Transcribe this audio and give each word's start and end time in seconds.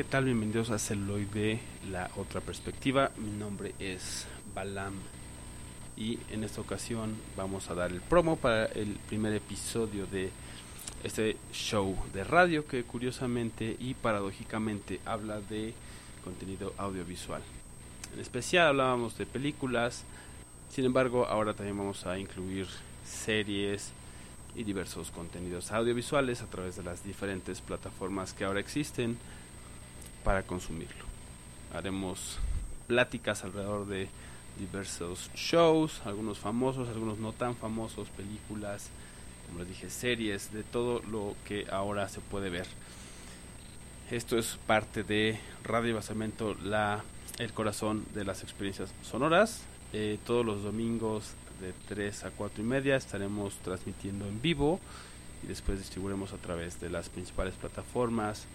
¿qué 0.00 0.04
tal? 0.04 0.24
Bienvenidos 0.24 0.70
a 0.70 0.78
Celoide, 0.78 1.60
la 1.90 2.10
otra 2.16 2.40
perspectiva. 2.40 3.10
Mi 3.18 3.32
nombre 3.32 3.74
es 3.78 4.26
Balam 4.54 4.94
y 5.94 6.18
en 6.30 6.42
esta 6.42 6.62
ocasión 6.62 7.16
vamos 7.36 7.68
a 7.68 7.74
dar 7.74 7.90
el 7.90 8.00
promo 8.00 8.36
para 8.36 8.64
el 8.64 8.96
primer 9.10 9.34
episodio 9.34 10.06
de 10.06 10.30
este 11.04 11.36
show 11.52 11.94
de 12.14 12.24
radio 12.24 12.66
que 12.66 12.82
curiosamente 12.82 13.76
y 13.78 13.92
paradójicamente 13.92 15.00
habla 15.04 15.42
de 15.42 15.74
contenido 16.24 16.72
audiovisual. 16.78 17.42
En 18.14 18.20
especial 18.20 18.68
hablábamos 18.68 19.18
de 19.18 19.26
películas, 19.26 20.04
sin 20.70 20.86
embargo 20.86 21.26
ahora 21.26 21.52
también 21.52 21.76
vamos 21.76 22.06
a 22.06 22.18
incluir 22.18 22.66
series 23.04 23.92
y 24.56 24.64
diversos 24.64 25.10
contenidos 25.10 25.72
audiovisuales 25.72 26.40
a 26.40 26.46
través 26.46 26.76
de 26.76 26.84
las 26.84 27.04
diferentes 27.04 27.60
plataformas 27.60 28.32
que 28.32 28.46
ahora 28.46 28.60
existen 28.60 29.18
para 30.24 30.42
consumirlo. 30.42 31.04
Haremos 31.74 32.38
pláticas 32.86 33.44
alrededor 33.44 33.86
de 33.86 34.08
diversos 34.58 35.30
shows, 35.34 36.02
algunos 36.04 36.38
famosos, 36.38 36.88
algunos 36.88 37.18
no 37.18 37.32
tan 37.32 37.56
famosos, 37.56 38.08
películas, 38.08 38.88
como 39.46 39.60
les 39.60 39.68
dije, 39.68 39.90
series, 39.90 40.52
de 40.52 40.62
todo 40.62 41.00
lo 41.10 41.34
que 41.46 41.66
ahora 41.70 42.08
se 42.08 42.20
puede 42.20 42.50
ver. 42.50 42.66
Esto 44.10 44.38
es 44.38 44.58
parte 44.66 45.02
de 45.04 45.38
Radio 45.62 45.94
Basamento, 45.94 46.56
la, 46.62 47.02
el 47.38 47.52
corazón 47.52 48.04
de 48.12 48.24
las 48.24 48.42
experiencias 48.42 48.92
sonoras. 49.02 49.62
Eh, 49.92 50.18
todos 50.26 50.44
los 50.44 50.62
domingos 50.62 51.34
de 51.60 51.72
3 51.88 52.24
a 52.24 52.30
4 52.30 52.62
y 52.62 52.66
media 52.66 52.96
estaremos 52.96 53.54
transmitiendo 53.58 54.26
en 54.26 54.40
vivo 54.42 54.80
y 55.42 55.46
después 55.46 55.78
distribuiremos 55.78 56.32
a 56.32 56.36
través 56.38 56.80
de 56.80 56.90
las 56.90 57.08
principales 57.08 57.54
plataformas 57.54 58.46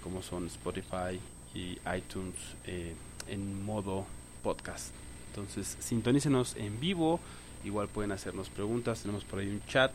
como 0.00 0.22
son 0.22 0.46
Spotify 0.46 1.20
y 1.54 1.78
iTunes 1.96 2.34
eh, 2.64 2.94
en 3.28 3.64
modo 3.64 4.06
podcast. 4.42 4.92
Entonces 5.28 5.76
sintonícenos 5.80 6.56
en 6.56 6.80
vivo, 6.80 7.20
igual 7.64 7.88
pueden 7.88 8.12
hacernos 8.12 8.48
preguntas, 8.48 9.02
tenemos 9.02 9.24
por 9.24 9.38
ahí 9.38 9.48
un 9.48 9.64
chat 9.66 9.92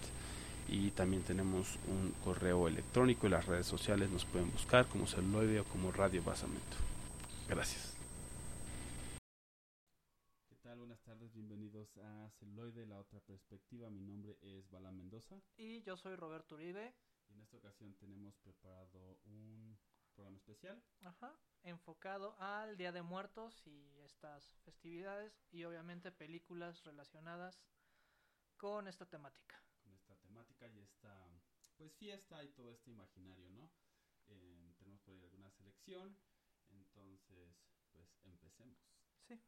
y 0.68 0.92
también 0.92 1.24
tenemos 1.24 1.78
un 1.88 2.14
correo 2.24 2.68
electrónico 2.68 3.28
y 3.28 3.30
las 3.30 3.46
redes 3.46 3.68
sociales 3.68 4.10
nos 4.10 4.26
pueden 4.26 4.52
buscar 4.52 4.88
como 4.88 5.08
celuloide 5.08 5.60
o 5.60 5.66
como 5.66 5.92
Radio 5.92 6.24
Basamento. 6.24 6.78
Gracias. 7.48 7.94
¿Qué 10.50 10.56
tal? 10.64 10.80
Buenas 10.80 11.02
tardes, 11.04 11.32
bienvenidos 11.34 11.96
a 11.98 12.30
Celuloide, 12.40 12.88
la 12.88 12.98
otra 12.98 13.20
perspectiva. 13.20 13.90
Mi 13.90 14.02
nombre 14.02 14.38
es 14.42 14.70
Bala 14.72 14.92
Mendoza. 14.92 15.36
Y 15.58 15.82
yo 15.84 15.98
soy 15.98 16.16
Roberto 16.16 16.56
Uribe. 16.56 16.94
Y 17.30 17.34
en 17.34 17.42
esta 17.42 17.58
ocasión 17.58 17.94
tenemos 17.96 18.36
preparado 18.38 19.20
un 19.26 19.78
programa 20.16 20.38
especial. 20.38 20.82
Ajá, 21.02 21.38
enfocado 21.64 22.36
al 22.40 22.78
Día 22.78 22.92
de 22.92 23.02
Muertos 23.02 23.62
y 23.68 24.00
estas 24.00 24.50
festividades 24.64 25.38
y 25.52 25.66
obviamente 25.66 26.12
películas 26.12 26.84
relacionadas 26.84 27.62
con 28.58 28.88
esta 28.88 29.06
temática. 29.06 29.62
Con 29.84 29.94
esta 29.94 30.16
temática 30.16 30.68
y 30.68 30.80
esta 30.80 31.14
pues 31.78 31.94
fiesta 31.96 32.44
y 32.44 32.50
todo 32.50 32.72
este 32.72 32.90
imaginario, 32.92 33.50
¿no? 33.50 33.70
Eh, 34.28 34.74
tenemos 34.78 35.02
por 35.02 35.14
ahí 35.14 35.22
alguna 35.22 35.52
selección, 35.52 36.18
entonces 36.70 37.60
pues 37.92 38.08
empecemos. 38.24 38.80
Sí. 39.28 39.40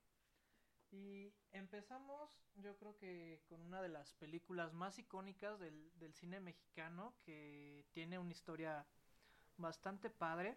Y 0.92 1.34
empezamos 1.52 2.44
yo 2.56 2.78
creo 2.78 2.98
que 2.98 3.42
con 3.48 3.62
una 3.62 3.82
de 3.82 3.90
las 3.90 4.14
películas 4.16 4.74
más 4.74 5.00
icónicas 5.00 5.60
del, 5.60 5.92
del 5.98 6.14
cine 6.14 6.40
mexicano 6.40 7.16
que 7.24 7.86
tiene 7.94 8.20
una 8.20 8.32
historia 8.32 8.86
bastante 9.58 10.10
padre. 10.10 10.56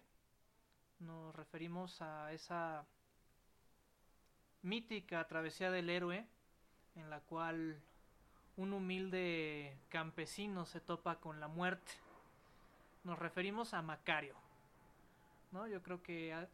Nos 1.00 1.34
referimos 1.34 2.00
a 2.02 2.32
esa 2.32 2.84
mítica 4.62 5.26
travesía 5.26 5.70
del 5.70 5.88
héroe 5.88 6.26
en 6.96 7.10
la 7.10 7.20
cual 7.20 7.80
un 8.56 8.72
humilde 8.72 9.76
campesino 9.88 10.66
se 10.66 10.80
topa 10.80 11.16
con 11.16 11.40
la 11.40 11.48
muerte. 11.48 11.92
Nos 13.04 13.18
referimos 13.18 13.72
a 13.72 13.80
Macario. 13.80 14.34
¿no? 15.52 15.66
Yo 15.66 15.82
creo 15.82 16.02
que 16.02 16.34
ha, 16.34 16.46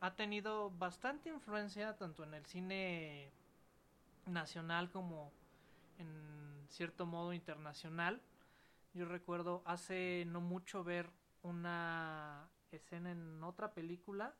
ha 0.00 0.14
tenido 0.14 0.70
bastante 0.70 1.28
influencia 1.28 1.96
tanto 1.96 2.24
en 2.24 2.34
el 2.34 2.46
cine 2.46 3.30
nacional 4.26 4.90
como 4.90 5.30
en 5.98 6.66
cierto 6.70 7.04
modo 7.04 7.32
internacional. 7.32 8.20
Yo 8.94 9.06
recuerdo 9.06 9.62
hace 9.66 10.24
no 10.26 10.40
mucho 10.40 10.82
ver 10.84 11.10
una 11.44 12.50
escena 12.70 13.12
en 13.12 13.42
otra 13.44 13.72
película. 13.72 14.34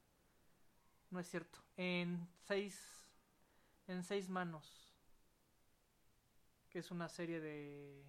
No 1.10 1.20
es 1.20 1.28
cierto. 1.28 1.60
En 1.76 2.28
seis. 2.46 3.06
En 3.86 4.02
seis 4.02 4.28
manos. 4.28 4.90
Que 6.70 6.80
es 6.80 6.90
una 6.90 7.08
serie 7.08 7.40
de. 7.40 8.04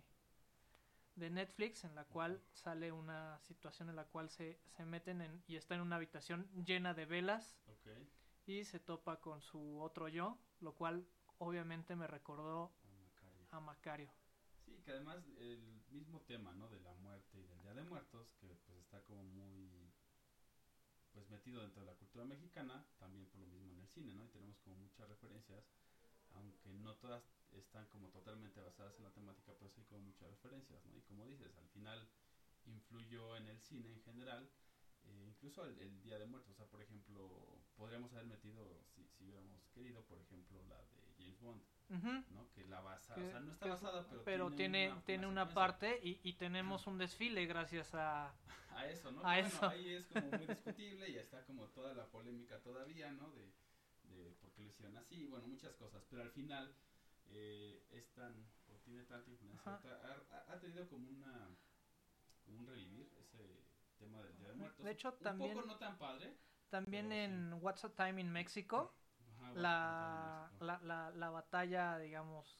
de 1.15 1.29
Netflix 1.29 1.83
en 1.83 1.93
la 1.93 2.05
cual 2.05 2.41
sale 2.53 2.91
una 2.91 3.39
situación 3.41 3.89
en 3.89 3.97
la 3.97 4.05
cual 4.05 4.29
se, 4.29 4.59
se 4.75 4.85
meten 4.85 5.21
en, 5.21 5.43
y 5.47 5.57
está 5.57 5.75
en 5.75 5.81
una 5.81 5.97
habitación 5.97 6.49
llena 6.65 6.93
de 6.93 7.05
velas. 7.05 7.59
Okay. 7.79 8.09
Y 8.47 8.63
se 8.63 8.79
topa 8.79 9.19
con 9.19 9.41
su 9.41 9.79
otro 9.81 10.07
yo. 10.07 10.39
Lo 10.61 10.73
cual 10.73 11.05
obviamente 11.37 11.95
me 11.95 12.07
recordó 12.07 12.71
a 12.81 12.89
Macario. 12.93 13.47
a 13.51 13.59
Macario. 13.59 14.11
Sí, 14.65 14.81
que 14.83 14.91
además 14.91 15.17
el 15.37 15.74
mismo 15.95 16.21
tema, 16.21 16.53
¿no? 16.53 16.67
De 16.69 16.79
la 16.81 16.93
muerte 16.95 17.39
y 17.39 17.45
del 17.47 17.61
Día 17.61 17.73
de 17.73 17.83
Muertos, 17.83 18.27
que 18.39 18.55
pues 18.65 18.77
está 18.79 19.01
como 19.03 19.23
muy 19.23 19.91
pues 21.13 21.29
metido 21.29 21.61
dentro 21.61 21.81
de 21.81 21.87
la 21.87 21.95
cultura 21.95 22.25
mexicana, 22.25 22.85
también 22.99 23.25
por 23.27 23.39
lo 23.39 23.47
mismo 23.47 23.71
en 23.71 23.79
el 23.79 23.87
cine, 23.87 24.13
¿no? 24.13 24.25
Y 24.25 24.29
tenemos 24.29 24.59
como 24.59 24.75
muchas 24.75 25.07
referencias, 25.07 25.63
aunque 26.31 26.73
no 26.73 26.95
todas 26.95 27.23
están 27.53 27.87
como 27.87 28.09
totalmente 28.09 28.59
basadas 28.59 28.97
en 28.97 29.05
la 29.05 29.11
temática, 29.11 29.55
sí 29.55 29.65
hay 29.79 29.85
como 29.85 30.01
muchas 30.01 30.29
referencias, 30.29 30.83
¿no? 30.85 30.97
Y 30.97 31.01
como 31.03 31.25
dices, 31.25 31.55
al 31.57 31.69
final 31.69 32.05
influyó 32.65 33.37
en 33.37 33.47
el 33.47 33.59
cine 33.61 33.93
en 33.93 34.01
general, 34.01 34.49
eh, 35.05 35.25
incluso 35.29 35.63
el, 35.63 35.79
el, 35.79 36.01
Día 36.01 36.19
de 36.19 36.25
Muertos, 36.25 36.51
o 36.51 36.55
sea, 36.55 36.65
por 36.65 36.81
ejemplo, 36.81 37.61
podríamos 37.77 38.11
haber 38.11 38.25
metido, 38.25 38.83
si, 38.93 39.07
si 39.07 39.23
hubiéramos 39.23 39.65
querido, 39.69 40.03
por 40.03 40.19
ejemplo, 40.19 40.61
la 40.63 40.81
de 40.81 41.13
James 41.17 41.39
Bond, 41.39 41.63
Uh 41.89 41.93
-huh. 41.93 42.25
¿no? 42.31 42.49
Que 42.53 42.65
la 42.65 42.81
basa, 42.81 43.13
que, 43.13 43.21
o 43.21 43.29
sea, 43.29 43.39
no 43.39 43.51
está 43.51 43.67
basada, 43.67 44.05
pero, 44.09 44.23
pero 44.23 44.51
tiene, 44.51 44.91
una, 44.91 45.01
tiene 45.03 45.27
una, 45.27 45.43
una 45.43 45.53
parte 45.53 45.99
y, 46.03 46.19
y, 46.23 46.33
tenemos 46.33 46.87
un 46.87 46.97
desfile 46.97 47.45
gracias 47.45 47.93
a, 47.93 48.33
a 48.75 48.87
eso, 48.87 49.11
¿no? 49.11 49.19
A 49.19 49.33
bueno, 49.33 49.47
eso. 49.47 49.67
ahí 49.67 49.93
es 49.93 50.07
como 50.07 50.31
muy 50.31 50.47
discutible 50.47 51.09
y 51.09 51.17
está 51.17 51.43
como 51.45 51.67
toda 51.67 51.93
la 51.93 52.05
polémica 52.07 52.59
todavía, 52.59 53.11
¿no? 53.11 53.29
De, 53.31 53.51
de 54.15 54.31
por 54.41 54.51
qué 54.53 54.63
lo 54.63 54.69
hicieron 54.69 54.97
así, 54.97 55.27
bueno, 55.27 55.47
muchas 55.47 55.75
cosas, 55.75 56.03
pero 56.09 56.23
al 56.23 56.31
final 56.31 56.73
eh, 57.31 57.83
es 57.91 58.11
tan, 58.13 58.33
o 58.67 58.77
tiene 58.83 59.03
tanta 59.03 59.29
influencia, 59.29 59.71
ha, 59.71 60.53
ha, 60.53 60.59
tenido 60.59 60.87
como 60.87 61.09
una, 61.09 61.49
como 62.45 62.59
un 62.59 62.67
revivir 62.67 63.11
ese 63.19 63.63
tema 63.97 64.23
del 64.23 64.37
Día 64.37 64.49
de 64.49 64.53
Muertos. 64.55 64.85
De 64.85 64.91
hecho, 64.91 65.09
un 65.09 65.23
también, 65.23 65.53
poco 65.53 65.67
no 65.67 65.77
tan 65.77 65.97
padre. 65.97 66.33
También 66.69 67.11
en 67.11 67.51
sí. 67.51 67.59
What's 67.61 67.85
a 67.85 67.89
Time 67.89 68.21
in 68.21 68.31
Mexico 68.31 68.93
la, 69.53 70.51
la, 70.59 70.79
la, 70.81 71.11
la, 71.11 71.29
batalla, 71.29 71.97
digamos, 71.99 72.59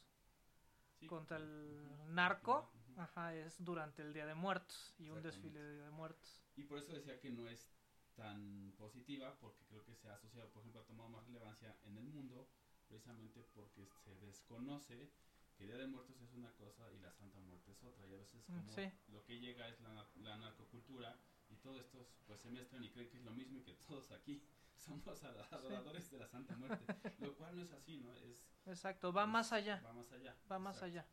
sí, 0.99 1.07
contra 1.07 1.37
el 1.37 2.13
narco, 2.13 2.69
uh 2.73 2.97
-huh. 2.97 3.01
ajá, 3.03 3.35
es 3.35 3.63
durante 3.63 4.01
el 4.01 4.13
Día 4.13 4.25
de 4.25 4.35
Muertos 4.35 4.93
y 4.97 5.09
un 5.09 5.21
desfile 5.21 5.59
de 5.59 5.75
Día 5.75 5.85
de 5.85 5.91
Muertos. 5.91 6.41
Y 6.55 6.63
por 6.63 6.77
eso 6.77 6.93
decía 6.93 7.19
que 7.19 7.31
no 7.31 7.47
es 7.47 7.69
tan 8.15 8.73
positiva, 8.77 9.37
porque 9.39 9.65
creo 9.65 9.83
que 9.83 9.95
se 9.95 10.09
ha 10.09 10.15
asociado, 10.15 10.49
por 10.51 10.61
ejemplo, 10.61 10.81
ha 10.81 10.85
tomado 10.85 11.09
más 11.09 11.25
relevancia 11.25 11.77
en 11.83 11.97
el 11.97 12.05
mundo, 12.07 12.49
precisamente 12.87 13.43
porque 13.53 13.87
se 14.03 14.15
desconoce 14.19 15.11
que 15.57 15.65
Día 15.65 15.77
de 15.77 15.87
Muertos 15.87 16.21
es 16.21 16.33
una 16.33 16.51
cosa 16.53 16.91
y 16.91 16.99
la 16.99 17.11
Santa 17.13 17.39
Muerte 17.39 17.71
es 17.71 17.83
otra, 17.83 18.05
y 18.07 18.13
a 18.13 18.17
veces 18.17 18.45
como 18.45 18.73
sí. 18.73 18.91
lo 19.07 19.23
que 19.23 19.39
llega 19.39 19.67
es 19.69 19.79
la, 19.81 20.09
la 20.15 20.37
narcocultura 20.37 21.17
y 21.49 21.55
todo 21.57 21.79
esto 21.79 22.09
pues 22.25 22.41
se 22.41 22.49
mezclan 22.51 22.83
y 22.83 22.89
creen 22.89 23.09
que 23.09 23.17
es 23.17 23.23
lo 23.23 23.31
mismo 23.31 23.59
y 23.59 23.63
que 23.63 23.73
todos 23.87 24.11
aquí 24.11 24.43
somos 24.85 25.23
adoradores 25.51 26.05
sí. 26.05 26.11
de 26.11 26.19
la 26.19 26.27
Santa 26.27 26.55
Muerte, 26.55 26.85
lo 27.19 27.35
cual 27.35 27.55
no 27.55 27.63
es 27.63 27.71
así, 27.71 27.99
¿no? 27.99 28.13
Es, 28.13 28.45
Exacto, 28.65 29.11
va 29.11 29.23
es, 29.23 29.29
más 29.29 29.51
allá. 29.51 29.81
Va 29.85 29.93
más 29.93 30.11
allá. 30.11 30.35
Va 30.51 30.59
más 30.59 30.77
Exacto. 30.77 30.99
allá. 30.99 31.07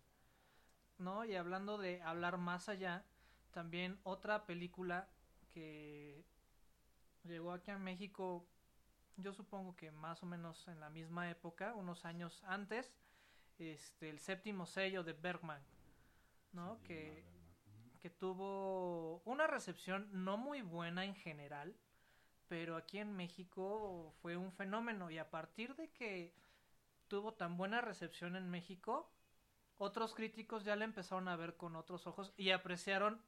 ¿No? 0.98 1.24
Y 1.24 1.34
hablando 1.34 1.78
de 1.78 2.02
hablar 2.02 2.38
más 2.38 2.68
allá, 2.68 3.04
también 3.50 3.98
otra 4.04 4.46
película 4.46 5.08
que 5.50 6.24
llegó 7.24 7.52
aquí 7.52 7.70
a 7.70 7.78
México, 7.78 8.46
yo 9.16 9.32
supongo 9.32 9.76
que 9.76 9.90
más 9.90 10.22
o 10.22 10.26
menos 10.26 10.66
en 10.68 10.80
la 10.80 10.90
misma 10.90 11.30
época, 11.30 11.74
unos 11.74 12.04
años 12.04 12.42
antes, 12.44 12.94
este, 13.58 14.10
el 14.10 14.18
séptimo 14.18 14.66
sello 14.66 15.02
de 15.02 15.12
Bergman, 15.12 15.62
¿no? 16.52 16.76
Sí, 16.76 16.84
que, 16.84 16.94
Bergman. 16.94 17.24
Uh 17.24 17.96
-huh. 17.96 17.98
que 18.00 18.10
tuvo 18.10 19.22
una 19.24 19.46
recepción 19.46 20.08
no 20.12 20.36
muy 20.36 20.62
buena 20.62 21.04
en 21.04 21.14
general, 21.14 21.76
pero 22.48 22.76
aquí 22.76 22.98
en 22.98 23.14
México 23.14 24.14
fue 24.20 24.36
un 24.36 24.52
fenómeno 24.52 25.10
y 25.10 25.18
a 25.18 25.30
partir 25.30 25.74
de 25.76 25.90
que 25.90 26.34
tuvo 27.08 27.34
tan 27.34 27.56
buena 27.56 27.80
recepción 27.80 28.36
en 28.36 28.50
México, 28.50 29.10
otros 29.78 30.14
críticos 30.14 30.64
ya 30.64 30.76
la 30.76 30.84
empezaron 30.84 31.28
a 31.28 31.36
ver 31.36 31.56
con 31.56 31.76
otros 31.76 32.06
ojos 32.06 32.32
y 32.36 32.50
apreciaron 32.50 33.20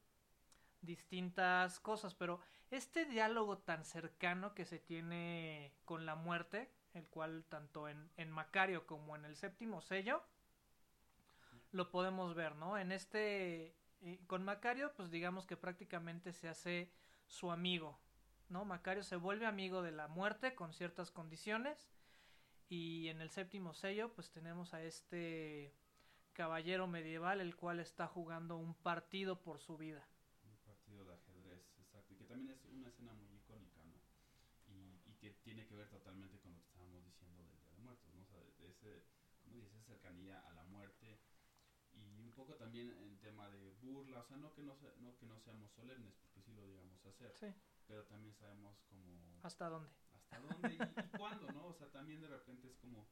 distintas 0.81 1.81
cosas, 1.81 2.15
pero 2.15 2.41
este 2.71 3.07
diálogo 3.07 3.59
tan 3.59 3.85
cercano 3.85 4.55
que 4.55 4.65
se 4.65 4.79
tiene 4.79 5.73
con 5.85 6.07
la 6.07 6.15
muerte, 6.15 6.71
el 6.93 7.07
cual 7.09 7.45
tanto 7.49 7.89
en, 7.89 8.11
en 8.17 8.31
Macario 8.31 8.87
como 8.87 9.17
en 9.17 9.25
el 9.25 9.37
séptimo 9.37 9.81
sello, 9.81 10.23
lo 11.73 11.91
podemos 11.91 12.35
ver, 12.35 12.55
¿no? 12.55 12.79
En 12.79 12.93
este, 12.93 13.75
eh, 14.03 14.21
con 14.27 14.45
Macario, 14.45 14.93
pues 14.95 15.11
digamos 15.11 15.47
que 15.47 15.57
prácticamente 15.57 16.33
se 16.33 16.49
hace 16.49 16.93
su 17.27 17.51
amigo, 17.51 17.99
¿no? 18.49 18.65
Macario 18.65 19.03
se 19.03 19.17
vuelve 19.17 19.47
amigo 19.47 19.83
de 19.83 19.93
la 19.93 20.09
muerte 20.09 20.55
con 20.55 20.73
ciertas 20.73 21.11
condiciones 21.11 21.89
y 22.69 23.09
en 23.09 23.21
el 23.21 23.31
séptimo 23.31 23.75
sello 23.75 24.13
pues 24.15 24.31
tenemos 24.31 24.75
a 24.75 24.83
este 24.83 25.75
caballero 26.33 26.87
medieval 26.87 27.41
el 27.41 27.57
cual 27.57 27.81
está 27.81 28.07
jugando 28.07 28.57
un 28.57 28.75
partido 28.75 29.41
por 29.41 29.61
su 29.61 29.77
vida. 29.77 30.07
Un 30.43 30.57
partido 30.65 31.05
de 31.05 31.15
ajedrez, 31.15 31.63
exacto, 31.79 32.13
y 32.13 32.17
que 32.17 32.25
también 32.25 32.51
es 32.51 32.65
una 32.65 32.89
escena 32.89 33.13
muy 33.13 33.35
icónica, 33.37 33.83
¿no? 33.85 33.95
Y, 34.67 35.01
y 35.11 35.15
que 35.21 35.31
tiene 35.45 35.67
que 35.67 35.75
ver 35.75 35.89
totalmente 35.89 36.39
con 36.41 36.53
lo 36.53 36.61
que 36.61 36.67
estábamos 36.67 37.05
diciendo 37.05 37.43
del 37.43 37.57
Día 37.61 37.71
de 37.71 37.79
Muertos, 37.79 38.15
¿no? 38.15 38.23
O 38.23 38.27
sea, 38.27 38.41
de, 38.41 38.71
ese, 38.71 39.05
cercanía 39.87 40.41
a 40.41 40.53
la 40.55 40.65
muerte 40.65 41.21
y 41.93 42.21
un 42.21 42.33
poco 42.33 42.55
también 42.57 42.91
en 42.91 43.19
tema 43.21 43.49
de 43.51 43.71
burla, 43.83 44.21
o 44.21 44.25
sea, 44.25 44.37
no 44.37 44.53
que 44.55 44.63
no, 44.63 44.75
se, 44.77 44.89
no 44.99 45.17
que 45.17 45.27
no 45.27 45.39
seamos 45.41 45.71
solemnes, 45.73 46.15
porque 46.21 46.41
sí 46.41 46.53
lo 46.53 46.67
digamos 46.67 47.05
hacer, 47.07 47.33
Sí. 47.35 47.47
Pero 47.87 48.05
también 48.07 48.35
sabemos 48.35 48.79
como 48.89 49.41
¿Hasta 49.43 49.69
dónde? 49.69 49.91
hasta 50.13 50.41
dónde 50.41 50.73
y, 50.73 50.77
y 51.05 51.09
cuándo, 51.19 51.51
¿no? 51.53 51.67
O 51.69 51.75
sea, 51.75 51.91
también 51.91 52.21
de 52.21 52.29
repente 52.29 52.69
es 52.69 52.77
como, 52.77 53.09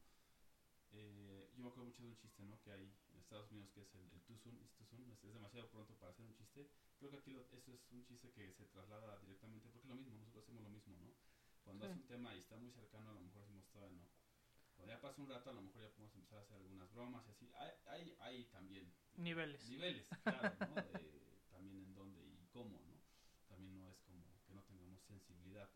eh, 0.91 1.49
yo 1.55 1.63
me 1.63 1.69
acuerdo 1.69 1.85
mucho 1.85 2.03
de 2.03 2.09
un 2.09 2.17
chiste, 2.17 2.43
¿no? 2.43 2.59
Que 2.61 2.71
hay 2.71 2.95
en 3.11 3.19
Estados 3.19 3.51
Unidos 3.51 3.71
que 3.71 3.81
es 3.81 3.93
el, 3.95 4.11
el 4.11 4.21
too 4.23 4.37
soon, 4.37 4.57
is 4.61 4.71
too 4.73 4.85
soon, 4.85 5.09
es, 5.11 5.23
es 5.23 5.33
demasiado 5.33 5.69
pronto 5.69 5.95
para 5.97 6.11
hacer 6.11 6.25
un 6.25 6.33
chiste. 6.33 6.69
Creo 6.99 7.11
que 7.11 7.17
aquí 7.17 7.31
lo, 7.31 7.41
eso 7.51 7.73
es 7.73 7.91
un 7.91 8.03
chiste 8.05 8.31
que 8.31 8.51
se 8.53 8.65
traslada 8.65 9.17
directamente, 9.19 9.69
porque 9.69 9.85
es 9.87 9.89
lo 9.89 9.95
mismo, 9.95 10.13
nosotros 10.17 10.43
hacemos 10.43 10.63
lo 10.63 10.69
mismo, 10.69 10.97
¿no? 10.99 11.13
Cuando 11.63 11.85
Sí. 11.85 11.91
es 11.91 11.97
un 11.97 12.05
tema 12.07 12.35
y 12.35 12.39
está 12.39 12.57
muy 12.57 12.71
cercano, 12.71 13.11
a 13.11 13.13
lo 13.13 13.21
mejor 13.21 13.41
decimos 13.41 13.67
todavía 13.69 13.95
no. 13.97 14.07
Cuando 14.75 14.93
ya 14.93 14.99
pasa 15.01 15.21
un 15.21 15.29
rato, 15.29 15.49
a 15.49 15.53
lo 15.53 15.61
mejor 15.61 15.81
ya 15.83 15.89
podemos 15.93 16.15
empezar 16.15 16.39
a 16.39 16.41
hacer 16.41 16.57
algunas 16.57 16.91
bromas 16.91 17.25
y 17.27 17.29
así. 17.31 17.51
Hay, 17.53 17.71
hay, 17.85 18.15
hay 18.19 18.45
también 18.45 18.91
Niveles. 19.15 19.63
niveles, 19.69 20.09
claro, 20.23 20.55
¿no? 20.67 20.75
De, 20.75 21.39
también 21.51 21.79
en 21.83 21.93
dónde 21.93 22.21
y 22.25 22.47
cómo, 22.51 22.81
¿no? 22.81 22.99
También 23.47 23.77
no 23.77 23.89
es 23.91 23.99
como 24.01 24.25
que 24.45 24.53
no 24.53 24.63
tengamos 24.63 25.01
sensibilidad, 25.03 25.69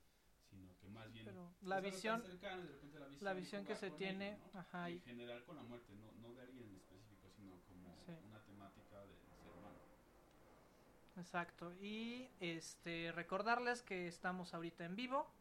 sino 0.57 0.75
que 0.79 0.87
más 0.89 1.11
bien 1.11 1.25
Pero 1.25 1.53
la 1.61 1.79
visión, 1.79 2.21
cercano 2.23 2.61
de 2.63 2.67
repente 2.69 2.99
la 2.99 3.07
visión, 3.07 3.25
la 3.25 3.33
visión 3.33 3.65
que 3.65 3.75
se 3.75 3.91
tiene, 3.91 4.33
ello, 4.33 4.43
¿no? 4.53 4.59
ajá, 4.59 4.89
Y 4.89 4.93
y- 4.93 4.95
en 4.97 5.01
general 5.03 5.43
con 5.45 5.55
la 5.55 5.63
muerte, 5.63 5.93
no, 5.95 6.11
no 6.27 6.33
de 6.33 6.41
alguien 6.41 6.67
en 6.67 6.75
específico, 6.75 7.29
sino 7.35 7.59
como 7.67 7.95
Sí. 8.05 8.11
una 8.25 8.39
temática 8.43 8.99
del 9.01 9.15
ser 9.41 9.51
humano. 9.57 9.77
exacto. 11.17 11.73
Y 11.81 12.29
este 12.39 13.11
recordarles 13.11 13.81
que 13.83 14.07
estamos 14.07 14.53
ahorita 14.53 14.85
en 14.85 14.95
vivo. 14.95 15.31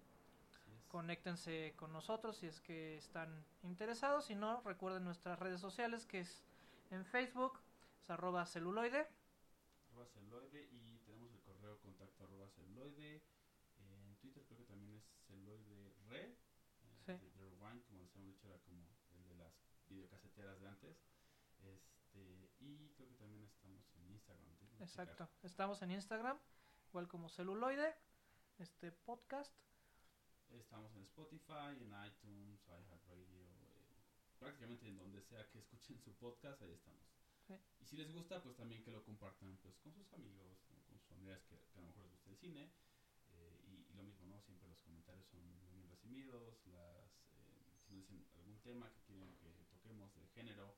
Conéctense 0.89 1.75
con 1.77 1.93
nosotros 1.93 2.37
si 2.39 2.47
es 2.47 2.61
que 2.61 2.97
están 2.97 3.45
interesados. 3.63 4.27
Si 4.27 4.35
no, 4.35 4.63
recuerden 4.63 5.05
nuestras 5.05 5.39
redes 5.39 5.61
sociales 5.61 6.07
que 6.07 6.21
es 6.21 6.43
en 6.91 7.05
Facebook, 7.05 7.59
es 8.03 8.11
arroba 8.11 8.47
celuloide. 8.47 9.07
arroba 9.91 10.07
celuloide 10.07 10.69
y 10.73 10.99
tenemos 11.05 11.31
el 11.33 11.41
correo 11.41 11.79
contacto 11.81 12.25
arroba 12.25 12.49
celuloide. 12.51 13.21
En 13.81 14.17
Twitter 14.21 14.45
creo 14.47 14.59
que 14.59 14.65
también 14.65 14.95
es 14.97 15.05
eh, 16.17 16.37
Sí. 17.07 17.13
Rewind, 17.39 17.85
como 17.87 18.03
les 18.03 18.15
hemos 18.17 18.27
dicho, 18.27 18.49
era 18.49 18.59
como 18.61 18.85
el 19.13 19.29
de 19.29 19.35
las 19.37 19.55
videocaseteras 19.89 20.61
de 20.61 20.67
antes. 20.69 20.97
Este, 21.61 22.51
y 22.61 22.91
creo 22.97 23.09
que 23.09 23.15
también 23.15 23.45
estamos 23.45 23.85
en 23.97 24.11
Instagram. 24.11 24.47
Exacto. 24.81 25.13
checar. 25.13 25.31
Estamos 25.43 25.83
en 25.83 25.91
Instagram, 25.93 26.39
igual 26.89 27.09
como 27.09 27.29
celuloide, 27.29 27.95
este 28.59 28.93
podcast. 28.93 29.55
Estamos 30.51 30.95
en 30.97 31.03
Spotify, 31.03 31.77
en 31.81 31.93
iTunes, 32.07 32.61
iHeartRadio, 32.67 33.25
eh, 33.27 34.03
prácticamente 34.39 34.87
en 34.89 34.97
donde 34.97 35.21
sea 35.23 35.49
que 35.51 35.59
escuchen 35.59 35.99
su 36.01 36.13
podcast, 36.15 36.61
ahí 36.63 36.73
estamos. 36.73 37.03
Sí. 37.47 37.55
Y 37.81 37.85
si 37.87 37.97
les 37.97 38.13
gusta, 38.13 38.43
pues 38.43 38.57
también 38.57 38.83
que 38.83 38.91
lo 38.91 39.05
compartan 39.05 39.57
pues 39.63 39.77
con 39.79 39.93
sus 39.95 40.13
amigos, 40.13 40.45
¿no? 40.47 40.57
con 40.67 40.99
sus 40.99 41.03
familiares 41.07 41.45
que, 41.45 41.57
que 41.73 41.79
a 41.79 41.83
lo 41.83 41.87
mejor 41.89 42.03
les 42.05 42.13
gusta 42.13 42.31
el 42.31 42.37
cine. 42.37 42.71
eh, 43.29 43.61
y, 43.67 43.91
y 43.91 43.95
lo 43.95 44.03
mismo, 44.03 44.27
¿no? 44.27 44.41
Siempre 44.41 44.69
los 44.69 44.81
comentarios 44.83 45.27
son 45.29 45.41
muy 45.73 45.76
recibidos. 46.07 46.67
Las, 46.67 47.11
eh, 47.33 47.79
si 47.87 47.95
nos 47.95 47.99
dicen 47.99 48.27
algún 48.37 48.59
tema 48.61 48.91
que 48.93 49.01
quieren 49.03 49.37
que 49.37 49.65
toquemos 49.71 50.15
de 50.15 50.27
género, 50.29 50.77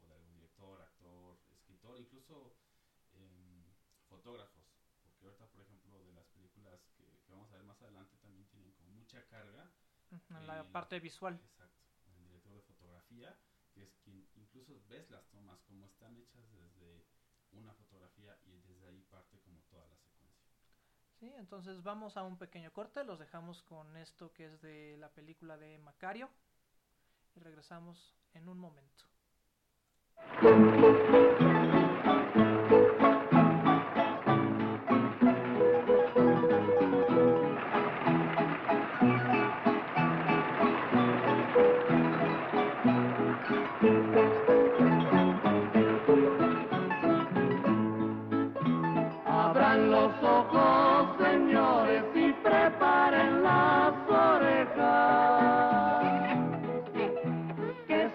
o 0.00 0.06
de 0.06 0.14
algún 0.14 0.32
director, 0.34 0.80
actor, 0.80 1.38
escritor, 1.52 2.00
incluso 2.00 2.56
em, 3.12 3.64
fotógrafos. 4.08 4.64
Porque 5.02 5.26
ahorita, 5.26 5.46
por 5.48 5.60
ejemplo, 5.62 6.02
de 6.04 6.12
las 6.12 6.26
películas 6.28 6.80
que, 6.96 7.04
que 7.24 7.32
vamos 7.32 7.50
a 7.52 7.56
ver 7.56 7.64
más 7.64 7.80
adelante, 7.82 8.16
también 8.18 8.46
tienen 8.48 8.72
como 8.72 8.90
mucha 8.92 9.26
carga 9.28 9.70
En 10.30 10.46
la 10.46 10.64
Y- 10.64 10.72
parte 10.72 10.98
visual. 11.00 11.34
Exacto, 11.44 11.84
el 12.16 12.24
director 12.28 12.54
de 12.54 12.62
fotografía, 12.62 13.38
que 13.74 13.82
es 13.82 13.94
quien 14.02 14.26
incluso 14.36 14.80
ves 14.88 15.08
las 15.10 15.28
tomas 15.30 15.60
como 15.62 15.86
están 15.86 16.16
hechas 16.16 16.50
desde 16.52 17.04
una 17.52 17.74
fotografía 17.74 18.38
y 18.44 18.58
desde 18.62 18.86
ahí 18.88 19.02
parte 19.10 19.38
como 19.40 19.60
toda 19.64 19.86
la 19.86 19.96
secuencia. 19.96 19.99
Sí, 21.20 21.30
entonces 21.36 21.82
vamos 21.82 22.16
a 22.16 22.22
un 22.22 22.38
pequeño 22.38 22.72
corte. 22.72 23.04
Los 23.04 23.18
dejamos 23.18 23.62
con 23.64 23.94
esto 23.98 24.32
que 24.32 24.46
es 24.46 24.62
de 24.62 24.96
la 24.98 25.10
película 25.10 25.58
de 25.58 25.78
Macario. 25.78 26.30
Y 27.36 27.40
regresamos 27.40 28.16
en 28.32 28.48
un 28.48 28.58
momento. 28.58 29.04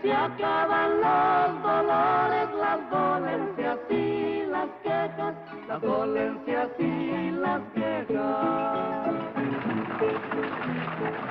Se 0.05 0.13
acaban 0.13 1.01
los 1.01 1.63
dolores, 1.63 2.49
las 2.59 2.89
dolencias 2.91 3.79
y 3.89 4.45
las 4.45 4.69
quejas, 4.83 5.33
las 5.67 5.81
dolencias 5.81 6.69
y 6.77 7.31
las 7.31 7.61
quejas. 7.73 9.15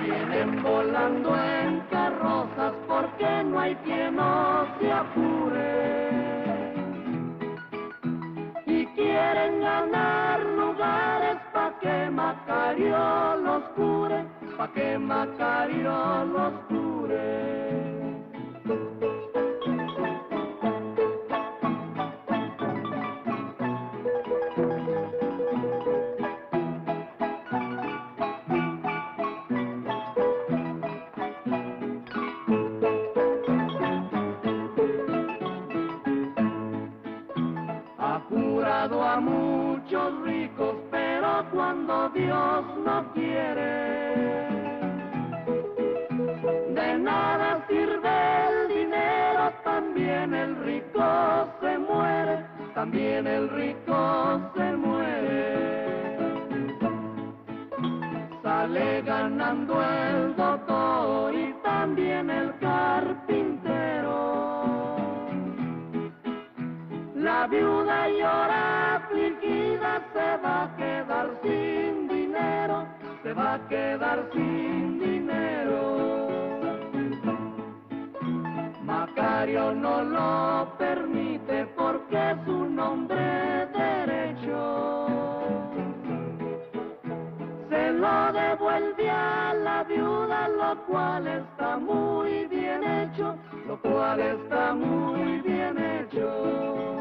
Vienen 0.00 0.60
volando 0.60 1.36
en 1.36 1.80
carrozas 1.88 2.72
porque 2.88 3.44
no 3.44 3.60
hay 3.60 3.76
quien 3.76 4.16
no 4.16 4.66
se 4.80 4.92
apure 4.92 6.10
y 8.66 8.86
quieren 8.86 9.60
ganar 9.60 10.40
lugares 10.40 11.36
pa' 11.52 11.78
que 11.80 12.10
Macario 12.10 13.36
los 13.36 13.62
cure, 13.76 14.24
pa' 14.56 14.68
que 14.72 14.98
Macario 14.98 16.24
los 16.24 16.54
cure. 16.68 17.63
Muchos 39.20 40.22
ricos, 40.22 40.76
pero 40.90 41.44
cuando 41.52 42.08
Dios 42.10 42.64
no 42.84 43.12
quiere, 43.12 44.48
de 46.74 46.98
nada 46.98 47.64
sirve 47.68 48.46
el 48.48 48.68
dinero, 48.68 49.52
también 49.62 50.34
el 50.34 50.56
rico 50.64 51.48
se 51.60 51.78
muere, 51.78 52.46
también 52.74 53.26
el 53.26 53.48
rico 53.50 54.40
se 54.56 54.76
muere. 54.76 55.54
Sale 58.42 59.02
ganando 59.02 59.82
el 59.82 60.36
doctor 60.36 61.34
y 61.34 61.54
también 61.62 62.30
el 62.30 62.58
carpintero. 62.58 63.34
La 67.14 67.46
viuda 67.46 68.08
llora 68.08 68.93
va 70.44 70.64
a 70.64 70.76
quedar 70.76 71.30
sin 71.42 72.08
dinero, 72.08 72.86
se 73.22 73.32
va 73.32 73.54
a 73.54 73.68
quedar 73.68 74.28
sin 74.32 74.98
dinero. 74.98 75.80
Macario 78.82 79.72
no 79.72 80.02
lo 80.02 80.76
permite 80.76 81.66
porque 81.76 82.30
es 82.30 82.48
un 82.48 82.78
hombre 82.78 83.66
derecho. 83.72 84.84
lo 88.04 88.32
devuelve 88.32 89.08
a 89.08 89.54
la 89.54 89.82
viuda, 89.84 90.48
lo 90.48 90.84
cual 90.86 91.26
está 91.26 91.78
muy 91.78 92.46
bien 92.46 92.82
hecho, 92.84 93.36
lo 93.66 93.80
cual 93.80 94.20
está 94.20 94.74
muy 94.74 95.40
bien 95.40 95.78
hecho. 95.78 96.93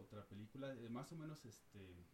Otra 0.00 0.24
película, 0.26 0.72
eh, 0.74 0.88
más 0.88 1.10
o 1.12 1.16
menos 1.16 1.44
este 1.44 2.06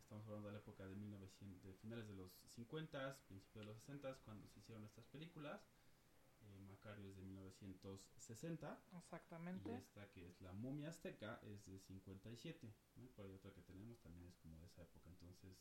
estamos 0.00 0.26
hablando 0.26 0.48
de 0.48 0.54
la 0.54 0.60
época 0.60 0.86
de 0.86 0.94
1900, 0.94 1.62
de 1.62 1.74
finales 1.74 2.08
de 2.08 2.14
los 2.14 2.32
50, 2.48 3.18
principios 3.28 3.66
de 3.66 3.66
los 3.66 3.76
60 3.78 4.14
cuando 4.24 4.48
se 4.48 4.60
hicieron 4.60 4.84
estas 4.84 5.04
películas. 5.06 5.60
Eh, 6.40 6.58
Macario 6.60 7.10
es 7.10 7.16
de 7.16 7.22
1960 7.22 8.80
y 8.92 8.96
Exactamente. 8.96 9.74
esta 9.74 10.08
que 10.12 10.26
es 10.28 10.40
la 10.40 10.52
momia 10.52 10.88
azteca 10.88 11.40
es 11.42 11.66
de 11.66 11.78
57. 11.78 12.72
¿no? 12.96 13.08
Por 13.08 13.26
ahí 13.26 13.34
otra 13.34 13.52
que 13.52 13.60
tenemos 13.62 14.00
también 14.00 14.28
es 14.28 14.36
como 14.38 14.58
de 14.60 14.66
esa 14.66 14.82
época. 14.82 15.10
Entonces, 15.10 15.58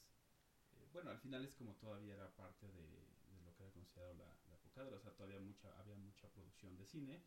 eh, 0.72 0.88
bueno, 0.94 1.12
al 1.12 1.20
final 1.20 1.44
es 1.44 1.54
como 1.56 1.74
todavía 1.76 2.14
era 2.14 2.30
parte 2.36 2.68
de, 2.72 2.84
de 2.84 3.42
lo 3.44 3.54
que 3.56 3.64
era 3.64 3.72
considerado 3.74 4.14
la, 4.14 4.38
la 4.48 4.54
época 4.56 4.86
de, 4.86 4.94
o 4.94 5.00
sea, 5.02 5.12
todavía 5.14 5.40
mucha, 5.42 5.78
había 5.78 5.98
mucha 5.98 6.30
producción 6.30 6.78
de 6.78 6.86
cine 6.86 7.22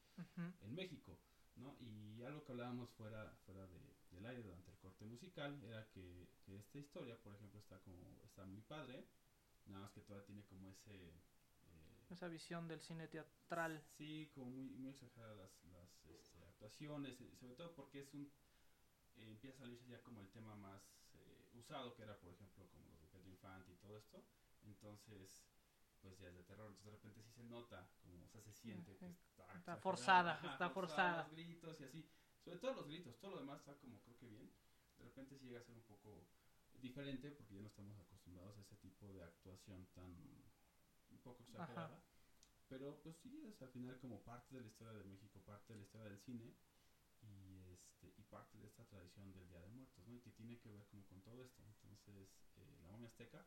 en 0.62 0.74
México, 0.74 1.18
¿no? 1.56 1.76
Y 1.80 2.22
algo 2.22 2.44
que 2.44 2.52
hablábamos 2.52 2.88
fuera, 2.90 3.36
fuera 3.44 3.66
de, 3.66 3.78
del 4.10 4.26
aire 4.26 4.42
durante 4.42 4.70
el 4.70 4.78
corte 4.78 5.04
musical 5.04 5.62
era 5.64 5.88
que, 5.90 6.28
que 6.44 6.56
esta 6.56 6.78
historia, 6.78 7.16
por 7.22 7.34
ejemplo, 7.34 7.58
está 7.60 7.78
como, 7.80 8.20
está 8.24 8.44
muy 8.44 8.60
padre, 8.62 9.06
nada 9.66 9.82
más 9.84 9.92
que 9.92 10.00
todavía 10.00 10.26
tiene 10.26 10.44
como 10.44 10.70
ese... 10.70 11.08
eh, 11.08 12.06
Esa 12.10 12.28
visión 12.28 12.66
del 12.68 12.80
cine 12.80 13.06
teatral. 13.08 13.82
Sí, 13.96 14.30
como 14.34 14.46
muy, 14.50 14.70
muy 14.70 14.90
exageradas 14.90 15.36
las, 15.36 15.64
las 15.66 16.04
este, 16.06 16.44
actuaciones, 16.44 17.20
eh, 17.20 17.36
sobre 17.36 17.54
todo 17.54 17.74
porque 17.74 18.00
es 18.00 18.12
un... 18.14 18.30
eh, 19.16 19.30
empieza 19.30 19.56
a 19.58 19.60
salirse 19.60 19.88
ya 19.88 20.02
como 20.02 20.20
el 20.20 20.28
tema 20.30 20.54
más 20.56 20.82
eh, 21.14 21.48
usado, 21.54 21.94
que 21.94 22.02
era, 22.02 22.18
por 22.18 22.30
ejemplo, 22.30 22.68
como 22.70 22.88
los 22.88 23.00
de 23.00 23.06
Pedro 23.08 23.28
Infante 23.28 23.72
y 23.72 23.76
todo 23.76 23.96
esto. 23.96 24.24
Entonces, 24.64 25.44
pues 26.00 26.18
ya 26.18 26.28
es 26.28 26.34
de 26.34 26.42
terror. 26.44 26.66
Entonces, 26.68 26.84
de 26.86 26.90
repente 26.90 27.22
sí 27.22 27.30
se 27.30 27.44
nota, 27.44 27.88
como, 28.02 28.24
o 28.24 28.28
sea, 28.28 28.40
se 28.42 28.52
siente 28.52 28.96
que 28.96 29.06
está, 29.06 29.52
Está 29.54 29.76
forzada, 29.76 30.40
está 30.42 30.70
forzada. 30.70 31.22
Los 31.24 31.32
gritos 31.32 31.80
y 31.80 31.84
así. 31.84 32.08
Sobre 32.44 32.58
todo 32.58 32.74
los 32.74 32.86
gritos, 32.86 33.18
todo 33.20 33.32
lo 33.32 33.38
demás 33.40 33.60
está 33.60 33.76
como 33.78 34.00
creo 34.02 34.16
que 34.18 34.26
bien. 34.26 34.50
De 34.98 35.04
repente 35.04 35.36
sí 35.38 35.46
llega 35.46 35.60
a 35.60 35.64
ser 35.64 35.74
un 35.74 35.82
poco 35.82 36.26
diferente 36.74 37.30
porque 37.30 37.54
ya 37.54 37.60
no 37.60 37.68
estamos 37.68 37.98
acostumbrados 37.98 38.56
a 38.58 38.60
ese 38.62 38.76
tipo 38.76 39.12
de 39.12 39.22
actuación 39.22 39.86
tan 39.94 40.10
un 41.10 41.18
poco 41.22 41.42
exagerada. 41.42 42.02
Pero 42.68 43.00
pues 43.02 43.16
sí, 43.16 43.44
es 43.46 43.60
al 43.62 43.70
final 43.70 43.98
como 43.98 44.22
parte 44.22 44.54
de 44.54 44.60
la 44.62 44.68
historia 44.68 44.92
de 44.94 45.04
México, 45.04 45.40
parte 45.44 45.72
de 45.72 45.78
la 45.80 45.84
historia 45.84 46.08
del 46.08 46.18
cine 46.20 46.54
y 47.22 47.68
este 47.70 48.12
y 48.16 48.22
parte 48.22 48.58
de 48.58 48.66
esta 48.66 48.84
tradición 48.86 49.32
del 49.32 49.46
Día 49.48 49.60
de 49.60 49.68
Muertos, 49.68 50.06
¿no? 50.06 50.14
Y 50.14 50.20
que 50.20 50.30
tiene 50.30 50.58
que 50.58 50.70
ver 50.70 50.86
como 50.86 51.04
con 51.06 51.20
todo 51.22 51.42
esto. 51.42 51.62
Entonces, 51.66 52.28
eh, 52.56 52.78
la 52.80 52.88
momia 52.88 53.08
azteca 53.08 53.44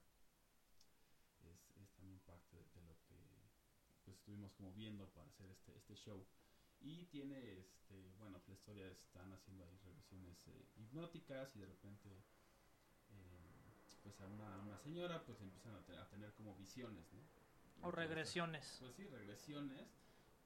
es, 1.39 1.71
es 1.77 1.91
también 1.93 2.19
parte 2.19 2.55
de, 2.57 2.63
de 2.73 2.81
lo 2.83 2.95
que 3.03 3.50
pues 4.03 4.17
estuvimos 4.17 4.51
como 4.53 4.73
viendo 4.73 5.09
para 5.12 5.29
hacer 5.29 5.50
este, 5.50 5.77
este 5.77 5.95
show. 5.95 6.25
Y 6.83 7.05
tiene, 7.05 7.59
este, 7.59 8.13
bueno, 8.19 8.41
la 8.45 8.53
historia 8.53 8.87
están 8.87 9.31
haciendo 9.31 9.63
ahí 9.63 9.77
regresiones 9.77 10.47
eh, 10.47 10.67
hipnóticas 10.75 11.55
y 11.55 11.59
de 11.59 11.65
repente 11.67 12.09
eh, 13.09 13.71
pues 14.01 14.19
a 14.19 14.27
una, 14.27 14.55
a 14.55 14.59
una 14.59 14.77
señora 14.77 15.23
pues 15.25 15.39
empiezan 15.41 15.75
a, 15.75 15.85
te- 15.85 15.97
a 15.97 16.07
tener 16.09 16.33
como 16.33 16.55
visiones, 16.55 17.11
¿no? 17.13 17.21
O 17.81 17.91
regresiones. 17.91 18.77
Pues 18.79 18.95
sí, 18.95 19.07
regresiones, 19.07 19.87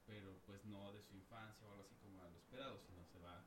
pero 0.06 0.38
pues 0.46 0.64
no 0.64 0.92
de 0.92 1.02
su 1.02 1.14
infancia 1.16 1.66
o 1.66 1.70
algo 1.70 1.82
así 1.82 1.96
como 1.96 2.22
a 2.22 2.28
lo 2.28 2.38
esperado, 2.38 2.78
sino 2.86 3.04
se 3.06 3.18
va 3.18 3.44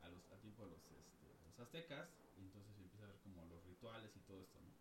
a 0.00 0.08
los, 0.08 0.26
al 0.30 0.40
tiempo 0.40 0.64
de 0.64 0.70
los, 0.70 0.82
este, 0.92 1.26
los 1.46 1.58
aztecas 1.58 2.08
y 2.38 2.40
entonces 2.42 2.76
empieza 2.78 3.04
a 3.04 3.08
ver 3.08 3.18
como 3.20 3.44
los 3.46 3.62
rituales 3.64 4.16
y 4.16 4.20
todo 4.20 4.42
esto, 4.42 4.58
¿no? 4.60 4.72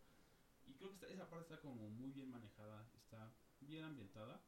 Y 0.65 0.75
creo 0.75 0.89
que 0.89 0.95
esta- 0.95 1.07
esa 1.07 1.29
parte 1.29 1.53
está 1.53 1.61
como 1.61 1.89
muy 1.89 2.11
bien 2.11 2.29
manejada, 2.29 2.89
está 2.95 3.33
bien 3.59 3.83
ambientada 3.83 4.41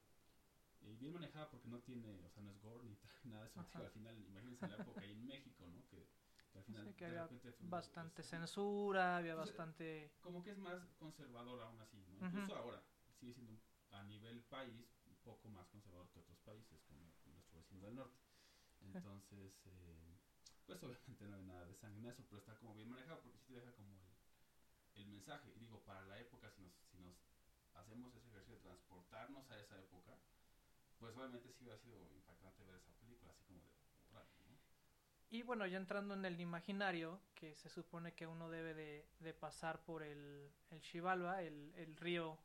y 0.82 0.96
bien 0.98 1.14
manejada 1.14 1.50
porque 1.50 1.68
no 1.68 1.80
tiene, 1.80 2.24
o 2.26 2.30
sea, 2.30 2.44
no 2.44 2.52
es 2.52 2.62
gore 2.62 2.84
ni 2.84 2.98
nada 3.32 3.44
de 3.44 3.50
eso. 3.50 3.60
Al 3.74 3.90
final, 3.92 4.18
imagínense 4.28 4.68
la 4.68 4.76
época 4.78 5.02
ahí 5.02 5.12
en 5.12 5.26
México, 5.26 5.68
¿no? 5.70 5.86
Que, 5.88 6.08
que 6.52 6.58
al 6.58 6.64
final 6.66 6.94
que 6.96 7.06
de 7.06 7.10
había 7.12 7.22
repente 7.24 7.52
fue- 7.54 7.70
Bastante 7.70 8.24
censura, 8.24 9.18
había 9.18 9.36
bastante... 9.36 10.12
como 10.22 10.44
que 10.44 10.52
es 10.52 10.58
más 10.58 10.82
conservador 10.98 11.62
aún 11.62 11.80
así, 11.82 11.98
¿no? 12.08 12.16
Incluso 12.26 12.56
ahora 12.56 12.82
sigue 13.20 13.34
siendo 13.34 13.58
a 13.92 14.04
nivel 14.04 14.42
país 14.44 14.88
un 15.06 15.16
poco 15.24 15.50
más 15.50 15.68
conservador 15.68 16.10
que 16.10 16.20
otros 16.20 16.40
países, 16.40 16.82
como 16.88 17.00
nuestro 17.26 17.58
vecino 17.58 17.86
del 17.86 17.96
norte. 17.96 18.18
Entonces, 18.82 19.54
eh, 19.66 20.18
pues 20.66 20.82
obviamente 20.84 21.28
no 21.28 21.36
hay 21.36 21.44
nada 21.44 21.66
de 21.66 21.76
sangre 21.76 22.00
en 22.00 22.06
eso, 22.08 22.24
pero 22.28 22.40
está 22.40 22.56
como 22.58 22.74
bien 22.74 22.90
manejado 22.90 23.22
porque 23.22 23.38
sí 23.38 23.46
te 23.46 23.54
deja 23.54 23.72
como 23.74 23.96
el, 23.96 24.02
el 24.96 25.06
mensaje. 25.08 25.52
Y 25.56 25.60
digo, 25.60 25.84
para 25.84 26.02
la 26.06 26.20
época, 26.20 26.50
si 26.50 26.62
nos, 26.62 26.74
si 26.90 26.98
nos 27.00 27.16
hacemos 27.76 28.14
ese 28.16 28.28
ejercicio 28.30 28.56
de 28.56 28.62
transportarnos 28.62 29.50
a 29.52 29.60
esa 29.60 29.80
época, 29.80 30.18
pues 31.02 31.18
obviamente 31.18 31.52
sí 31.52 31.64
hubiera 31.64 31.80
sido 31.80 31.98
impactante 32.14 32.64
ver 32.64 32.76
esa 32.76 32.94
película, 33.02 33.34
así 33.34 33.44
como 33.44 33.60
de. 33.66 33.72
Y 35.32 35.42
bueno, 35.44 35.66
ya 35.66 35.78
entrando 35.78 36.14
en 36.14 36.24
el 36.26 36.40
imaginario, 36.40 37.20
que 37.34 37.56
se 37.56 37.70
supone 37.70 38.14
que 38.14 38.28
uno 38.28 38.50
debe 38.50 38.74
de, 38.76 39.08
de 39.20 39.34
pasar 39.34 39.82
por 39.84 40.04
el, 40.04 40.52
el 40.70 40.82
Xibalba, 40.82 41.42
el, 41.42 41.74
el 41.76 41.98
río, 41.98 42.38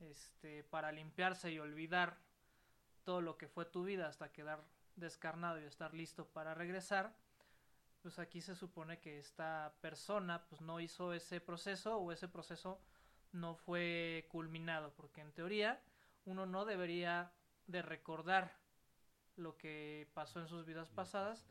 este, 0.00 0.64
para 0.64 0.90
limpiarse 0.90 1.52
y 1.52 1.58
olvidar 1.60 2.18
todo 3.04 3.20
lo 3.20 3.38
que 3.38 3.48
fue 3.48 3.66
tu 3.66 3.84
vida 3.84 4.08
hasta 4.08 4.32
quedar 4.32 4.64
descarnado 4.96 5.60
y 5.60 5.64
estar 5.64 5.94
listo 5.94 6.26
para 6.26 6.54
regresar, 6.54 7.14
pues 8.02 8.18
aquí 8.18 8.40
se 8.40 8.56
supone 8.56 8.98
que 8.98 9.18
esta 9.18 9.74
persona 9.80 10.44
pues 10.48 10.60
no 10.60 10.80
hizo 10.80 11.12
ese 11.12 11.40
proceso 11.40 11.98
o 11.98 12.10
ese 12.10 12.28
proceso 12.28 12.80
no 13.32 13.54
fue 13.54 14.26
culminado, 14.30 14.92
porque 14.94 15.20
en 15.20 15.32
teoría 15.32 15.80
uno 16.24 16.46
no 16.46 16.64
debería 16.64 17.32
de 17.66 17.82
recordar 17.82 18.56
lo 19.36 19.56
que 19.56 20.08
pasó 20.14 20.40
en 20.40 20.48
sus 20.48 20.64
vidas 20.64 20.90
pasadas, 20.90 21.46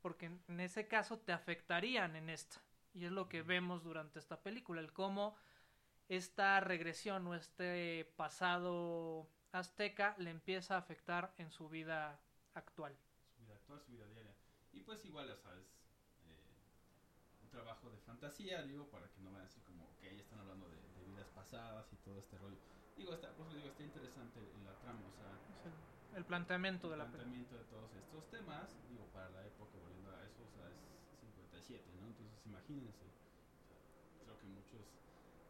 porque 0.00 0.26
en- 0.26 0.60
ese 0.60 0.86
caso 0.88 1.18
te 1.18 1.32
afectarían 1.32 2.16
en 2.16 2.30
esta. 2.30 2.60
Y 2.94 3.04
es 3.04 3.12
lo 3.12 3.28
que 3.28 3.42
vemos 3.42 3.82
durante 3.84 4.18
esta 4.18 4.40
película, 4.42 4.80
el 4.80 4.92
cómo 4.92 5.36
esta 6.08 6.58
regresión 6.60 7.26
o 7.26 7.34
este 7.34 8.10
pasado 8.16 9.28
azteca 9.52 10.14
le 10.18 10.30
empieza 10.30 10.74
a 10.74 10.78
afectar 10.78 11.34
en 11.38 11.50
su 11.50 11.68
vida 11.68 12.18
actual. 12.54 12.96
su 13.36 13.42
vida 13.44 13.54
actual, 13.54 13.80
su 13.82 13.92
vida 13.92 14.06
diaria. 14.08 14.34
Y 14.72 14.80
pues 14.80 15.04
igual, 15.04 15.28
ya 15.28 15.36
sabes, 15.36 15.66
eh, 16.26 17.42
un 17.42 17.50
trabajo 17.50 17.90
de 17.90 17.98
fantasía, 17.98 18.62
digo, 18.62 18.86
para 18.88 19.08
que 19.10 19.20
no 19.20 19.30
vayan 19.32 19.46
así 19.46 19.60
como 19.60 19.86
que 20.00 20.08
ahí 20.08 20.18
están 20.20 20.38
hablando 20.40 20.68
de, 20.68 20.76
de 20.76 21.04
vidas 21.04 21.28
pasadas 21.34 21.92
y 21.92 21.96
todo 21.96 22.18
este 22.18 22.38
rollo. 22.38 22.58
Digo, 22.98 23.14
está, 23.14 23.32
por 23.34 23.46
eso 23.46 23.56
digo, 23.56 23.68
está 23.68 23.82
interesante 23.84 24.40
la 24.64 24.74
trama, 24.80 25.06
o 25.06 25.12
sea, 25.12 25.40
Es 25.48 25.66
el, 25.66 26.18
el 26.18 26.24
planteamiento 26.24 26.88
de 26.88 26.94
el 26.94 26.98
la 26.98 27.04
película. 27.04 27.24
planteamiento 27.24 27.56
de 27.56 27.64
todos 27.64 27.94
estos 27.94 28.28
temas, 28.30 28.68
digo, 28.88 29.06
para 29.12 29.30
la 29.30 29.46
época, 29.46 29.78
volviendo 29.78 30.10
a 30.10 30.24
eso, 30.26 30.42
o 30.44 30.48
sea, 30.50 30.68
es 30.70 30.78
57, 31.20 31.92
¿no? 31.94 32.06
Entonces, 32.08 32.44
imagínense, 32.46 33.06
creo 34.24 34.38
que 34.38 34.46
muchos 34.48 34.86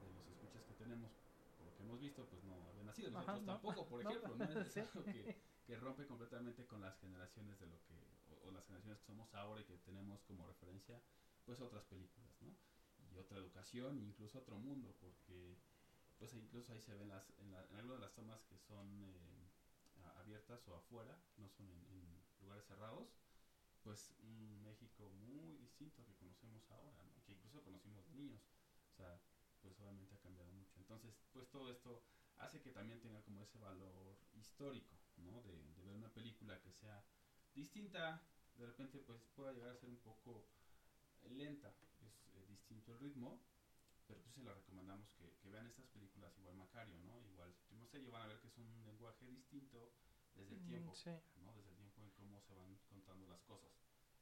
de 0.00 0.10
los 0.12 0.28
escuchas 0.28 0.62
que 0.64 0.74
tenemos, 0.74 1.10
por 1.56 1.66
lo 1.66 1.74
que 1.74 1.82
hemos 1.82 1.98
visto, 2.00 2.26
pues 2.28 2.44
no 2.44 2.68
habían 2.68 2.86
nacido, 2.86 3.08
Ajá, 3.10 3.32
nosotros 3.32 3.46
no. 3.46 3.52
tampoco, 3.52 3.88
por 3.88 4.00
No. 4.04 4.10
ejemplo, 4.10 4.36
¿no? 4.36 4.44
Es 4.60 4.72
Sí. 4.72 4.80
algo 4.80 5.02
que, 5.04 5.40
que 5.66 5.76
rompe 5.76 6.06
completamente 6.06 6.66
con 6.66 6.80
las 6.82 6.98
generaciones 7.00 7.58
de 7.58 7.66
lo 7.66 7.82
que, 7.84 7.94
o, 8.30 8.48
o 8.48 8.50
las 8.50 8.64
generaciones 8.66 9.00
que 9.00 9.06
somos 9.06 9.32
ahora 9.34 9.60
y 9.62 9.64
que 9.64 9.78
tenemos 9.78 10.22
como 10.24 10.46
referencia, 10.46 11.00
pues 11.46 11.60
otras 11.60 11.84
películas, 11.86 12.30
¿no? 12.42 12.54
Y 13.10 13.16
otra 13.16 13.38
educación, 13.38 13.98
incluso 13.98 14.38
otro 14.38 14.58
mundo, 14.58 14.94
porque 15.00 15.56
pues 16.18 16.34
incluso 16.34 16.72
ahí 16.72 16.80
se 16.80 16.94
ven 16.94 17.08
las, 17.08 17.32
en, 17.38 17.52
la, 17.52 17.64
en 17.70 17.76
algunas 17.76 17.98
de 17.98 18.06
las 18.06 18.14
tomas 18.14 18.42
que 18.44 18.58
son 18.58 18.86
eh, 19.04 19.50
abiertas 20.16 20.66
o 20.68 20.74
afuera, 20.74 21.16
no 21.36 21.48
son 21.48 21.66
en, 21.70 22.18
lugares 22.40 22.66
cerrados, 22.66 23.08
pues 23.82 24.14
un 24.20 24.62
México 24.62 25.10
muy 25.10 25.56
distinto 25.56 26.04
que 26.04 26.14
conocemos 26.14 26.70
ahora, 26.70 27.04
que 27.26 27.32
incluso 27.32 27.62
conocimos 27.62 28.06
de 28.06 28.14
niños, 28.14 28.42
o 28.92 28.96
sea, 28.96 29.20
pues 29.60 29.78
obviamente 29.80 30.14
ha 30.14 30.20
cambiado 30.20 30.50
mucho. 30.52 30.78
Entonces, 30.78 31.14
pues 31.32 31.50
todo 31.50 31.70
esto 31.70 32.02
hace 32.36 32.60
que 32.60 32.70
también 32.70 33.00
tenga 33.00 33.22
como 33.22 33.42
ese 33.42 33.58
valor 33.58 34.16
histórico, 34.34 34.96
¿no? 35.16 35.42
De, 35.42 35.52
de 35.74 35.84
ver 35.84 35.94
una 35.94 36.12
película 36.12 36.60
que 36.60 36.72
sea 36.72 37.04
distinta, 37.54 38.22
de 38.56 38.66
repente 38.66 38.98
pues 38.98 39.20
pueda 39.34 39.52
llegar 39.52 39.70
a 39.70 39.76
ser 39.76 39.88
un 39.88 39.98
poco 39.98 40.46
lenta, 41.30 41.74
es 42.00 42.26
eh, 42.34 42.46
distinto 42.48 42.92
el 42.92 43.00
ritmo, 43.00 43.42
pero 44.08 44.20
pues 44.22 44.34
se 44.34 44.42
la 44.42 44.54
recomendamos 44.54 45.14
que, 45.14 45.30
que 45.42 45.50
vean 45.50 45.66
estas 45.66 45.86
películas 45.88 46.36
igual 46.38 46.56
Macario, 46.56 46.98
¿no? 47.04 47.20
Igual 47.30 47.54
Primo 47.68 47.86
Serio 47.86 48.10
van 48.10 48.22
a 48.22 48.26
ver 48.26 48.40
que 48.40 48.48
es 48.48 48.56
un 48.58 48.84
lenguaje 48.84 49.26
distinto 49.26 49.92
desde 50.34 50.54
el 50.54 50.60
Mm, 50.62 50.66
tiempo, 50.66 50.94
sí. 50.94 51.10
¿no? 51.36 51.52
Desde 51.54 51.70
el 51.70 51.76
tiempo 51.76 52.02
en 52.02 52.10
cómo 52.12 52.40
se 52.40 52.54
van 52.54 52.76
contando 52.88 53.28
las 53.28 53.40
cosas. 53.42 53.70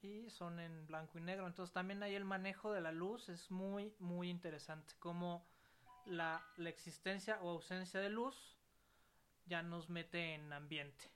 y 0.02 0.30
son 0.30 0.60
en 0.60 0.86
blanco 0.86 1.18
y 1.18 1.22
negro. 1.22 1.46
Entonces 1.46 1.72
también 1.72 2.02
ahí 2.02 2.14
el 2.14 2.24
manejo 2.24 2.72
de 2.72 2.80
la 2.80 2.92
luz 2.92 3.28
es 3.28 3.50
muy, 3.50 3.94
muy 3.98 4.30
interesante. 4.30 4.94
Como 4.98 5.46
la, 6.06 6.42
la 6.56 6.68
existencia 6.68 7.40
o 7.42 7.50
ausencia 7.50 8.00
de 8.00 8.10
luz 8.10 8.56
ya 9.46 9.62
nos 9.62 9.88
mete 9.88 10.34
en 10.34 10.52
ambiente. 10.52 11.10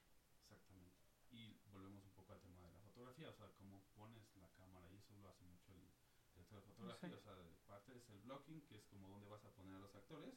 blocking, 8.30 8.60
que 8.68 8.76
es 8.76 8.84
como 8.86 9.08
donde 9.08 9.28
vas 9.28 9.44
a 9.44 9.50
poner 9.50 9.74
a 9.74 9.78
los 9.80 9.94
actores, 10.10 10.34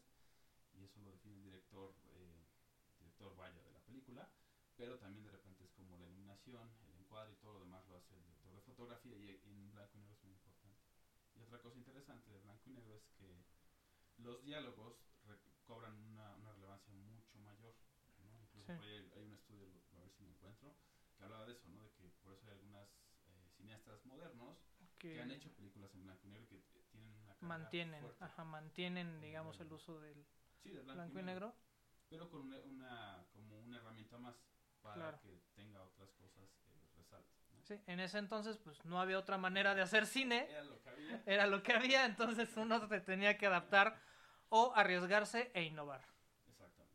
y 0.73 0.83
eso 0.83 1.01
lo 1.01 1.11
define 1.11 1.35
el 1.37 1.43
director, 1.43 1.95
eh, 2.05 2.45
director 2.99 3.35
vaya 3.35 3.59
de 3.63 3.71
la 3.71 3.79
película, 3.79 4.29
pero 4.75 4.99
también 4.99 5.23
de 5.23 5.31
repente 5.31 5.63
es 5.63 5.71
como 5.71 5.97
la 5.97 6.05
iluminación, 6.05 6.69
el 6.81 6.93
encuadre 6.95 7.33
y 7.33 7.35
todo 7.37 7.53
lo 7.53 7.59
demás 7.61 7.83
lo 7.87 7.95
hace 7.95 8.13
el 8.13 8.21
director 8.23 8.53
de 8.53 8.61
fotografía 8.61 9.17
y, 9.17 9.39
y 9.43 9.49
en 9.57 9.71
blanco 9.71 9.97
y 9.97 9.99
negro 10.01 10.13
es 10.13 10.23
muy 10.23 10.33
importante. 10.33 10.79
Y 11.35 11.41
otra 11.41 11.59
cosa 11.59 11.77
interesante 11.77 12.29
de 12.29 12.39
blanco 12.39 12.69
y 12.69 12.73
negro 12.73 12.95
es 12.95 13.03
que 13.17 13.43
los 14.17 14.43
diálogos 14.43 14.95
cobran 15.65 15.95
una, 15.97 16.35
una 16.35 16.51
relevancia 16.53 16.93
mucho 16.93 17.39
mayor. 17.39 17.73
¿no? 18.19 18.39
Incluso 18.41 18.67
Sí. 18.67 18.73
por 18.75 18.85
ahí 18.85 18.93
hay, 18.93 19.09
hay 19.15 19.23
un 19.23 19.33
estudio, 19.33 19.81
a 19.93 19.99
ver 20.01 20.11
si 20.11 20.21
me 20.23 20.29
encuentro, 20.29 20.75
que 21.17 21.23
hablaba 21.23 21.45
de 21.47 21.53
eso, 21.53 21.67
¿no? 21.69 21.81
de 21.81 21.89
que 21.93 22.09
por 22.21 22.33
eso 22.33 22.45
hay 22.45 22.51
algunas 22.53 22.87
eh, 23.25 23.49
cineastas 23.57 24.05
modernos 24.05 24.55
que, 24.99 25.13
Que 25.13 25.21
han 25.21 25.31
hecho 25.31 25.51
películas 25.55 25.93
en 25.95 26.03
blanco 26.03 26.27
y 26.27 26.29
negro 26.29 26.43
y 26.43 26.47
que 26.47 26.59
t- 26.59 26.81
tienen 26.91 27.09
una 27.09 27.23
carga 27.23 27.32
mantienen, 27.43 28.01
fuerte. 28.01 28.23
ajá, 28.23 28.43
mantienen, 28.43 29.19
digamos, 29.21 29.59
el 29.59 29.71
uso 29.71 29.99
del 29.99 30.25
Sí, 30.61 30.69
de 30.71 30.81
blanco, 30.81 30.93
blanco 31.01 31.19
y 31.19 31.23
negro. 31.23 31.55
pero 32.09 32.29
con 32.29 32.41
una, 32.41 32.57
una- 32.59 33.25
como 33.33 33.59
una 33.59 33.77
herramienta 33.77 34.17
más 34.17 34.35
para 34.81 34.95
Claro. 34.95 35.19
que 35.21 35.41
tenga 35.55 35.81
otras 35.81 36.11
cosas 36.13 36.49
que 36.65 36.71
resalten. 36.97 37.33
¿no? 37.51 37.61
Sí, 37.63 37.79
en 37.87 37.99
ese 37.99 38.17
entonces, 38.17 38.57
pues 38.57 38.83
no 38.85 38.99
había 38.99 39.17
otra 39.19 39.37
manera 39.37 39.73
de 39.75 39.81
hacer 39.81 40.05
cine. 40.05 40.47
Era 40.49 40.63
lo 40.63 40.81
que 40.81 40.89
había. 40.89 41.23
Era 41.25 41.47
lo 41.47 41.63
que 41.63 41.73
había, 41.73 42.05
entonces 42.05 42.55
uno 42.57 42.87
se 42.87 42.99
tenía 43.01 43.37
que 43.37 43.45
adaptar 43.47 43.99
o 44.49 44.73
arriesgarse 44.75 45.51
e 45.53 45.63
innovar. 45.63 46.01
Exactamente. 46.47 46.93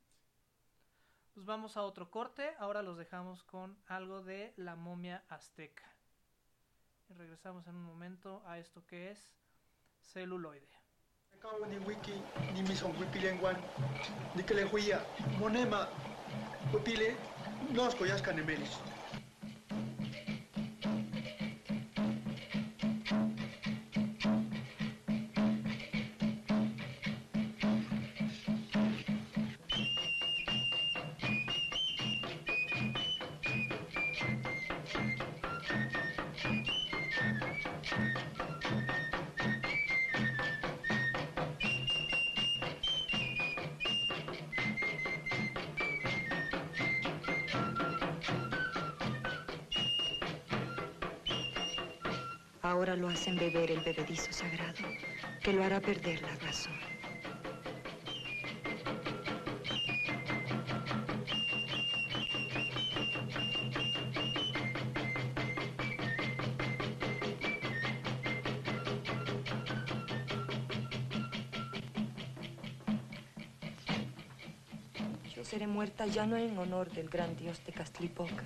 Pues 1.35 1.47
vamos 1.47 1.77
a 1.77 1.83
otro 1.83 2.11
corte. 2.11 2.55
Ahora 2.59 2.83
los 2.83 2.97
dejamos 2.99 3.43
con 3.45 3.81
algo 3.87 4.23
de 4.23 4.53
la 4.57 4.77
momia 4.77 5.25
azteca. 5.29 5.95
Y 7.09 7.15
regresamos 7.15 7.67
en 7.67 7.75
un 7.77 7.85
momento 7.85 8.43
a 8.47 8.59
esto 8.59 8.85
que 8.87 9.11
es 9.11 9.33
celuloide. 10.15 10.67
Ni 11.71 11.79
wiki 11.79 12.23
ni 12.55 12.63
misong 12.63 12.95
wipilengwan 13.01 13.57
ni 14.35 14.43
kele 14.43 14.63
huia 14.63 15.01
monema 15.39 15.89
wipile 16.73 17.17
nos 17.75 17.95
koyas 17.97 18.23
Ahora 52.69 52.97
lo 52.97 53.09
hacen 53.09 53.35
beber 53.37 53.71
el 53.71 53.81
bebedizo 53.81 54.31
sagrado, 54.31 54.85
que 55.43 55.55
lo 55.55 55.65
hará 55.65 55.81
perder 55.81 56.21
la 56.21 56.37
razón. 56.37 56.75
Yo 75.35 75.43
seré 75.43 75.67
muerta 75.67 76.05
ya 76.05 76.27
no 76.27 76.37
en 76.37 76.59
honor 76.59 76.91
del 76.91 77.09
gran 77.09 77.35
dios 77.35 77.65
de 77.65 77.73
Castlipoca. 77.73 78.45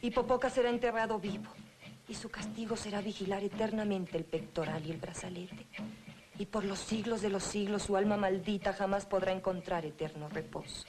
Y 0.00 0.12
Popoca 0.12 0.48
será 0.48 0.70
enterrado 0.70 1.18
vivo. 1.18 1.50
Y 2.08 2.14
su 2.14 2.28
castigo 2.28 2.76
será 2.76 3.00
vigilar 3.00 3.42
eternamente 3.42 4.18
el 4.18 4.24
pectoral 4.24 4.84
y 4.86 4.90
el 4.90 4.98
brazalete. 4.98 5.66
Y 6.38 6.46
por 6.46 6.64
los 6.64 6.78
siglos 6.78 7.22
de 7.22 7.30
los 7.30 7.44
siglos 7.44 7.84
su 7.84 7.96
alma 7.96 8.16
maldita 8.16 8.72
jamás 8.72 9.06
podrá 9.06 9.32
encontrar 9.32 9.86
eterno 9.86 10.28
reposo. 10.28 10.86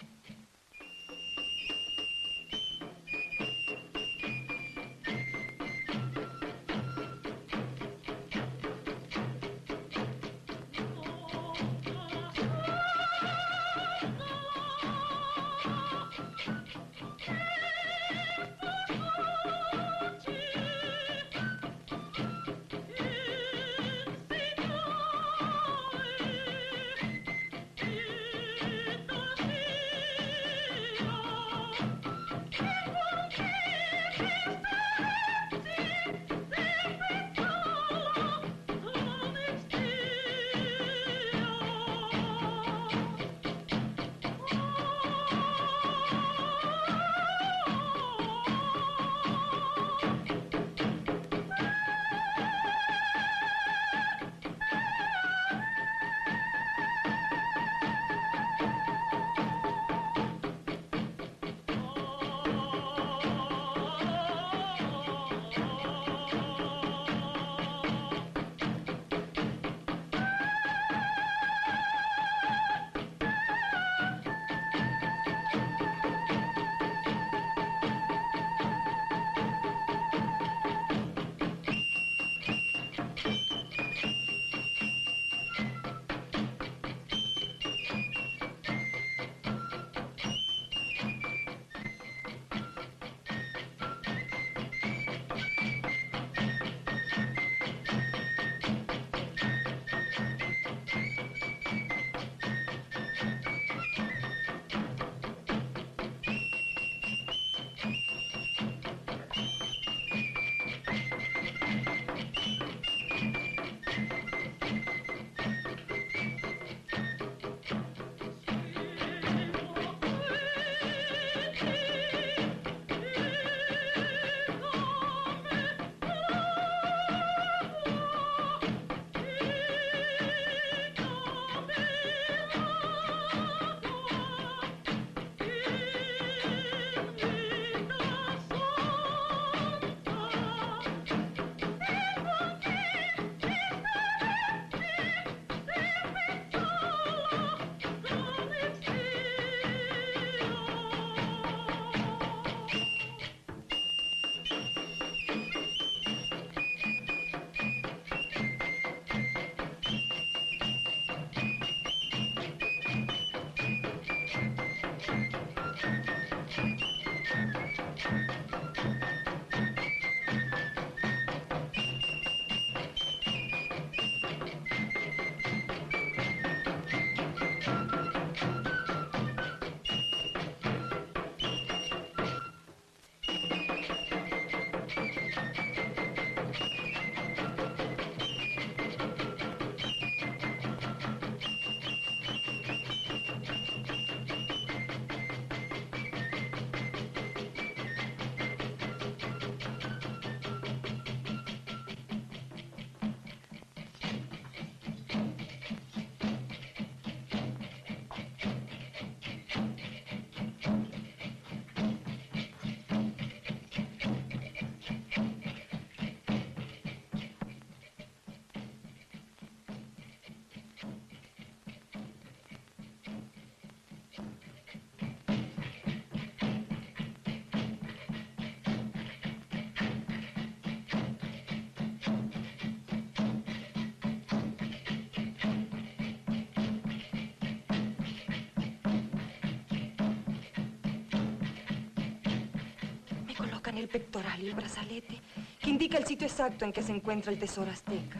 El 243.78 243.88
pectoral 243.88 244.42
y 244.42 244.48
el 244.50 244.56
brazalete, 244.56 245.22
que 245.60 245.70
indica 245.70 245.98
el 245.98 246.06
sitio 246.06 246.28
exacto 246.28 246.66
en 246.66 246.72
que 246.72 246.84
se 246.84 246.92
encuentra 246.92 247.32
el 247.32 247.40
tesoro 247.40 247.72
azteca. 247.72 248.20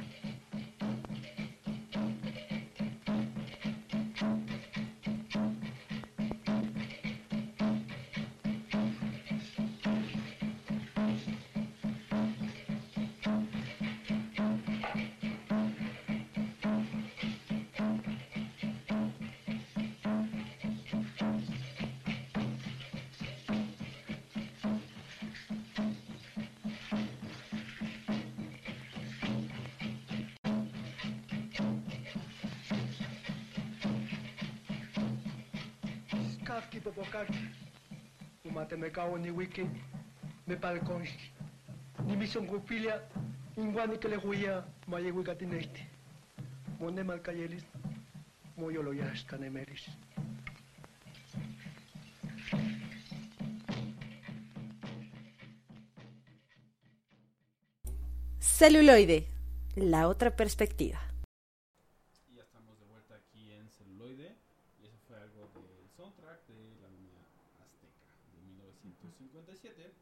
Kao 39.06 39.18
ni 39.18 39.30
wiki. 39.32 39.64
Me 40.48 40.56
palkonski. 40.58 41.28
Ni 42.08 42.16
mison 42.18 42.46
gupilia. 42.48 42.96
Ingwani 43.58 44.00
que 44.00 44.08
le 44.10 44.18
huía. 44.18 44.64
Maye 44.88 45.12
wikatinesti. 45.12 45.82
Mone 46.80 47.04
malkayelis. 47.04 47.64
Moyo 48.58 48.82
lo 48.82 48.94
yas 48.94 49.24
canemeris. 49.30 49.84
Celuloide, 58.40 59.28
la 59.76 60.08
otra 60.08 60.36
perspectiva. 60.36 61.00
Y 62.32 62.36
ya 62.36 62.44
estamos 62.44 62.78
de 62.80 62.86
vuelta 62.86 63.16
aquí 63.16 63.52
en 63.52 63.70
celuloide. 63.70 64.36
Y 64.82 64.86
eso 64.86 64.98
fue 65.08 65.18
algo 65.18 65.50
del 65.56 65.90
soundtrack 65.96 66.46
de 66.48 66.76
la 66.82 66.90
momia 66.90 67.20
azteca 67.64 68.06
de 68.34 68.42
1957. 68.52 69.94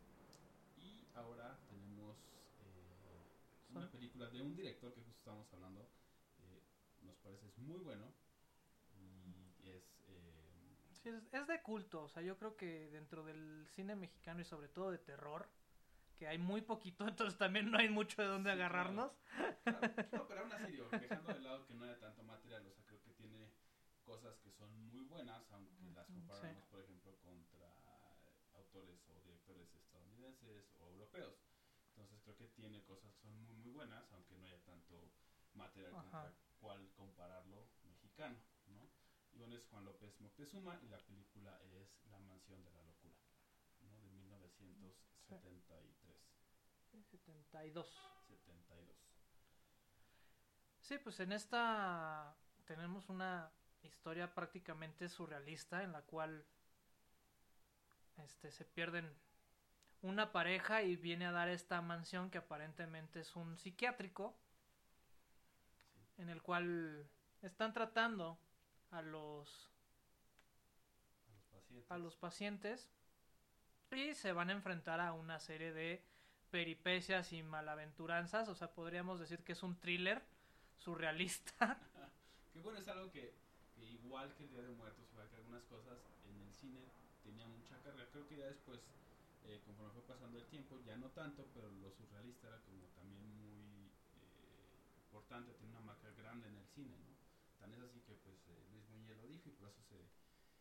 Y 0.77 1.05
ahora 1.15 1.57
tenemos 1.69 2.17
eh, 2.65 3.71
una 3.71 3.81
Son- 3.81 3.91
película 3.91 4.29
de 4.29 4.41
un 4.41 4.55
director 4.55 4.93
que 4.93 5.01
justo 5.01 5.17
estamos 5.19 5.47
hablando. 5.53 5.81
eh, 5.81 6.61
nos 7.05 7.15
parece 7.17 7.47
es 7.47 7.57
muy 7.59 7.79
bueno. 7.79 8.05
Y 9.63 9.69
es. 9.69 9.83
eh, 10.09 10.19
Sí, 11.03 11.09
es, 11.39 11.47
de 11.47 11.61
culto, 11.61 12.03
o 12.03 12.09
sea, 12.09 12.21
yo 12.21 12.37
creo 12.37 12.55
que 12.55 12.89
dentro 12.89 13.23
del 13.23 13.67
cine 13.75 13.95
mexicano 13.95 14.41
y 14.41 14.45
sobre 14.45 14.67
todo 14.69 14.91
de 14.91 14.99
terror, 14.99 15.49
que 16.17 16.27
hay 16.27 16.37
muy 16.37 16.61
poquito, 16.61 17.07
entonces 17.07 17.37
también 17.37 17.71
no 17.71 17.77
hay 17.77 17.89
mucho 17.89 18.21
de 18.21 18.27
dónde 18.27 18.51
Sí, 18.51 18.57
agarrarnos. 18.57 19.11
claro, 19.63 19.93
no, 20.11 20.27
pero 20.27 20.41
aún 20.41 20.51
así, 20.53 20.71
digo, 20.71 20.87
dejando 20.89 21.33
de 21.33 21.39
lado 21.41 21.65
que 21.65 21.73
no 21.73 21.83
haya 21.83 21.99
tanto 21.99 22.23
material, 22.23 22.65
o 22.67 22.71
sea, 22.71 22.83
creo 22.85 23.01
que 23.01 23.11
tiene 23.11 23.51
cosas 24.03 24.37
que 24.39 24.51
son 24.51 24.69
muy 24.91 25.05
buenas, 25.05 25.49
aunque 25.51 25.91
las 25.91 26.07
comparamos, 26.07 26.63
sí. 26.63 26.69
por 26.69 26.81
ejemplo, 26.81 27.15
contra 27.19 27.73
autores 28.53 29.07
o 29.07 29.19
directores 29.21 29.73
estadounidenses 29.75 30.71
o 30.79 30.89
europeos. 30.89 31.35
Entonces 31.89 32.19
creo 32.23 32.35
que 32.37 32.47
tiene 32.47 32.83
cosas 32.83 33.13
que 33.13 33.21
son 33.21 33.35
muy, 33.43 33.55
muy 33.55 33.71
buenas, 33.71 34.11
aunque 34.11 34.35
no 34.37 34.45
haya 34.47 34.61
tanto 34.63 35.11
material 35.53 35.93
Ajá. 35.93 36.03
contra 36.03 36.33
cuál 36.59 36.89
compararlo 36.93 37.69
mexicano, 37.83 38.37
es 39.51 39.65
Juan 39.65 39.83
López 39.83 40.19
Moctezuma 40.21 40.79
y 40.81 40.87
la 40.87 40.99
película 40.99 41.59
es 41.63 41.99
La 42.09 42.19
Mansión 42.19 42.63
de 42.63 42.71
la 42.71 42.81
Locura, 42.83 43.17
¿no? 43.81 43.99
De 43.99 44.09
1973, 44.09 45.83
72. 46.91 47.87
72. 48.27 48.87
Sí, 50.79 50.97
pues 50.99 51.19
en 51.19 51.33
esta 51.33 52.37
tenemos 52.65 53.09
una 53.09 53.51
historia 53.81 54.33
prácticamente 54.33 55.09
surrealista 55.09 55.83
en 55.83 55.91
la 55.91 56.03
cual 56.03 56.45
este 58.17 58.51
se 58.51 58.63
pierden 58.65 59.13
una 60.01 60.31
pareja 60.31 60.83
y 60.83 60.95
viene 60.95 61.25
a 61.25 61.31
dar 61.31 61.49
esta 61.49 61.81
mansión 61.81 62.29
que 62.29 62.37
aparentemente 62.37 63.21
es 63.21 63.35
un 63.35 63.57
psiquiátrico 63.57 64.37
en 66.17 66.29
el 66.29 66.41
cual 66.41 67.09
están 67.41 67.73
tratando 67.73 68.37
a 68.93 69.01
los 69.01 69.69
A 71.27 71.33
los 71.33 71.43
pacientes. 71.51 71.89
a 71.89 71.97
los 71.97 72.15
pacientes 72.17 72.89
y 73.91 74.13
se 74.15 74.33
van 74.33 74.49
a 74.49 74.53
enfrentar 74.53 74.99
a 74.99 75.13
una 75.13 75.39
serie 75.39 75.71
de 75.71 76.03
peripecias 76.49 77.31
y 77.33 77.43
malaventuranzas, 77.43 78.47
o 78.49 78.55
sea, 78.55 78.73
podríamos 78.73 79.19
decir 79.19 79.43
que 79.43 79.53
es 79.53 79.63
un 79.63 79.75
thriller 79.79 80.23
surrealista. 80.77 81.79
Que 82.53 82.61
bueno, 82.61 82.79
es 82.79 82.87
algo 82.87 83.11
que, 83.11 83.33
que 83.75 83.83
igual 83.85 84.33
que 84.35 84.43
el 84.43 84.49
Día 84.51 84.61
de 84.61 84.71
Muertos, 84.71 85.09
igual 85.11 85.27
que 85.29 85.35
algunas 85.37 85.63
cosas 85.65 85.97
en 86.25 86.39
el 86.39 86.53
cine 86.53 86.91
tenía 87.23 87.47
mucha 87.47 87.81
carga. 87.81 88.07
Creo 88.11 88.27
que 88.27 88.37
ya 88.37 88.45
después, 88.47 88.79
eh, 89.43 89.61
conforme 89.65 89.91
fue 89.93 90.03
pasando 90.05 90.37
el 90.37 90.45
tiempo, 90.47 90.79
ya 90.85 90.95
no 90.97 91.09
tanto, 91.11 91.47
pero 91.53 91.69
lo 91.71 91.91
surrealista 91.91 92.47
era 92.47 92.59
como 92.61 92.85
también 92.95 93.25
muy 93.35 93.89
eh, 94.15 94.69
importante, 95.05 95.53
tiene 95.53 95.71
una 95.71 95.81
marca 95.81 96.09
grande 96.11 96.47
en 96.47 96.57
el 96.57 96.67
cine, 96.67 96.97
¿no? 96.99 97.12
Tan 97.63 97.71
es 97.71 97.79
así 97.79 98.01
que 98.01 98.13
pues 98.15 98.45
eh, 98.49 98.67
Luis 98.73 98.85
Buñuel 98.89 99.17
lo 99.19 99.25
dijo 99.25 99.47
y 99.47 99.53
por 99.53 99.69
eso 99.69 99.81
se 99.83 99.95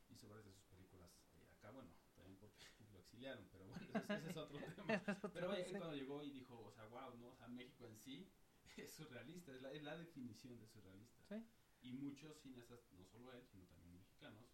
hizo 0.08 0.28
varias 0.28 0.46
de 0.46 0.52
sus 0.52 0.62
películas 0.66 1.10
eh, 1.34 1.48
acá, 1.58 1.72
bueno, 1.72 1.90
también 2.14 2.38
porque 2.38 2.64
lo 2.92 2.98
exiliaron, 3.00 3.44
pero 3.50 3.64
bueno, 3.64 3.82
ese, 3.82 3.98
ese 4.14 4.30
es 4.30 4.36
otro 4.36 4.60
tema. 4.76 5.02
Pero 5.34 5.48
vaya, 5.48 5.64
él 5.64 5.76
cuando 5.78 5.96
llegó 5.96 6.22
y 6.22 6.30
dijo, 6.30 6.62
o 6.62 6.70
sea, 6.70 6.84
wow, 6.84 7.16
¿no? 7.16 7.30
O 7.30 7.34
sea, 7.34 7.48
México 7.48 7.88
en 7.88 7.98
sí 7.98 8.30
es 8.76 8.92
surrealista, 8.92 9.52
es 9.52 9.62
la, 9.62 9.72
es 9.72 9.82
la 9.82 9.96
definición 9.96 10.56
de 10.60 10.68
surrealista. 10.68 11.24
Sí. 11.24 11.44
Y 11.80 11.92
muchos 11.94 12.38
cineastas, 12.38 12.78
no 12.92 13.04
solo 13.04 13.32
él, 13.32 13.44
sino 13.50 13.66
también 13.66 13.96
mexicanos, 13.96 14.46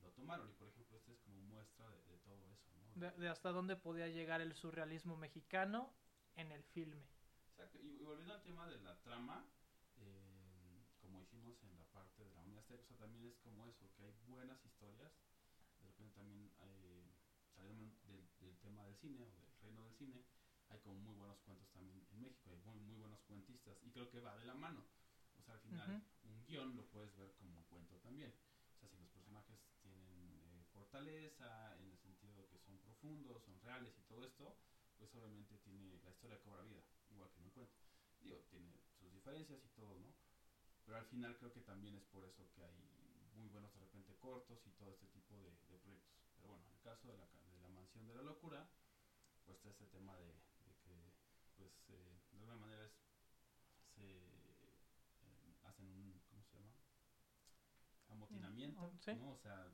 lo 0.00 0.12
tomaron. 0.12 0.48
Y 0.48 0.52
por 0.52 0.68
ejemplo, 0.68 0.98
este 0.98 1.10
es 1.14 1.18
como 1.18 1.42
muestra 1.42 1.90
de, 1.90 2.00
de 2.04 2.18
todo 2.18 2.48
eso, 2.52 2.70
¿no? 2.76 2.94
De, 2.94 3.10
de 3.10 3.28
hasta 3.28 3.50
dónde 3.50 3.74
podía 3.74 4.06
llegar 4.06 4.40
el 4.40 4.54
surrealismo 4.54 5.16
mexicano 5.16 5.92
en 6.36 6.52
el 6.52 6.62
filme. 6.62 7.08
Exacto. 7.48 7.80
Y, 7.82 8.04
volviendo 8.04 8.34
al 8.34 8.42
tema 8.44 8.68
de 8.68 8.78
la 8.82 8.96
trama, 9.02 9.44
en 11.62 11.76
la 11.76 11.84
parte 11.84 12.24
de 12.24 12.30
la 12.30 12.40
momia 12.42 12.60
azteca, 12.60 12.82
o 12.82 12.86
sea, 12.86 12.96
también 12.96 13.24
es 13.26 13.36
como 13.38 13.66
eso, 13.68 13.90
que 13.94 14.04
hay 14.04 14.12
buenas 14.26 14.64
historias. 14.64 15.12
De 15.80 15.86
repente 15.86 16.14
también, 16.14 16.50
eh, 16.58 17.14
saliendo 17.54 17.84
del, 18.04 18.28
del 18.40 18.58
tema 18.58 18.84
del 18.84 18.96
cine 18.96 19.22
o 19.22 19.40
del 19.40 19.52
reino 19.60 19.82
del 19.84 19.94
cine, 19.94 20.24
hay 20.68 20.78
como 20.80 20.96
muy 20.96 21.14
buenos 21.14 21.38
cuentos 21.40 21.70
también 21.70 22.06
en 22.10 22.20
México, 22.20 22.50
hay 22.50 22.56
muy, 22.58 22.78
muy 22.80 22.96
buenos 22.96 23.20
cuentistas. 23.22 23.78
Y 23.82 23.90
creo 23.90 24.10
que 24.10 24.20
va 24.20 24.36
de 24.36 24.44
la 24.44 24.54
mano. 24.54 24.84
O 25.38 25.42
sea, 25.42 25.54
al 25.54 25.60
final, 25.60 26.02
un 26.24 26.44
guion 26.44 26.76
lo 26.76 26.84
puedes 26.90 27.14
ver 27.16 27.32
como 27.34 27.56
un 27.56 27.64
cuento 27.64 27.98
también. 28.00 28.34
O 28.74 28.78
sea, 28.80 28.88
si 28.88 28.96
los 28.98 29.08
personajes 29.10 29.58
tienen 29.80 30.40
eh, 30.42 30.64
fortaleza, 30.72 31.76
en 31.78 31.90
el 31.90 31.98
sentido 31.98 32.34
de 32.36 32.46
que 32.48 32.58
son 32.58 32.78
profundos, 32.80 33.42
son 33.44 33.60
reales 33.60 33.96
y 33.96 34.02
todo 34.02 34.24
esto, 34.24 34.58
pues 34.96 35.14
obviamente 35.14 35.56
tiene 35.58 36.00
la 36.02 36.10
historia 36.10 36.40
cobra 36.42 36.62
vida, 36.62 36.82
igual 37.10 37.30
que 37.30 37.38
en 37.38 37.44
un 37.44 37.50
cuento. 37.50 37.74
Digo, 38.20 38.44
tiene 38.50 38.72
sus 38.98 39.12
diferencias 39.12 39.64
y 39.64 39.68
todo, 39.68 39.96
¿no? 40.00 40.12
Pero 40.88 41.00
al 41.00 41.04
final 41.04 41.36
creo 41.36 41.52
que 41.52 41.60
también 41.60 41.94
es 41.96 42.04
por 42.06 42.24
eso 42.24 42.48
que 42.54 42.64
hay 42.64 42.72
muy 43.34 43.46
buenos 43.50 43.70
de 43.74 43.80
repente 43.80 44.16
cortos 44.16 44.66
y 44.66 44.70
todo 44.70 44.90
este 44.90 45.06
tipo 45.08 45.36
de, 45.36 45.50
de 45.68 45.76
proyectos. 45.78 46.16
Pero 46.34 46.48
bueno, 46.48 46.64
en 46.64 46.72
el 46.72 46.80
caso 46.80 47.08
de 47.08 47.14
la, 47.18 47.26
de 47.26 47.58
la 47.60 47.68
mansión 47.68 48.06
de 48.06 48.14
la 48.14 48.22
locura, 48.22 48.66
pues 49.44 49.58
está 49.58 49.68
este 49.68 49.84
tema 49.88 50.16
de, 50.16 50.32
de 50.64 50.74
que, 50.82 51.12
pues, 51.58 51.70
eh, 51.90 52.18
de 52.30 52.36
alguna 52.36 52.56
manera 52.56 52.86
es, 52.86 52.92
se 53.94 54.00
eh, 55.20 55.58
hacen 55.64 55.90
un, 55.90 56.22
¿cómo 56.30 56.42
se 56.44 56.56
llama? 56.56 56.72
Amotinamiento, 58.08 58.80
Mm, 58.90 58.98
sí. 59.04 59.12
¿no? 59.12 59.32
O 59.32 59.36
sea, 59.36 59.70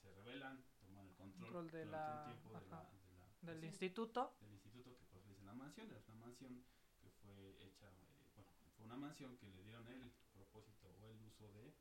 se 0.00 0.08
rebelan, 0.12 0.64
toman 0.78 1.08
el 1.08 1.14
control, 1.16 1.50
Control 1.50 1.70
de 1.72 1.84
durante 1.84 1.90
la- 1.90 2.18
un 2.18 2.24
tiempo 2.26 2.60
de 2.60 2.66
la, 2.68 2.90
de 2.92 3.12
la- 3.16 3.28
Del 3.40 3.58
sí, 3.58 3.66
instituto. 3.66 4.36
del 4.40 4.52
instituto 4.52 4.96
que 4.96 5.04
pues 5.06 5.24
le 5.24 5.30
dicen 5.32 5.46
la 5.46 5.54
mansión, 5.54 5.90
es 5.90 6.06
una 6.06 6.14
mansión 6.26 6.64
que 7.00 7.10
fue 7.10 7.34
hecha, 7.66 7.90
eh, 7.90 8.30
bueno, 8.36 8.48
fue 8.76 8.84
una 8.86 8.96
mansión 8.96 9.36
que 9.36 9.48
le 9.50 9.64
dieron 9.64 9.88
el 9.88 10.12
propósito 10.54 10.86
o 11.02 11.10
el 11.10 11.20
uso 11.22 11.50
de 11.52 11.74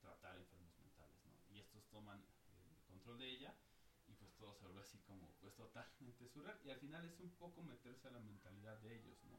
tratar 0.00 0.36
enfermos 0.36 0.78
mentales, 0.78 1.24
¿no? 1.26 1.32
Y 1.48 1.58
estos 1.60 1.88
toman 1.88 2.22
el 2.52 2.82
control 2.86 3.18
de 3.18 3.28
ella 3.30 3.54
y 4.06 4.12
pues 4.14 4.34
todo 4.36 4.52
se 4.54 4.64
vuelve 4.66 4.82
así 4.82 4.98
como 5.00 5.32
pues 5.40 5.54
totalmente 5.54 6.26
surreal 6.28 6.60
y 6.64 6.70
al 6.70 6.78
final 6.78 7.04
es 7.06 7.18
un 7.20 7.30
poco 7.36 7.62
meterse 7.62 8.08
a 8.08 8.10
la 8.10 8.20
mentalidad 8.20 8.76
de 8.80 8.98
ellos, 9.00 9.16
¿no? 9.24 9.38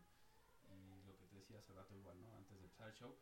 Y 0.76 1.02
lo 1.04 1.16
que 1.18 1.26
te 1.28 1.36
decía 1.38 1.60
hace 1.60 1.74
rato 1.74 1.96
igual, 1.96 2.20
¿no? 2.20 2.36
Antes 2.36 2.58
de 2.58 2.64
empezar 2.66 2.90
el 2.90 2.96
show, 2.96 3.16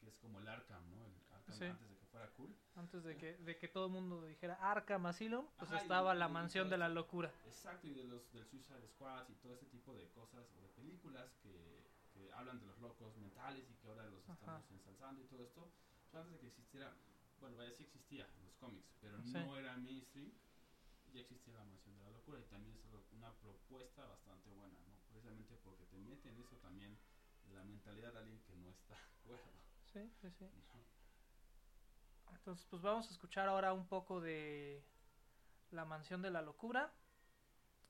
que 0.00 0.08
es 0.08 0.18
como 0.18 0.38
el 0.38 0.46
Arkham, 0.48 0.88
¿no? 0.90 1.04
El 1.04 1.14
Arkham 1.32 1.56
Sí. 1.58 1.64
antes 1.64 1.88
de 1.90 1.96
que 1.96 2.06
fuera 2.06 2.30
cool. 2.34 2.56
Antes 2.76 3.02
de 3.04 3.16
que, 3.16 3.36
de 3.38 3.58
que 3.58 3.68
todo 3.68 3.86
el 3.86 3.92
mundo 3.92 4.24
dijera 4.24 4.54
Arkham 4.54 5.06
Asylum, 5.06 5.46
pues 5.58 5.70
Ajá, 5.72 5.82
estaba 5.82 6.14
la 6.14 6.26
y- 6.26 6.30
y 6.30 6.32
mansión 6.32 6.64
todo 6.66 6.70
de 6.72 6.78
la 6.78 6.88
locura. 6.88 7.32
Exacto, 7.46 7.86
y 7.88 7.94
de 7.94 8.04
los 8.04 8.30
del 8.32 8.46
Suicide 8.46 8.86
Squad 8.88 9.28
y 9.28 9.34
todo 9.36 9.54
ese 9.54 9.66
tipo 9.66 9.94
de 9.96 10.08
cosas 10.10 10.46
o 10.56 10.60
de 10.62 10.68
películas 10.68 11.34
que, 11.42 11.87
que 12.18 12.32
hablan 12.32 12.58
de 12.58 12.66
los 12.66 12.78
locos 12.80 13.16
mentales 13.16 13.70
y 13.70 13.74
que 13.76 13.86
ahora 13.86 14.04
los 14.06 14.22
Ajá. 14.24 14.34
estamos 14.34 14.70
ensalzando 14.72 15.22
y 15.22 15.26
todo 15.26 15.44
esto, 15.44 15.70
pues 16.10 16.14
antes 16.14 16.32
de 16.32 16.40
que 16.40 16.46
existiera, 16.48 16.92
bueno, 17.38 17.56
vaya, 17.56 17.72
sí 17.72 17.84
existía 17.84 18.28
en 18.36 18.44
los 18.44 18.54
cómics, 18.56 18.90
pero 19.00 19.22
Sí. 19.22 19.32
no 19.32 19.56
era 19.56 19.76
mainstream. 19.76 20.32
Ya 21.14 21.20
existía 21.20 21.54
la 21.54 21.64
mansión 21.64 21.96
de 21.96 22.02
la 22.04 22.10
locura 22.10 22.38
y 22.38 22.44
también 22.44 22.76
es 22.76 22.84
una 23.12 23.32
propuesta 23.38 24.04
bastante 24.04 24.50
buena, 24.50 24.78
¿no? 24.86 24.94
Precisamente 25.08 25.56
porque 25.64 25.84
te 25.86 25.96
mete 25.96 26.28
en 26.28 26.38
eso 26.38 26.56
también 26.56 26.98
la 27.54 27.64
mentalidad 27.64 28.12
de 28.12 28.18
alguien 28.18 28.40
que 28.42 28.54
no 28.56 28.68
está 28.68 28.94
de 29.24 29.34
acuerdo. 29.34 29.58
Sí, 29.92 30.10
sí, 30.20 30.30
sí. 30.32 30.44
Entonces, 32.30 32.66
pues 32.66 32.82
vamos 32.82 33.08
a 33.08 33.12
escuchar 33.12 33.48
ahora 33.48 33.72
un 33.72 33.86
poco 33.86 34.20
de 34.20 34.84
La 35.70 35.84
mansión 35.86 36.20
de 36.20 36.30
la 36.30 36.42
locura 36.42 36.92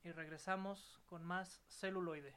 y 0.05 0.13
regresamos 0.13 1.01
con 1.07 1.25
más 1.25 1.61
celuloide. 1.69 2.37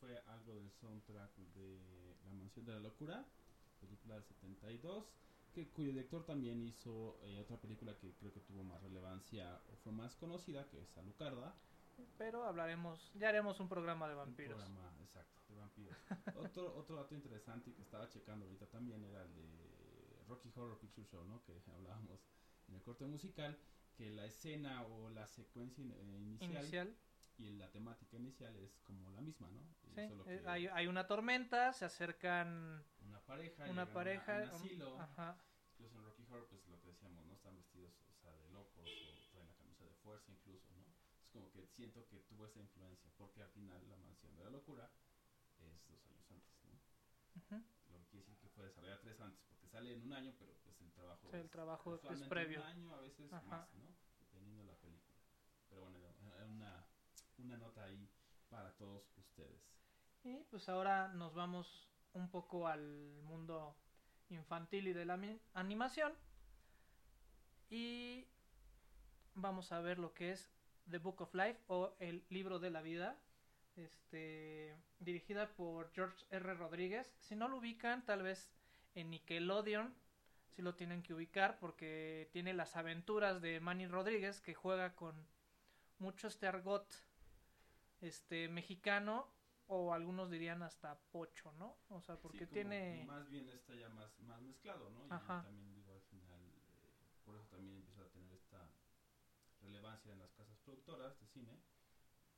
fue 0.00 0.18
algo 0.26 0.54
del 0.54 0.70
soundtrack 0.72 1.36
de 1.54 2.16
La 2.24 2.32
Mansión 2.32 2.64
de 2.64 2.72
la 2.72 2.80
Locura, 2.80 3.24
película 3.80 4.14
del 4.14 4.24
72, 4.24 5.04
que, 5.52 5.68
cuyo 5.68 5.90
director 5.90 6.24
también 6.24 6.62
hizo 6.62 7.18
eh, 7.22 7.38
otra 7.38 7.60
película 7.60 7.96
que 7.98 8.14
creo 8.14 8.32
que 8.32 8.40
tuvo 8.40 8.64
más 8.64 8.80
relevancia 8.82 9.60
o 9.70 9.76
fue 9.76 9.92
más 9.92 10.16
conocida, 10.16 10.68
que 10.68 10.80
es 10.80 10.96
Alucarda. 10.96 11.54
Pero 12.16 12.44
hablaremos, 12.44 13.12
ya 13.14 13.28
haremos 13.28 13.60
un 13.60 13.68
programa 13.68 14.08
de 14.08 14.14
vampiros. 14.14 14.58
Un 14.58 14.64
programa, 14.64 14.94
exacto, 15.02 15.38
de 15.48 15.56
vampiros. 15.56 15.96
otro, 16.36 16.74
otro 16.76 16.96
dato 16.96 17.14
interesante 17.14 17.74
que 17.74 17.82
estaba 17.82 18.08
checando 18.08 18.46
ahorita 18.46 18.66
también 18.66 19.04
era 19.04 19.22
el 19.22 19.34
de 19.34 20.24
Rocky 20.28 20.50
Horror 20.54 20.78
Picture 20.78 21.06
Show, 21.06 21.24
¿no? 21.24 21.42
Que 21.42 21.60
hablábamos 21.74 22.20
en 22.68 22.76
el 22.76 22.82
corte 22.82 23.04
musical, 23.04 23.58
que 23.96 24.10
la 24.10 24.24
escena 24.24 24.82
o 24.86 25.10
la 25.10 25.26
secuencia 25.26 25.84
eh, 25.84 26.18
inicial, 26.18 26.52
Inicial. 26.52 26.96
Y 27.40 27.52
la 27.56 27.70
temática 27.70 28.16
inicial 28.16 28.54
es 28.56 28.78
como 28.84 29.10
la 29.10 29.20
misma, 29.20 29.48
¿no? 29.50 29.60
Sí, 29.94 30.06
solo 30.08 30.24
eh, 30.26 30.40
que 30.42 30.48
hay, 30.48 30.66
hay 30.68 30.86
una 30.86 31.06
tormenta, 31.06 31.72
se 31.72 31.84
acercan 31.84 32.84
una 33.06 33.20
pareja, 33.20 33.64
una 33.64 33.84
llegan 33.84 33.88
a 33.90 33.92
pareja. 33.94 34.32
un 34.38 34.42
asilo, 34.48 35.00
ajá, 35.00 35.36
incluso 35.72 35.96
en 35.98 36.04
Rocky 36.04 36.22
Horror, 36.28 36.46
pues 36.48 36.66
lo 36.68 36.80
que 36.80 36.88
decíamos, 36.88 37.24
¿no? 37.26 37.34
Están 37.34 37.56
vestidos, 37.56 37.92
o 38.10 38.20
sea, 38.20 38.32
de 38.36 38.48
locos 38.50 38.86
o 38.86 39.30
traen 39.30 39.46
la 39.46 39.54
camisa 39.54 39.84
de 39.84 39.94
fuerza 40.02 40.30
incluso, 40.32 40.68
¿no? 40.76 40.84
Es 41.22 41.28
como 41.32 41.50
que 41.52 41.66
siento 41.68 42.06
que 42.08 42.18
tuvo 42.20 42.46
esa 42.46 42.60
influencia, 42.60 43.10
porque 43.16 43.42
al 43.42 43.50
final 43.50 43.88
la 43.88 43.96
mansión 43.96 44.34
de 44.36 44.44
la 44.44 44.50
locura 44.50 44.90
es 45.60 45.86
dos 45.88 46.04
años 46.06 46.30
antes, 46.30 46.64
¿no? 46.64 46.78
ujú. 47.36 47.62
Lo 47.90 47.98
que 47.98 48.06
quiere 48.06 48.26
decir 48.26 48.38
que 48.38 48.48
fue 48.50 48.64
desarrollada 48.66 49.00
tres 49.00 49.20
antes, 49.20 49.40
porque 49.48 49.68
sale 49.68 49.92
en 49.92 50.02
un 50.02 50.12
año, 50.12 50.32
pero 50.38 50.54
pues 50.64 50.80
el 50.80 50.92
trabajo 50.92 51.30
Sí, 51.30 51.36
el 51.36 51.50
trabajo 51.50 51.94
es 51.96 52.28
previo. 52.28 52.60
un 52.60 52.66
año, 52.66 52.94
a 52.94 53.00
veces 53.00 53.32
Ajá. 53.32 53.46
más, 53.46 53.74
¿no? 53.74 53.88
Dependiendo 54.20 54.58
de 54.60 54.66
la 54.66 54.74
película. 54.78 55.16
Pero 55.68 55.82
bueno, 55.82 55.98
una 57.42 57.56
nota 57.56 57.84
ahí 57.84 58.08
para 58.48 58.72
todos 58.76 59.02
ustedes. 59.16 59.60
Y 60.22 60.44
pues 60.50 60.68
ahora 60.68 61.08
nos 61.08 61.34
vamos 61.34 61.88
un 62.12 62.30
poco 62.30 62.66
al 62.66 63.22
mundo 63.22 63.76
infantil 64.28 64.88
y 64.88 64.92
de 64.92 65.04
la 65.04 65.18
animación. 65.54 66.12
Y 67.68 68.26
vamos 69.34 69.72
a 69.72 69.80
ver 69.80 69.98
lo 69.98 70.12
que 70.12 70.32
es 70.32 70.50
The 70.90 70.98
Book 70.98 71.22
of 71.22 71.34
Life 71.34 71.60
o 71.68 71.94
El 71.98 72.24
libro 72.28 72.58
de 72.58 72.70
la 72.70 72.82
vida. 72.82 73.18
Este, 73.76 74.76
dirigida 74.98 75.48
por 75.54 75.92
George 75.92 76.26
R. 76.30 76.54
Rodríguez. 76.54 77.14
Si 77.20 77.36
no 77.36 77.48
lo 77.48 77.58
ubican, 77.58 78.04
tal 78.04 78.22
vez 78.22 78.50
en 78.94 79.10
Nickelodeon 79.10 79.94
si 80.50 80.62
lo 80.62 80.74
tienen 80.74 81.02
que 81.02 81.14
ubicar 81.14 81.58
porque 81.58 82.28
tiene 82.32 82.52
las 82.52 82.76
aventuras 82.76 83.40
de 83.40 83.60
Manny 83.60 83.86
Rodríguez 83.86 84.40
que 84.40 84.54
juega 84.54 84.94
con 84.94 85.14
mucho 85.98 86.26
este 86.26 86.46
argot 86.46 86.92
este 88.00 88.48
mexicano 88.48 89.28
o 89.66 89.92
algunos 89.94 90.30
dirían 90.30 90.62
hasta 90.62 90.98
pocho, 91.12 91.52
¿no? 91.52 91.76
O 91.90 92.00
sea, 92.02 92.16
porque 92.16 92.46
Sí, 92.46 92.52
tiene 92.54 93.04
Más 93.06 93.28
bien 93.28 93.48
está 93.48 93.74
ya 93.74 93.88
más, 93.90 94.18
más 94.20 94.40
mezclado, 94.42 94.90
¿no? 94.90 95.06
Y 95.06 95.10
Ajá. 95.10 95.42
también 95.42 95.74
digo 95.74 95.94
al 95.94 96.02
final, 96.02 96.40
eh, 96.42 97.06
por 97.24 97.36
eso 97.36 97.46
también 97.46 97.76
empieza 97.76 98.02
a 98.02 98.08
tener 98.10 98.32
esta 98.32 98.68
relevancia 99.60 100.12
en 100.12 100.18
las 100.18 100.32
casas 100.32 100.58
productoras 100.64 101.18
de 101.20 101.26
cine, 101.28 101.60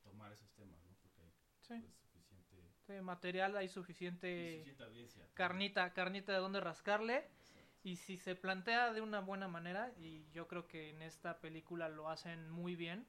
tomar 0.03 0.31
esos 0.31 0.51
temas, 0.53 0.79
¿no? 0.83 0.95
Porque 1.01 1.21
hay 1.21 1.31
sí, 1.61 1.73
pues, 1.79 1.93
suficiente, 2.11 2.55
sí, 2.85 2.93
material, 3.01 3.55
hay 3.57 3.67
suficiente 3.67 4.29
suficiente 4.49 4.83
audiencia. 4.83 5.29
carnita, 5.33 5.93
carnita 5.93 6.33
de 6.33 6.39
donde 6.39 6.59
rascarle 6.59 7.27
Exacto. 7.39 7.83
y 7.83 7.97
si 7.97 8.17
se 8.17 8.35
plantea 8.35 8.93
de 8.93 9.01
una 9.01 9.19
buena 9.21 9.47
manera 9.47 9.91
y 9.97 10.29
yo 10.31 10.47
creo 10.47 10.67
que 10.67 10.89
en 10.89 11.01
esta 11.01 11.39
película 11.39 11.89
lo 11.89 12.09
hacen 12.09 12.49
muy 12.49 12.75
bien 12.75 13.07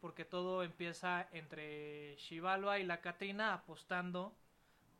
porque 0.00 0.24
todo 0.24 0.62
empieza 0.62 1.28
entre 1.32 2.16
Shivalba 2.16 2.78
y 2.78 2.84
la 2.84 3.00
Catrina 3.00 3.54
apostando 3.54 4.34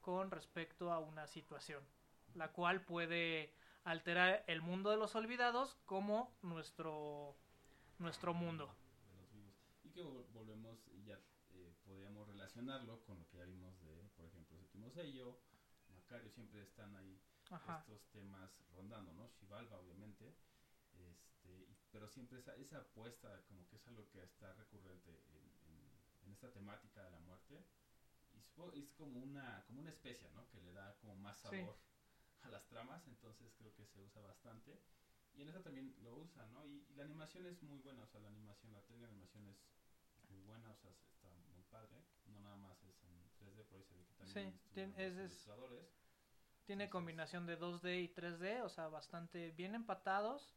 con 0.01 0.31
respecto 0.31 0.93
a 0.93 0.99
una 0.99 1.27
situación, 1.27 1.83
la 2.35 2.53
cual 2.53 2.83
puede 2.83 3.53
alterar 3.85 4.45
el 4.47 4.61
mundo 4.63 4.91
de 4.91 4.97
los 4.97 5.15
olvidados 5.15 5.77
como 5.87 6.33
nuestro 6.43 7.37
nuestro 7.99 8.33
mundo. 8.35 8.71
Y 9.85 9.91
que 9.91 10.03
vol- 10.03 10.25
volvemos 10.33 10.79
y 10.89 11.05
ya 11.05 11.19
eh, 11.55 11.75
podríamos 11.85 12.27
relacionarlo 12.29 13.03
con 13.05 13.19
lo 13.19 13.27
que 13.29 13.39
ya 13.39 13.45
vimos 13.45 13.79
de, 13.81 14.09
por 14.17 14.27
ejemplo, 14.27 14.57
Séptimo 14.59 14.91
Sello, 14.91 15.39
Macario, 15.93 16.31
siempre 16.31 16.63
están 16.63 16.97
ahí 16.97 17.21
Ajá. 17.51 17.79
estos 17.81 18.07
temas 18.13 18.51
rondando, 18.73 19.13
¿no? 19.13 19.29
Xibalba, 19.39 19.79
obviamente, 19.79 20.35
este, 20.95 21.49
y- 21.53 21.77
pero 21.93 22.09
siempre 22.09 22.39
esa, 22.39 22.55
esa 22.57 22.79
apuesta 22.79 23.43
como 23.49 23.67
que 23.69 23.77
es 23.77 23.87
algo 23.89 24.09
que 24.11 24.23
está 24.23 24.53
recurrente 24.55 25.11
en, 25.11 25.51
en- 25.73 26.01
en 26.27 26.33
esta 26.33 26.51
temática 26.53 27.03
de 27.05 27.11
la 27.11 27.19
muerte, 27.21 27.65
y 28.35 28.41
supongo- 28.43 28.73
es 28.75 28.91
como 28.93 29.19
una, 29.21 29.65
como 29.67 29.81
una 29.81 29.91
especia, 29.91 30.31
¿no? 30.31 30.49
Que 30.51 30.61
le 30.61 30.73
da 30.73 30.95
como 30.99 31.15
más 31.17 31.37
Sí. 31.39 31.43
sabor 31.43 31.77
a 32.43 32.49
las 32.49 32.67
tramas, 32.69 33.07
entonces 33.07 33.53
creo 33.59 33.75
que 33.75 33.85
se 33.87 34.01
usa 34.01 34.23
bastante. 34.23 34.79
Y 35.35 35.43
en 35.43 35.49
esta 35.49 35.63
también 35.63 35.95
lo 36.03 36.17
usa, 36.17 36.47
¿no? 36.49 36.65
Y, 36.67 36.85
y 36.91 36.95
la 36.95 37.05
animación 37.05 37.47
es 37.47 37.63
muy 37.63 37.79
buena, 37.79 38.03
o 38.03 38.07
sea, 38.07 38.21
la 38.21 38.29
animación, 38.29 38.73
la 38.73 38.83
técnica 38.83 39.07
de 39.07 39.13
animación 39.13 39.47
es 39.49 39.59
muy 40.29 40.41
buena, 40.43 40.71
o 40.71 40.77
sea, 40.77 40.93
se- 40.93 41.07
está 41.11 41.29
muy 41.55 41.63
padre. 41.65 42.03
No 42.27 42.39
nada 42.41 42.57
más 42.57 42.83
es 42.85 43.03
en 43.05 43.31
3D, 43.39 43.65
por 43.65 43.79
ahí 43.79 43.85
se 43.85 43.95
ve 43.97 44.05
que 44.07 44.15
también 44.15 44.61
Sí, 44.75 44.81
es- 44.81 45.15
ilustradores. 45.17 45.87
Tiene 46.67 46.85
Entonces- 46.85 46.93
combinación 46.93 47.47
de 47.47 47.57
2D 47.57 48.01
y 48.01 48.09
3D, 48.09 48.63
o 48.63 48.69
sea, 48.69 48.89
bastante 48.89 49.51
bien 49.53 49.75
empatados. 49.75 50.55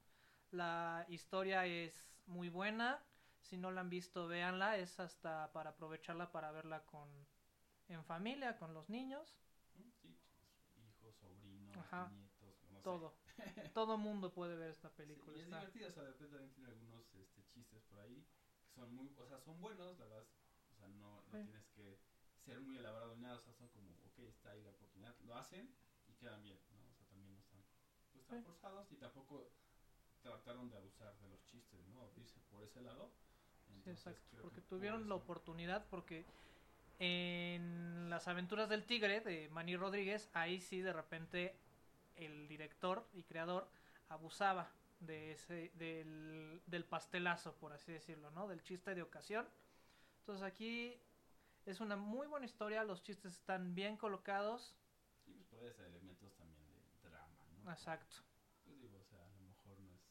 La 0.54 1.06
historia 1.10 1.66
es 1.66 1.94
muy 2.28 2.50
buena. 2.50 3.04
Si 3.42 3.58
no 3.58 3.72
la 3.72 3.82
han 3.82 3.90
visto, 3.90 4.28
véanla. 4.28 4.78
Es 4.78 5.00
hasta 5.00 5.52
para 5.52 5.72
aprovecharla 5.72 6.32
para 6.32 6.52
verla 6.52 6.86
con 6.86 7.10
en 7.90 8.04
familia, 8.06 8.58
con 8.58 8.74
los 8.74 8.88
niños. 8.90 9.36
Sí, 9.74 10.16
hijos, 10.78 11.16
sobrinos, 11.18 11.76
Ajá. 11.78 12.10
nietos, 12.10 12.56
no 12.70 12.78
sé. 12.78 12.84
Todo. 12.84 13.16
Todo 13.74 13.98
mundo 13.98 14.32
puede 14.32 14.56
ver 14.56 14.70
esta 14.70 14.90
Sí, 14.90 14.98
película. 14.98 15.38
y 15.38 15.42
es 15.42 15.46
está- 15.46 15.60
divertido, 15.60 15.88
o 15.90 15.92
sea, 15.92 16.04
de 16.04 16.10
repente 16.10 16.34
también 16.36 16.54
tiene 16.54 16.70
algunos 16.70 17.14
este, 17.16 17.46
chistes 17.48 17.84
por 17.84 18.00
ahí 18.00 18.24
que 18.64 18.72
son 18.76 18.94
muy, 18.96 19.12
o 19.18 19.26
sea, 19.26 19.40
son 19.40 19.60
buenos, 19.60 19.98
la 20.00 20.06
verdad, 20.06 20.28
o 20.72 20.76
sea, 20.76 20.88
no, 20.88 21.22
no 21.24 21.32
Sí. 21.32 21.44
tienes 21.44 21.68
que 21.70 22.00
ser 22.46 22.60
muy 22.62 22.78
elaborado 22.78 23.16
nada, 23.18 23.36
o 23.38 23.40
sea, 23.40 23.54
son 23.54 23.70
como, 23.70 23.92
ok, 24.06 24.20
está 24.20 24.52
ahí 24.52 24.62
la 24.62 24.70
oportunidad, 24.72 25.16
lo 25.22 25.36
hacen 25.36 25.76
y 26.08 26.14
quedan 26.14 26.42
bien, 26.44 26.60
¿no? 26.72 26.80
O 26.90 26.94
sea, 26.94 27.06
también 27.08 27.34
no 27.34 27.40
están, 27.40 27.64
pues, 28.12 28.26
Sí. 28.30 28.42
forzados 28.44 28.92
y 28.92 28.98
tampoco 28.98 29.52
trataron 30.24 30.70
de 30.70 30.78
abusar 30.78 31.16
de 31.20 31.28
los 31.28 31.46
chistes, 31.46 31.86
¿no? 31.88 32.10
Irse 32.16 32.40
por 32.50 32.64
ese 32.64 32.82
lado. 32.82 33.12
Sí, 33.84 33.90
exacto. 33.90 34.38
Porque 34.42 34.56
que 34.56 34.62
por 34.62 34.80
tuvieron 34.80 35.08
la 35.08 35.16
oportunidad, 35.16 35.86
porque 35.90 36.26
en 37.00 38.10
las 38.10 38.28
aventuras 38.28 38.70
del 38.70 38.86
tigre 38.86 39.22
de 39.22 39.50
Manny 39.50 39.76
Rodríguez, 39.76 40.30
ahí 40.34 40.60
sí 40.60 40.82
de 40.82 40.94
repente 40.94 41.56
el 42.16 42.48
director 42.48 43.06
y 43.14 43.24
creador 43.24 43.68
abusaba 44.10 44.72
de 45.00 45.34
ese 45.34 45.72
del, 45.76 46.62
del 46.66 46.86
pastelazo, 46.86 47.54
por 47.56 47.74
así 47.74 47.92
decirlo, 47.92 48.32
¿no? 48.32 48.48
Del 48.48 48.64
chiste 48.64 48.96
de 48.96 49.02
ocasión. 49.02 49.48
Entonces 50.20 50.44
aquí 50.44 50.98
es 51.66 51.80
una 51.80 51.96
muy 51.96 52.28
buena 52.28 52.46
historia, 52.46 52.84
los 52.84 53.04
chistes 53.04 53.34
están 53.34 53.76
bien 53.76 53.98
colocados. 53.98 54.76
Y 55.26 55.32
pues 55.34 55.48
puede 55.48 55.74
ser 55.74 55.86
elementos 55.88 56.34
también 56.36 56.64
de 57.02 57.10
drama, 57.10 57.46
¿no? 57.64 57.72
Exacto. 57.72 58.18
Pues 58.66 58.80
digo, 58.82 58.98
o 59.00 59.04
sea, 59.04 59.20
a 59.26 59.30
lo 59.30 59.42
mejor 59.42 59.80
no 59.80 59.94
es, 59.94 60.02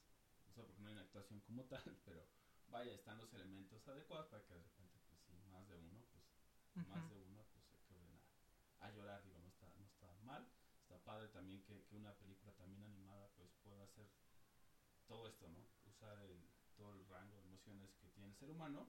o 0.48 0.53
sea, 0.53 0.64
porque 0.64 0.81
no 0.83 0.88
hay 0.88 0.94
una 0.94 1.02
actuación 1.12 1.40
como 1.42 1.64
tal, 1.66 1.85
pero 2.07 2.25
vaya, 2.68 2.94
están 2.94 3.18
los 3.18 3.33
elementos 3.35 3.87
adecuados 3.87 4.29
para 4.29 4.42
que 4.44 4.55
de 4.55 4.62
repente, 4.62 4.98
pues 5.07 5.20
sí, 5.20 5.33
más 5.51 5.68
de 5.68 5.77
uno, 5.77 6.03
pues, 6.11 6.25
más 6.88 7.07
de 7.11 7.18
uno, 7.18 7.44
pues 7.53 7.66
se 7.66 7.77
queden 7.85 8.09
a, 8.81 8.87
a 8.87 8.90
llorar, 8.90 9.22
digo, 9.22 9.38
no 9.40 9.48
está, 9.48 9.70
no 9.77 9.85
está 9.85 10.11
mal, 10.22 10.48
está 10.81 10.96
padre 11.05 11.29
también 11.29 11.62
que, 11.64 11.85
que 11.85 11.96
una 11.96 12.14
película 12.16 12.53
también 12.55 12.83
animada, 12.85 13.29
pues 13.37 13.51
pueda 13.62 13.85
hacer 13.85 14.09
todo 15.07 15.29
esto, 15.29 15.51
¿no? 15.51 15.68
Usar 15.85 16.18
el, 16.20 16.48
todo 16.77 16.94
el 16.94 17.07
rango 17.07 17.37
de 17.37 17.42
emociones 17.42 17.94
que 18.01 18.09
tiene 18.09 18.29
el 18.29 18.37
ser 18.37 18.48
humano 18.48 18.88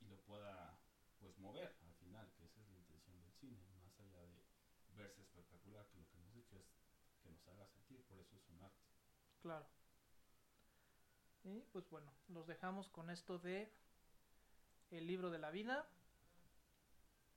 y 0.00 0.06
lo 0.06 0.18
pueda, 0.22 0.80
pues, 1.18 1.36
mover 1.38 1.76
al 1.82 1.94
final, 1.96 2.32
que 2.32 2.44
esa 2.46 2.62
es 2.62 2.68
la 2.70 2.78
intención 2.78 3.20
del 3.20 3.32
cine, 3.34 3.60
más 3.82 3.98
allá 4.00 4.22
de 4.22 4.42
verse 4.96 5.20
espectacular, 5.20 5.86
que 5.88 5.98
lo 5.98 6.08
que 6.08 6.16
hemos 6.16 6.32
dicho 6.32 6.56
es 6.56 6.64
que 7.22 7.30
nos 7.30 7.46
haga 7.46 7.66
sentir, 7.66 8.02
por 8.06 8.18
eso 8.18 8.36
es 8.38 8.48
un 8.48 8.62
arte. 8.62 8.80
Claro. 9.42 9.66
Y 11.44 11.60
pues 11.72 11.88
bueno, 11.90 12.10
los 12.28 12.46
dejamos 12.46 12.88
con 12.90 13.10
esto 13.10 13.38
de 13.38 13.72
El 14.90 15.06
libro 15.06 15.30
de 15.30 15.38
la 15.38 15.50
vida. 15.50 15.86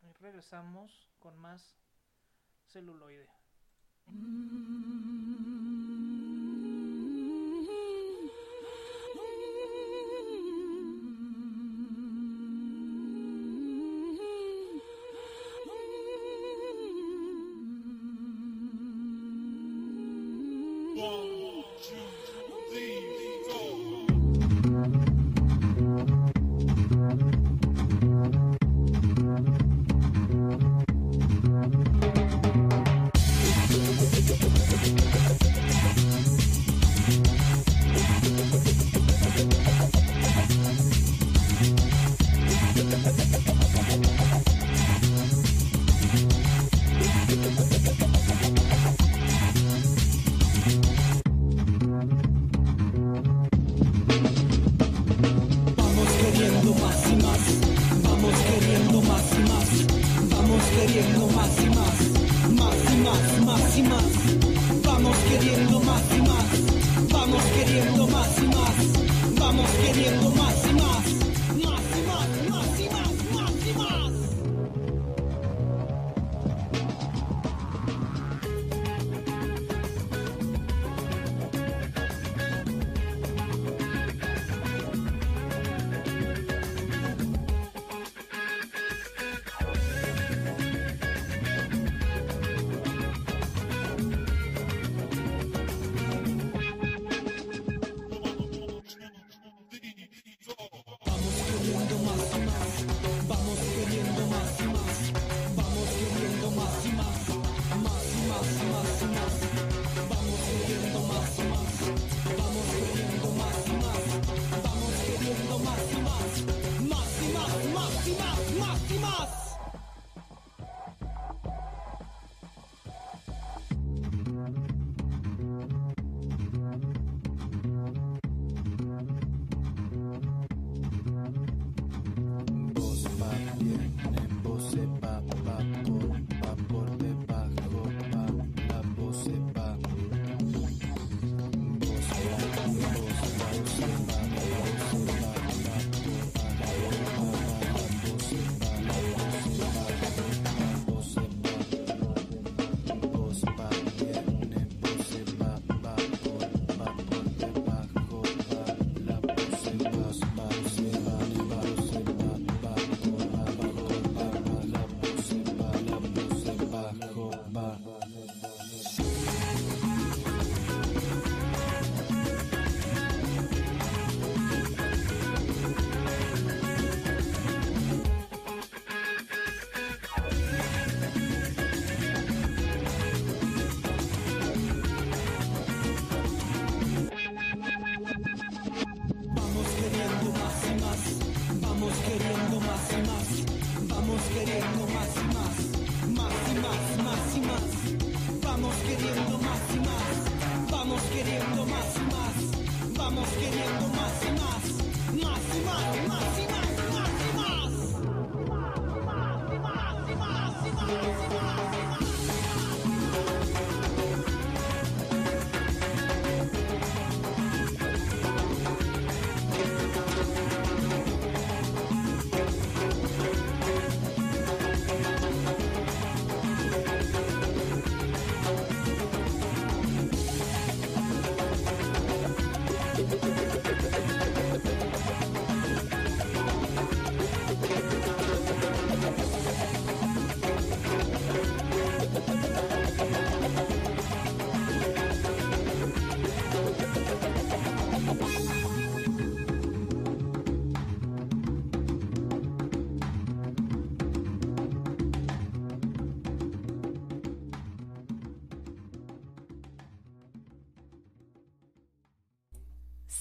Y 0.01 0.13
regresamos 0.21 1.07
con 1.19 1.37
más 1.37 1.75
celuloide. 2.67 3.27
Vamos 4.05 5.64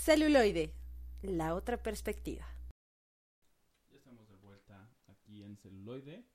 Celuloide, 0.05 0.71
la 1.23 1.55
otra 1.55 1.83
perspectiva. 1.83 2.45
Ya 3.89 3.97
estamos 3.97 4.29
de 4.29 4.37
vuelta 4.37 4.87
aquí 5.07 5.43
en 5.43 5.57
celuloide. 5.57 6.27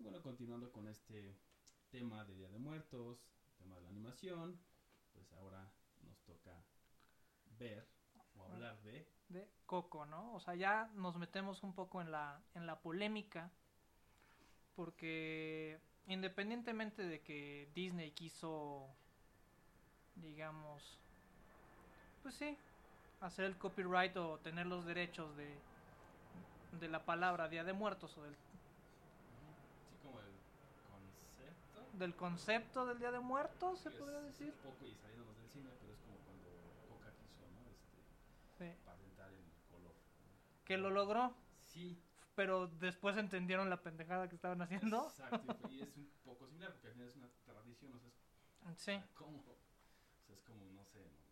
Bueno, 0.00 0.20
continuando 0.20 0.72
con 0.72 0.88
este 0.88 1.38
tema 1.92 2.24
de 2.24 2.34
Día 2.34 2.48
de 2.48 2.58
Muertos, 2.58 3.20
tema 3.56 3.76
de 3.76 3.82
la 3.82 3.88
animación, 3.90 4.58
pues 5.12 5.32
ahora 5.34 5.70
nos 6.02 6.20
toca 6.24 6.60
ver 7.56 7.86
o 8.34 8.42
hablar 8.46 8.82
de 8.82 9.06
de 9.28 9.48
Coco, 9.64 10.06
¿no? 10.06 10.34
O 10.34 10.40
sea, 10.40 10.56
ya 10.56 10.90
nos 10.96 11.16
metemos 11.16 11.62
un 11.62 11.72
poco 11.72 12.02
en 12.02 12.10
la, 12.10 12.42
en 12.56 12.66
la 12.66 12.80
polémica, 12.80 13.48
porque 14.74 15.78
independientemente 16.08 17.04
de 17.04 17.20
que 17.20 17.70
Disney 17.76 18.10
quiso, 18.10 18.88
digamos, 20.16 20.98
pues 22.20 22.34
sí, 22.34 22.58
hacer 23.24 23.44
el 23.46 23.56
copyright 23.56 24.16
o 24.16 24.38
tener 24.38 24.66
los 24.66 24.84
derechos 24.84 25.36
de, 25.36 25.58
de 26.80 26.88
la 26.88 27.04
palabra 27.04 27.48
Día 27.48 27.64
de 27.64 27.72
Muertos 27.72 28.16
o 28.18 28.22
del, 28.22 28.34
sí 28.34 29.96
como 30.02 30.20
el 30.20 30.26
concepto. 30.90 31.98
del 31.98 32.14
concepto 32.16 32.86
del 32.86 32.98
Día 32.98 33.10
de 33.10 33.20
Muertos, 33.20 33.78
se 33.80 33.90
que 33.90 33.98
podría 33.98 34.18
es 34.20 34.24
decir. 34.26 34.52
Un 34.64 34.72
poco 34.72 34.86
y 34.86 34.94
saliéndonos 34.94 35.36
del 35.36 35.48
cine, 35.50 35.70
pero 35.80 35.92
es 35.92 36.00
como 36.00 36.16
cuando 36.18 36.48
Coca 36.88 37.12
quiso, 37.16 37.42
¿no? 37.50 37.60
Este, 37.70 38.02
Sí. 38.58 38.78
patentar 38.84 39.30
el 39.32 39.44
color. 39.70 39.94
Que 40.64 40.76
lo 40.78 40.90
logró, 40.90 41.34
Sí, 41.62 41.98
pero 42.36 42.68
después 42.68 43.16
entendieron 43.16 43.68
la 43.70 43.82
pendejada 43.82 44.28
que 44.28 44.34
estaban 44.36 44.60
haciendo. 44.62 45.06
Exacto, 45.08 45.56
y 45.70 45.80
es 45.80 45.96
un 45.96 46.08
poco 46.24 46.46
similar 46.46 46.72
porque 46.72 46.88
al 46.88 46.92
final 46.94 47.08
es 47.08 47.16
una 47.16 47.28
tradición, 47.44 47.94
o 47.94 47.98
sea, 48.00 48.10
es 48.72 48.78
Sí, 48.80 49.00
como, 49.14 49.38
o 49.38 49.42
sea, 50.26 50.34
es 50.34 50.42
como, 50.42 50.64
no 50.72 50.84
sé, 50.84 51.00
no, 51.00 51.23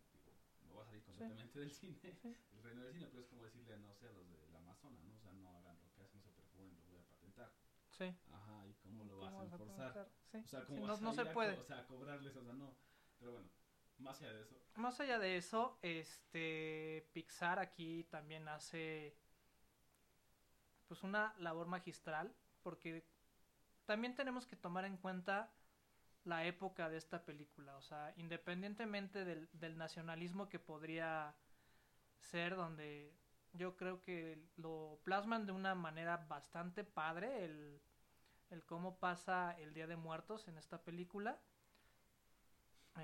del 1.29 1.71
cine, 1.71 1.99
del 2.51 2.63
reino 2.63 2.83
del 2.83 2.93
cine, 2.93 3.07
pero 3.07 3.21
es 3.21 3.27
como 3.27 3.43
decirle, 3.43 3.77
no 3.77 3.93
sé, 3.93 4.07
a 4.07 4.11
los 4.11 4.27
del 4.29 4.55
Amazonas, 4.55 5.03
¿no? 5.03 5.15
O 5.15 5.19
sea, 5.19 5.31
no 5.33 5.49
hagan 5.57 5.77
lo 5.81 5.91
que 5.93 6.01
hacen, 6.01 6.19
no 6.19 6.23
se 6.23 6.31
perfumen, 6.31 6.77
lo 6.81 6.87
voy 6.89 6.99
a 6.99 7.07
patentar. 7.07 7.51
sí. 7.89 8.13
Ajá, 8.31 8.67
¿y 8.67 8.73
cómo 8.83 9.03
lo 9.05 9.19
¿Cómo 9.19 9.31
vas 9.37 9.39
a 9.39 9.43
enforzar? 9.43 10.07
Sí, 10.31 10.37
O 10.43 10.47
sea, 10.47 10.59
sí, 10.61 10.65
¿cómo 10.73 10.81
no- 10.81 10.87
vas 10.87 10.99
a 11.01 11.03
no 11.03 11.13
se 11.13 11.21
a 11.21 11.25
co- 11.25 11.33
puede. 11.33 11.57
o 11.57 11.63
sea, 11.63 11.85
cobrarles, 11.87 12.35
o 12.35 12.43
sea, 12.43 12.53
no. 12.53 12.75
Pero 13.19 13.31
bueno, 13.33 13.49
más 13.99 14.21
allá 14.21 14.33
de 14.33 14.41
eso, 14.43 14.55
Más 14.75 14.99
allá 14.99 15.19
de 15.19 15.37
eso, 15.37 15.77
este 15.81 17.07
Pixar 17.13 17.59
aquí 17.59 18.03
también 18.05 18.47
hace 18.47 19.15
pues 20.87 21.03
una 21.03 21.33
labor 21.39 21.67
magistral 21.67 22.33
porque 22.61 23.05
también 23.85 24.15
tenemos 24.15 24.45
que 24.47 24.55
tomar 24.55 24.85
en 24.85 24.97
cuenta 24.97 25.51
la 26.25 26.45
época 26.45 26.89
de 26.89 26.97
esta 26.97 27.23
película, 27.25 27.75
o 27.77 27.81
sea, 27.81 28.13
independientemente 28.17 29.25
del, 29.25 29.49
del 29.53 29.77
nacionalismo 29.77 30.49
que 30.49 30.59
podría 30.59 31.35
ser 32.17 32.55
donde 32.55 33.13
yo 33.53 33.75
creo 33.75 34.01
que 34.01 34.39
lo 34.57 34.99
plasman 35.03 35.45
de 35.45 35.51
una 35.51 35.75
manera 35.75 36.17
bastante 36.27 36.83
padre 36.83 37.45
el, 37.45 37.81
cómo 38.65 38.99
pasa 38.99 39.55
el 39.59 39.73
Día 39.73 39.87
de 39.87 39.95
Muertos 39.95 40.47
en 40.47 40.57
esta 40.57 40.83
película 40.83 41.39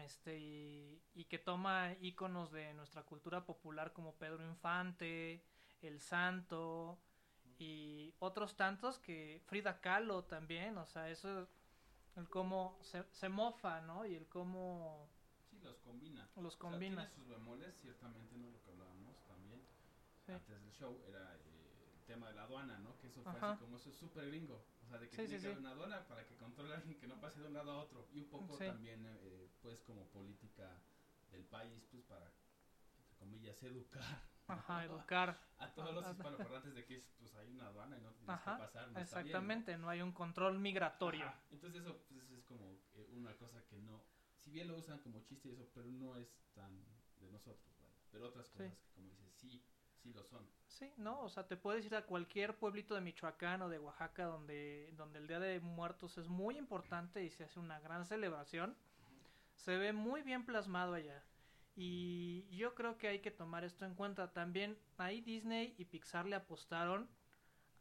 este 0.03 0.37
y, 0.37 1.01
y 1.15 1.25
que 1.25 1.39
toma 1.39 1.93
íconos 2.01 2.51
de 2.51 2.73
nuestra 2.75 3.03
cultura 3.03 3.45
popular 3.45 3.91
como 3.91 4.15
Pedro 4.15 4.45
Infante, 4.45 5.43
El 5.81 5.99
Santo 5.99 6.99
y 7.57 8.13
otros 8.19 8.55
tantos 8.55 8.99
que 8.99 9.41
Frida 9.47 9.81
Kahlo 9.81 10.23
también, 10.25 10.77
o 10.77 10.85
sea, 10.85 11.09
eso 11.09 11.49
el 12.15 12.27
cómo 12.29 12.77
se, 12.81 13.03
se 13.11 13.29
mofa, 13.29 13.81
¿no? 13.81 14.05
Y 14.05 14.15
el 14.15 14.27
cómo 14.27 15.09
sí, 15.49 15.59
los 15.63 15.77
combina. 15.79 16.29
los 16.37 16.55
O 16.55 16.57
sea, 16.57 16.57
combina. 16.57 16.95
tiene 17.09 17.15
sus 17.15 17.27
bemoles, 17.27 17.75
ciertamente, 17.81 18.37
¿no? 18.37 18.49
Lo 18.49 18.61
que 18.63 18.71
hablábamos 18.71 19.15
también. 19.27 19.61
Sí. 20.25 20.31
antes 20.33 20.61
del 20.61 20.71
show 20.73 21.01
era 21.07 21.35
eh, 21.35 21.91
el 21.95 22.05
tema 22.05 22.27
de 22.29 22.35
la 22.35 22.43
aduana, 22.43 22.77
¿no? 22.79 22.97
Que 22.99 23.07
eso 23.07 23.23
fue 23.23 23.31
Ajá. 23.31 23.51
así 23.51 23.59
como 23.61 23.77
eso 23.77 23.89
es 23.89 23.95
súper 23.95 24.27
gringo. 24.27 24.63
O 24.85 24.87
sea, 24.87 24.97
de 24.99 25.09
que 25.09 25.15
Sí, 25.15 25.21
tiene 25.23 25.37
sí, 25.37 25.41
que 25.41 25.47
haber 25.47 25.59
una 25.59 25.71
aduana 25.71 26.07
para 26.07 26.25
que 26.25 26.35
controle 26.35 26.73
a 26.73 26.77
alguien 26.77 26.97
que 26.99 27.07
no 27.07 27.19
pase 27.19 27.39
de 27.41 27.47
un 27.47 27.53
lado 27.53 27.71
a 27.71 27.77
otro. 27.79 28.07
Y 28.11 28.19
un 28.19 28.29
poco 28.29 28.57
también, 28.57 29.05
eh, 29.05 29.49
pues, 29.61 29.81
como 29.81 30.05
política 30.07 30.81
del 31.31 31.45
país, 31.45 31.83
pues, 31.91 32.03
para, 32.03 32.25
entre 32.25 33.15
comillas, 33.17 33.61
educar. 33.63 34.21
Ajá, 34.49 34.83
educar. 34.85 35.39
A 35.57 35.73
todos 35.73 35.93
los 35.93 36.07
hispanoparlantes 36.09 36.73
de 36.73 36.85
que, 36.85 37.05
pues, 37.17 37.35
hay 37.35 37.49
una 37.51 37.67
aduana 37.67 37.97
y 37.97 38.01
no 38.01 38.11
tienes 38.13 38.29
Ajá, 38.29 38.55
que 38.55 38.63
pasar. 38.63 38.63
no 38.63 38.71
está 38.71 38.83
bien, 38.83 38.93
¿no? 38.93 38.99
exactamente, 39.01 39.77
no 39.77 39.89
hay 39.89 40.01
un 40.01 40.11
control 40.11 40.59
migratorio. 40.59 41.25
Ajá. 41.25 41.41
Entonces 41.51 41.81
eso 41.81 42.01
pues, 42.07 42.29
es 42.31 42.43
como 42.43 42.77
eh, 42.93 43.07
una 43.11 43.35
cosa 43.35 43.63
que 43.65 43.77
no, 43.79 44.03
si 44.37 44.51
bien 44.51 44.67
lo 44.67 44.77
usan 44.77 44.99
como 44.99 45.21
chiste 45.21 45.49
y 45.49 45.51
eso, 45.51 45.69
pero 45.73 45.87
no 45.87 46.15
es 46.15 46.39
tan 46.53 46.83
de 47.19 47.29
nosotros, 47.29 47.75
vaya. 47.81 47.93
Pero 48.11 48.27
otras 48.27 48.49
cosas 48.49 48.77
que 48.77 48.91
como 48.93 49.09
dices, 49.09 49.33
sí, 49.33 49.63
sí 50.01 50.13
lo 50.13 50.23
son. 50.23 50.49
Sí, 50.67 50.93
no, 50.97 51.21
o 51.21 51.29
sea, 51.29 51.45
te 51.45 51.57
puedes 51.57 51.85
ir 51.85 51.95
a 51.95 52.05
cualquier 52.05 52.57
pueblito 52.57 52.95
de 52.95 53.01
Michoacán 53.01 53.61
o 53.63 53.69
de 53.69 53.79
Oaxaca 53.79 54.25
donde, 54.25 54.93
donde 54.95 55.19
el 55.19 55.27
Día 55.27 55.39
de 55.39 55.59
Muertos 55.59 56.17
es 56.17 56.29
muy 56.29 56.57
importante 56.57 57.23
y 57.23 57.29
se 57.29 57.43
hace 57.43 57.59
una 57.59 57.79
gran 57.79 58.05
celebración. 58.05 58.75
Se 59.55 59.75
ve 59.77 59.91
muy 59.91 60.21
bien 60.21 60.45
plasmado 60.45 60.93
allá. 60.93 61.21
Y 61.75 62.47
yo 62.55 62.75
creo 62.75 62.97
que 62.97 63.07
hay 63.07 63.19
que 63.19 63.31
tomar 63.31 63.63
esto 63.63 63.85
en 63.85 63.95
cuenta. 63.95 64.33
También 64.33 64.77
ahí 64.97 65.21
Disney 65.21 65.75
y 65.77 65.85
Pixar 65.85 66.25
le 66.25 66.35
apostaron 66.35 67.09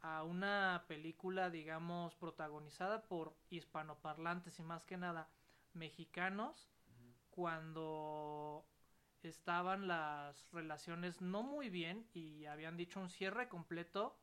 a 0.01 0.23
una 0.23 0.85
película, 0.87 1.49
digamos, 1.49 2.15
protagonizada 2.15 3.03
por 3.03 3.35
hispanoparlantes 3.49 4.57
y 4.59 4.63
más 4.63 4.85
que 4.85 4.97
nada 4.97 5.29
mexicanos 5.73 6.69
cuando 7.29 8.65
estaban 9.21 9.87
las 9.87 10.49
relaciones 10.51 11.21
no 11.21 11.43
muy 11.43 11.69
bien 11.69 12.07
y 12.13 12.45
habían 12.45 12.77
dicho 12.77 12.99
un 12.99 13.09
cierre 13.09 13.49
completo 13.49 14.17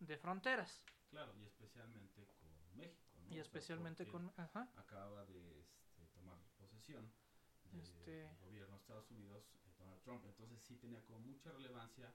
de 0.00 0.18
fronteras. 0.18 0.84
Claro, 1.10 1.34
y 1.38 1.44
especialmente 1.44 2.26
con 2.26 2.76
México, 2.76 3.18
y 3.30 3.38
especialmente 3.38 4.06
con 4.06 4.32
ajá, 4.36 4.68
acaba 4.76 5.24
de 5.26 5.60
este, 5.60 6.06
tomar 6.14 6.38
posesión 6.56 7.10
Este- 7.82 8.30
gobierno 8.40 8.74
de 8.74 8.80
Estados 8.80 9.10
Unidos, 9.10 9.44
eh, 9.66 9.74
Donald 9.78 10.02
Trump. 10.02 10.24
Entonces 10.26 10.62
sí 10.62 10.76
tenía 10.76 11.02
como 11.04 11.20
mucha 11.20 11.50
relevancia 11.52 12.14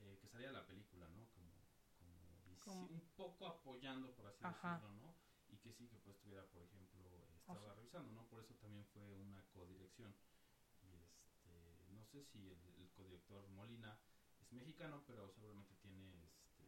eh, 0.00 0.18
que 0.20 0.28
salía 0.28 0.50
la 0.52 0.66
película, 0.66 1.08
¿no? 1.10 1.28
Como, 1.30 1.52
como, 1.98 2.56
sí, 2.56 2.70
Como- 2.70 2.86
un 2.88 3.00
poco 3.16 3.46
apoyando, 3.46 4.14
por 4.14 4.26
así 4.26 4.44
Ajá. 4.44 4.74
decirlo, 4.74 4.92
¿no? 4.94 5.14
Y 5.48 5.58
que 5.58 5.72
sí 5.72 5.86
que 5.88 5.98
pues 5.98 6.18
tuviera, 6.18 6.44
por 6.46 6.62
ejemplo, 6.62 7.28
estaba 7.36 7.60
sea- 7.60 7.74
revisando, 7.74 8.10
¿no? 8.12 8.26
Por 8.28 8.40
eso 8.40 8.54
también 8.56 8.84
fue 8.86 9.14
una 9.14 9.42
codirección. 9.52 10.14
Y 10.82 10.96
este, 10.96 11.86
no 11.90 12.04
sé 12.06 12.22
si 12.24 12.50
el, 12.50 12.74
el 12.78 12.90
codirector 12.90 13.46
Molina 13.50 13.98
es 14.40 14.50
mexicano, 14.52 15.04
pero 15.06 15.30
seguramente 15.30 15.74
tiene 15.76 16.24
este, 16.24 16.64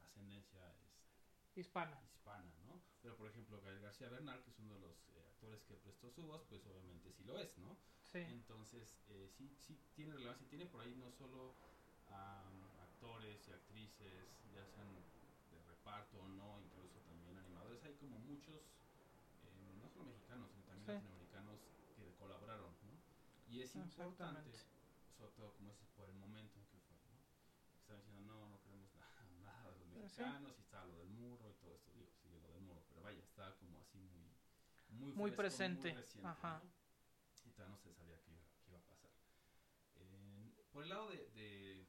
ascendencia 0.00 0.74
este, 0.86 1.60
hispana 1.60 2.00
hispana, 2.04 2.54
¿no? 2.64 2.80
Pero 3.02 3.16
por 3.16 3.28
ejemplo 3.28 3.60
Gael 3.60 3.80
García 3.80 4.08
Bernal, 4.08 4.42
que 4.42 4.50
es 4.50 4.58
uno 4.58 4.74
de 4.74 4.80
los 4.80 4.96
eh, 5.08 5.29
actores 5.40 5.64
que 5.64 5.74
prestó 5.74 6.10
su 6.10 6.22
voz, 6.22 6.42
pues 6.50 6.66
obviamente 6.66 7.10
sí 7.10 7.24
lo 7.24 7.38
es, 7.38 7.56
¿no? 7.56 7.78
sí 8.12 8.18
Entonces 8.28 9.00
eh, 9.08 9.26
sí, 9.30 9.56
sí 9.58 9.80
tiene 9.94 10.12
relevancia, 10.12 10.46
tiene 10.46 10.66
por 10.66 10.82
ahí 10.82 10.94
no 10.94 11.10
solo 11.10 11.56
am, 12.08 12.62
actores 12.78 13.48
y 13.48 13.50
actrices, 13.50 14.28
ya 14.52 14.66
sean 14.66 15.02
de 15.50 15.62
reparto 15.62 16.20
o 16.20 16.28
no, 16.28 16.60
incluso 16.60 17.00
también 17.00 17.38
animadores, 17.38 17.82
hay 17.84 17.94
como 17.94 18.18
muchos, 18.18 18.60
eh, 19.42 19.74
no 19.80 19.88
solo 19.88 20.04
mexicanos, 20.04 20.50
sino 20.50 20.62
también 20.64 20.84
Sí. 20.84 20.92
latinoamericanos 20.92 21.58
que 21.96 22.12
colaboraron, 22.16 22.76
¿no? 22.82 23.00
Y 23.46 23.62
es 23.62 23.74
importante, 23.76 24.52
sobre 25.16 25.30
todo 25.32 25.54
como 25.54 25.70
es 25.70 25.78
por 25.96 26.06
el 26.06 26.14
momento 26.14 26.58
en 26.58 26.66
que 26.66 26.78
fue, 26.80 26.98
¿no? 27.06 27.18
Estaban 27.80 28.02
diciendo, 28.02 28.20
no, 28.20 28.46
no 28.46 28.60
queremos 28.60 28.94
nada, 28.94 29.30
nada 29.42 29.70
de 29.70 29.78
los 29.78 29.88
Sí. 29.94 30.00
mexicanos, 30.02 30.58
y 30.58 30.60
estaba 30.60 30.84
lo 30.84 30.96
del 30.98 31.08
muro 31.08 31.48
y 31.48 31.54
todo 31.54 31.74
esto, 31.74 31.90
digo, 31.92 32.12
sigue 32.22 32.38
lo 32.38 32.50
del 32.50 32.60
muro, 32.60 32.84
pero 32.88 33.00
vaya, 33.00 33.22
estaba 33.22 33.56
como 33.56 33.78
así 33.78 33.98
muy, 33.98 34.29
muy, 34.90 35.12
Muy 35.12 35.30
fresco, 35.30 35.36
presente, 35.42 35.94
reciente, 35.94 36.28
ajá. 36.28 36.60
¿no? 36.62 36.70
Y 37.48 37.52
todavía 37.52 37.76
no 37.76 37.78
se 37.78 37.92
sabía 37.94 38.20
qué 38.22 38.30
iba, 38.32 38.42
qué 38.64 38.70
iba 38.70 38.78
a 38.78 38.82
pasar. 38.84 39.10
Eh, 39.96 40.52
por 40.72 40.82
el 40.84 40.88
lado 40.90 41.08
de, 41.10 41.28
de, 41.30 41.86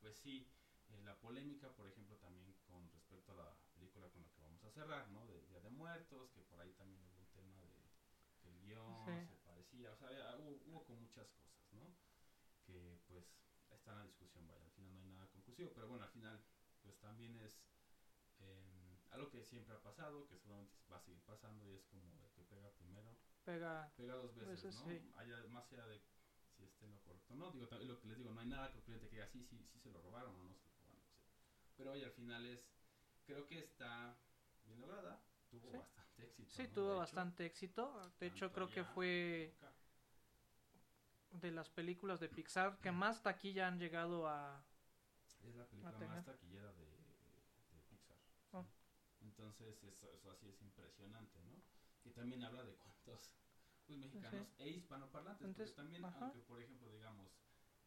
pues 0.00 0.16
sí, 0.18 0.48
eh, 0.88 1.00
la 1.02 1.18
polémica, 1.20 1.70
por 1.74 1.86
ejemplo, 1.88 2.16
también 2.16 2.54
con 2.66 2.90
respecto 2.92 3.32
a 3.32 3.36
la 3.36 3.56
película 3.74 4.08
con 4.10 4.22
la 4.22 4.30
que 4.30 4.40
vamos 4.40 4.62
a 4.64 4.70
cerrar, 4.70 5.08
¿no? 5.10 5.26
De 5.26 5.42
Día 5.46 5.60
de 5.60 5.70
Muertos, 5.70 6.30
que 6.32 6.42
por 6.42 6.60
ahí 6.60 6.72
también 6.74 7.00
hubo 7.02 7.18
un 7.20 7.28
tema 7.32 7.60
de 7.62 7.70
que 8.40 8.48
el 8.48 8.60
guion 8.60 9.04
Sí. 9.04 9.26
se 9.28 9.36
parecía, 9.44 9.92
o 9.92 9.96
sea, 9.96 10.08
había- 10.08 10.36
hubo, 10.36 10.60
hubo 10.66 10.84
con 10.84 11.00
muchas 11.00 11.28
cosas, 11.30 11.72
¿no? 11.72 11.94
Que 12.64 12.98
pues 13.06 13.24
está 13.70 13.92
en 13.92 13.98
la 13.98 14.04
discusión, 14.04 14.46
vaya, 14.46 14.64
al 14.64 14.70
final 14.72 14.94
no 14.96 15.02
hay 15.02 15.08
nada 15.10 15.28
conclusivo, 15.28 15.72
pero 15.74 15.88
bueno, 15.88 16.04
al 16.04 16.10
final 16.10 16.44
pues 16.82 16.98
también 17.00 17.36
es 17.40 17.60
algo 19.16 19.30
que 19.30 19.42
siempre 19.42 19.74
ha 19.74 19.80
pasado, 19.82 20.26
que 20.28 20.36
seguramente 20.38 20.72
va 20.90 20.96
a 20.96 21.00
seguir 21.00 21.20
pasando 21.22 21.64
y 21.66 21.74
es 21.74 21.84
como 21.86 22.04
el 22.24 22.30
que 22.32 22.42
pega 22.44 22.70
primero, 22.70 23.16
pega 23.44 23.90
pega 23.96 24.14
dos 24.14 24.34
veces, 24.34 24.62
Veces, 24.62 24.74
¿no? 24.74 24.84
sí. 24.84 25.00
Allá- 25.16 25.46
más 25.48 25.72
allá 25.72 25.86
de 25.86 26.00
si 26.56 26.64
esté 26.64 26.84
en 26.86 26.92
lo 26.92 27.00
correcto 27.02 27.34
no, 27.34 27.50
digo, 27.50 27.66
también 27.68 27.88
lo 27.88 27.98
que 28.00 28.08
les 28.08 28.16
digo, 28.16 28.30
no 28.32 28.40
hay 28.40 28.46
nada 28.46 28.70
concluyente 28.72 29.08
que 29.08 29.16
diga 29.16 29.26
sí, 29.26 29.42
sí, 29.44 29.62
sí 29.72 29.78
se 29.80 29.90
lo 29.90 30.00
robaron 30.00 30.34
o 30.36 30.44
no 30.44 30.54
se 30.54 30.64
lo 30.66 30.72
robaron, 30.80 31.04
no 31.10 31.16
sé. 31.16 31.28
Pero 31.76 31.92
oye, 31.92 32.04
al 32.04 32.12
final 32.12 32.46
es, 32.46 32.60
creo 33.24 33.46
que 33.46 33.58
está 33.60 34.16
bien 34.64 34.80
lograda, 34.80 35.20
tuvo 35.50 35.70
Sí. 35.72 35.78
bastante 35.78 36.22
éxito. 36.24 36.50
sí 36.56 36.62
¿no? 36.66 36.74
tuvo 36.74 36.88
De 36.88 36.94
hecho, 36.94 37.00
bastante 37.00 37.46
éxito 37.46 38.12
de 38.20 38.26
hecho 38.26 38.52
creo 38.52 38.68
que 38.68 38.84
fue 38.84 39.52
acá. 39.56 39.72
de 41.40 41.50
las 41.50 41.68
películas 41.68 42.20
de 42.20 42.28
Pixar 42.28 42.78
que 42.78 42.90
más 42.90 43.22
taquilla 43.22 43.66
han 43.68 43.78
llegado 43.78 44.26
a... 44.26 44.62
Es 45.44 45.54
la 45.54 45.64
película 45.66 45.98
más 46.00 46.24
taquillera 46.24 46.72
de. 46.72 46.85
Entonces, 49.36 49.82
eso, 49.84 50.10
eso 50.12 50.30
así 50.30 50.48
es 50.48 50.62
impresionante, 50.62 51.38
¿no? 51.42 51.62
Que 52.02 52.10
también 52.10 52.42
habla 52.42 52.64
de 52.64 52.74
cuántos 52.76 53.34
pues, 53.86 53.98
mexicanos 53.98 54.48
e 54.58 54.70
hispanoparlantes. 54.70 55.46
Entonces, 55.46 55.74
porque 55.74 55.82
también, 55.82 56.04
ajá. 56.04 56.18
aunque 56.24 56.40
por 56.40 56.60
ejemplo, 56.62 56.90
digamos, 56.90 57.30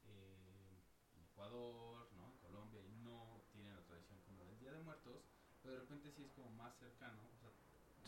eh, 0.04 0.80
en 1.16 1.24
Ecuador, 1.24 2.08
¿no? 2.14 2.32
En 2.32 2.38
Colombia, 2.38 2.86
y 2.86 2.91
no 2.97 3.43
tienen 3.52 3.74
la 3.74 3.84
tradición 3.84 4.20
como 4.22 4.45
del 4.45 4.60
Día 4.60 4.74
de 4.74 4.80
Muertos, 4.84 5.24
pero 5.64 5.74
de 5.74 5.80
repente 5.82 6.12
sí 6.12 6.22
es 6.22 6.32
como 6.34 6.52
más 6.52 6.78
cercano. 6.78 7.20
O 7.34 7.39
sea, 7.39 7.50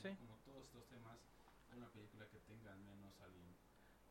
Sí. 0.01 0.15
como 0.17 0.37
todos 0.45 0.65
estos 0.67 0.87
temas, 0.87 1.19
una 1.75 1.91
película 1.91 2.27
que 2.29 2.39
tenga 2.41 2.71
al 2.73 2.79
menos 2.81 3.19
alguien 3.21 3.55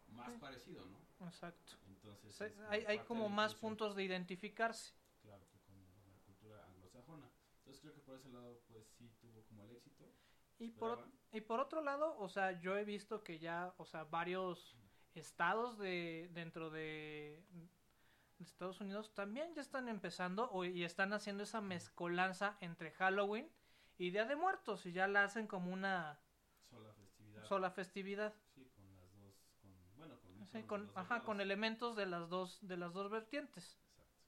más 0.09 0.33
Sí. 0.33 0.39
parecido, 0.39 0.85
¿no? 0.87 0.99
Exacto. 1.27 1.75
Entonces, 1.87 2.35
Se- 2.35 2.55
hay, 2.69 2.85
hay 2.85 2.99
como 3.05 3.29
más 3.29 3.55
puntos 3.55 3.95
de 3.95 4.03
identificarse. 4.05 4.93
Claro, 5.23 5.47
que 5.51 5.61
con 5.61 5.79
la 6.11 6.19
cultura 6.25 6.65
anglosajona. 6.67 7.31
Entonces 7.59 7.81
creo 7.83 7.95
que 7.95 8.01
por 8.01 8.17
ese 8.17 8.31
lado, 8.31 8.63
pues 8.69 8.87
sí 8.97 9.11
tuvo 9.21 9.45
como 9.45 9.65
el 9.65 9.70
éxito. 9.81 10.05
Y 10.59 10.71
por, 10.71 11.09
y 11.33 11.41
por 11.41 11.61
otro 11.61 11.81
lado, 11.83 12.17
o 12.19 12.29
sea, 12.29 12.61
yo 12.61 12.77
he 12.77 12.85
visto 12.85 13.23
que 13.23 13.39
ya, 13.39 13.75
o 13.79 13.87
sea, 13.87 14.05
varios 14.05 14.77
estados 15.15 15.79
de 15.79 16.29
dentro 16.33 16.71
de, 16.71 17.43
de 18.39 18.45
Estados 18.45 18.81
Unidos 18.81 19.13
también 19.15 19.55
ya 19.55 19.61
están 19.63 19.89
empezando 19.89 20.51
o, 20.51 20.65
y 20.65 20.85
están 20.85 21.13
haciendo 21.13 21.43
esa 21.43 21.61
mezcolanza 21.61 22.57
entre 22.61 22.91
Halloween 22.93 23.51
y 23.99 24.11
Día 24.11 24.25
de 24.25 24.37
Muertos 24.37 24.87
y 24.87 24.93
ya 24.93 25.09
la 25.09 25.25
hacen 25.25 25.47
como 25.47 25.73
una 25.73 26.21
sola 26.69 26.93
festividad. 26.95 27.45
sola 27.45 27.71
festividad. 27.71 28.35
Sí, 28.55 28.65
con 28.77 28.95
las 28.97 29.13
dos, 29.15 29.35
con, 29.61 29.73
bueno, 29.97 30.21
con, 30.21 30.47
Sí, 30.47 30.63
con, 30.65 30.91
ajá, 30.95 31.23
con 31.23 31.41
elementos 31.41 31.97
de 31.97 32.07
las 32.07 32.29
dos 32.29 32.59
de 32.63 32.77
las 32.77 32.93
dos 32.93 33.11
vertientes. 33.11 33.79
Exacto. 33.91 34.21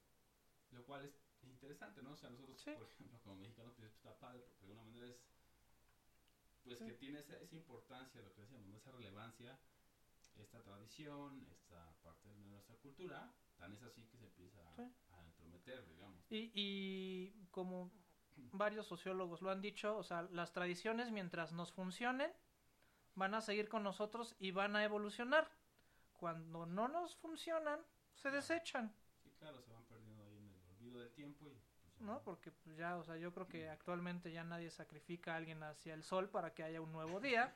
Lo 0.71 0.85
cual 0.85 1.05
es 1.05 1.15
interesante, 1.45 2.03
¿no? 2.03 2.13
O 2.13 2.17
sea, 2.17 2.31
nosotros, 2.31 2.61
Sí. 2.61 2.71
por 2.73 2.87
ejemplo, 2.89 3.19
como 3.23 3.37
mexicanos, 3.37 3.75
pues 3.77 3.93
está 3.93 4.15
padre, 4.19 4.41
porque 4.41 4.67
de 4.67 4.73
alguna 4.73 4.85
manera 4.91 5.07
es, 5.09 5.21
pues 6.65 6.79
Sí. 6.79 6.87
que 6.87 6.93
tiene 6.93 7.19
esa, 7.21 7.37
esa 7.39 7.57
importancia, 7.57 8.21
lo 8.23 8.33
que 8.35 8.43
decíamos, 8.43 8.69
¿no? 8.69 8.77
esa 8.77 8.93
relevancia, 8.93 9.59
esta 10.37 10.63
tradición, 10.63 11.47
esta 11.53 11.95
parte 12.03 12.29
de 12.29 12.45
nuestra 12.47 12.77
cultura, 12.77 13.33
tan 13.59 13.73
es 13.73 13.83
así 13.83 14.05
que 14.07 14.17
se 14.19 14.25
empieza 14.27 14.61
a, 14.73 14.77
Sí. 14.77 14.83
a 15.13 15.25
entrometer, 15.25 15.87
digamos. 15.89 16.25
Y, 16.31 16.51
y 16.55 17.47
como 17.51 17.91
varios 18.53 18.87
sociólogos 18.87 19.43
lo 19.43 19.51
han 19.51 19.61
dicho, 19.61 19.97
o 19.97 20.03
sea, 20.03 20.23
las 20.31 20.53
tradiciones 20.53 21.11
mientras 21.11 21.53
nos 21.53 21.73
funcionen 21.73 22.33
van 23.15 23.35
a 23.35 23.41
seguir 23.43 23.69
con 23.69 23.83
nosotros 23.83 24.35
y 24.39 24.53
van 24.53 24.75
a 24.77 24.85
evolucionar. 24.85 25.51
Cuando 26.15 26.65
no 26.67 26.89
nos 26.89 27.17
funcionan, 27.17 27.81
se 28.15 28.31
desechan, 28.31 28.95
Sí, 29.23 29.31
claro, 29.39 29.61
se 29.61 29.71
van 29.71 29.85
perdiendo 29.85 30.23
ahí 30.25 30.37
en 30.37 30.49
el 30.49 30.61
olvido 30.71 31.01
del 31.01 31.13
tiempo 31.13 31.47
y 31.49 31.61
¿no? 32.03 32.21
Porque 32.23 32.51
pues, 32.53 32.77
ya, 32.77 32.97
o 32.97 33.05
sea, 33.05 33.17
yo 33.17 33.33
creo 33.33 33.47
que 33.49 33.69
actualmente 33.69 34.33
ya 34.33 34.45
nadie 34.45 34.71
sacrifica 34.71 35.35
a 35.35 35.37
alguien 35.37 35.63
hacia 35.63 35.95
el 35.95 36.03
sol 36.03 36.29
para 36.29 36.53
que 36.55 36.63
haya 36.63 36.81
un 36.81 36.93
nuevo 36.93 37.21
día. 37.21 37.55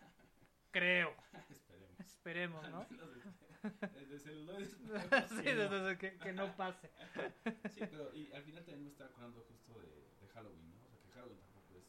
Creo, 0.70 1.14
Esperemos. 1.51 2.01
esperemos, 2.01 2.68
¿no? 2.70 2.86
Desde- 3.62 4.34
desde 4.44 5.28
sí, 5.28 5.42
que 5.42 5.55
no. 5.55 5.68
desde 5.68 5.99
que, 5.99 6.18
que 6.18 6.32
no 6.32 6.55
pase. 6.57 6.90
Sí, 7.70 7.80
pero 7.90 8.14
y 8.14 8.30
al 8.32 8.42
final 8.42 8.64
también 8.64 8.94
me 8.97 9.05
acordando 9.05 9.40
justo 9.49 9.80
de, 9.80 9.86
de 10.20 10.28
Halloween, 10.32 10.70
¿no? 10.70 10.76
O 10.84 10.88
sea, 10.88 10.99
que 11.01 11.09
Halloween 11.11 11.38
tampoco 11.40 11.74
es 11.78 11.84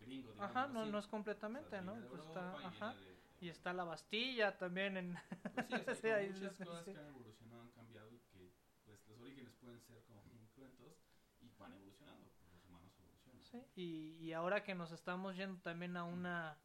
gringo, 0.00 0.32
digamos 0.32 0.56
Ajá, 0.56 0.66
no, 0.68 0.82
así. 0.82 0.90
no 0.92 0.98
es 0.98 1.04
O 1.04 1.08
sea, 1.08 1.10
completamente, 1.10 1.82
¿no? 1.82 1.94
Pues 2.08 2.22
Europa 2.22 2.56
está, 2.56 2.62
y 2.62 2.66
ajá. 2.66 2.94
de- 2.94 3.16
Y 3.40 3.48
está 3.50 3.72
la 3.74 3.84
Bastilla 3.84 4.56
también 4.56 4.96
en... 4.96 5.18
Pues 5.54 5.66
sí, 5.68 5.74
o 5.74 5.84
sea, 5.84 5.94
Sí, 5.96 6.02
como 6.02 6.14
ahí 6.14 6.30
muchas 6.30 6.56
cosas 6.56 6.84
sí. 6.84 6.92
que 6.92 6.98
han 6.98 7.06
evolucionado, 7.08 7.62
han 7.62 7.70
cambiado 7.72 8.14
y 8.14 8.18
que 8.32 8.52
pues 8.84 9.06
los 9.08 9.20
orígenes 9.20 9.52
pueden 9.60 9.80
ser 9.82 10.02
como 10.04 10.22
muy 10.24 10.46
cruentos 10.54 10.96
y 11.42 11.50
van 11.58 11.72
evolucionando, 11.72 12.30
pues 12.38 12.52
los 12.54 12.64
humanos 12.64 12.92
y, 13.74 14.16
y 14.20 14.32
ahora 14.32 14.62
que 14.62 14.74
nos 14.74 14.92
estamos 14.92 15.36
yendo 15.36 15.60
también 15.62 15.96
a 15.96 16.04
una 16.04 16.58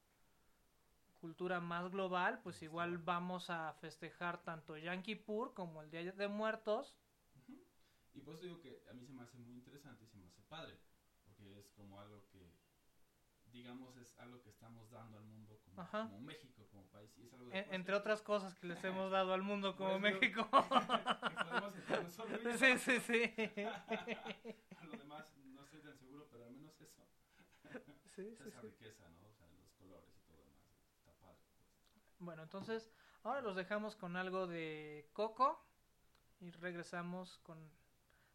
cultura 1.21 1.59
más 1.59 1.89
global, 1.91 2.41
pues 2.41 2.61
igual 2.63 2.97
vamos 2.97 3.51
a 3.51 3.73
festejar 3.73 4.43
tanto 4.43 4.75
Yankee 4.75 5.15
Pur 5.15 5.53
como 5.53 5.83
el 5.83 5.91
Día 5.91 6.11
de 6.11 6.27
Muertos. 6.27 6.97
Y 8.13 8.19
por 8.19 8.33
eso 8.33 8.43
digo 8.43 8.59
que 8.59 8.83
a 8.89 8.93
mí 8.93 9.05
se 9.05 9.13
me 9.13 9.21
hace 9.21 9.37
muy 9.37 9.53
interesante 9.53 10.03
y 10.03 10.07
se 10.07 10.17
me 10.17 10.25
hace 10.25 10.41
padre, 10.49 10.77
porque 11.23 11.59
es 11.59 11.69
como 11.71 12.01
algo 12.01 12.25
que, 12.31 12.51
digamos, 13.51 13.95
es 13.97 14.17
algo 14.17 14.41
que 14.41 14.49
estamos 14.49 14.89
dando 14.89 15.17
al 15.17 15.23
mundo 15.23 15.61
como, 15.63 16.19
México, 16.21 16.67
como 16.71 16.87
país. 16.87 17.15
Y 17.17 17.23
es 17.23 17.33
algo 17.33 17.51
fuerza 17.51 17.75
entre 17.75 17.95
otras 17.95 18.21
cosas 18.23 18.55
que 18.55 18.67
les 18.67 18.83
hemos 18.83 19.11
dado 19.11 19.33
al 19.33 19.43
mundo 19.43 19.75
como 19.77 19.99
México. 19.99 20.49
que 20.51 21.35
podemos 21.43 21.73
sí, 22.59 22.77
sí, 22.79 22.99
sí. 22.99 23.33
A 24.75 24.85
lo 24.85 24.91
demás 24.97 25.33
no 25.37 25.63
estoy 25.63 25.81
tan 25.81 25.95
seguro, 25.95 26.27
eso. 26.83 27.07
Sí, 28.15 28.27
esa 28.33 28.43
sí, 28.43 28.49
esa 28.49 28.61
sí. 28.61 28.67
riqueza, 28.67 29.07
¿no? 29.09 29.27
O 29.27 29.33
sea, 29.33 29.47
los 29.47 29.71
colores 29.73 30.09
y 30.15 30.19
todo 30.27 30.43
demás. 30.43 30.67
Está 30.97 31.13
padre. 31.21 31.39
Pues. 31.93 32.05
Bueno, 32.19 32.43
entonces 32.43 32.91
ahora 33.23 33.41
los 33.41 33.55
dejamos 33.55 33.95
con 33.95 34.15
algo 34.17 34.47
de 34.47 35.09
Coco 35.13 35.63
y 36.39 36.51
regresamos 36.51 37.37
con 37.39 37.71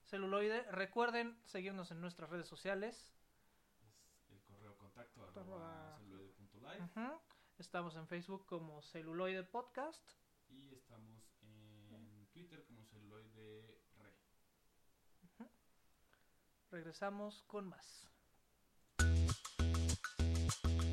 celuloide. 0.04 0.62
Recuerden 0.72 1.38
seguirnos 1.44 1.90
en 1.90 2.00
nuestras 2.00 2.30
redes 2.30 2.48
sociales. 2.48 3.12
Es 4.28 4.32
el 4.32 4.40
correo 4.44 4.76
contacto 4.78 5.22
Arroba- 5.26 5.98
celuloide.live 5.98 6.82
Ujú. 6.84 7.20
Estamos 7.58 7.96
en 7.96 8.06
Facebook 8.06 8.46
como 8.46 8.80
celuloide 8.82 9.42
podcast. 9.44 10.02
y 10.48 10.72
estamos 10.74 11.22
en 11.42 12.26
Twitter 12.32 12.64
como 12.64 12.84
celuloide 12.86 13.78
re. 13.98 14.14
Regresamos 16.70 17.42
con 17.44 17.68
más. 17.68 18.08
Thank 20.48 20.82
you. 20.82 20.85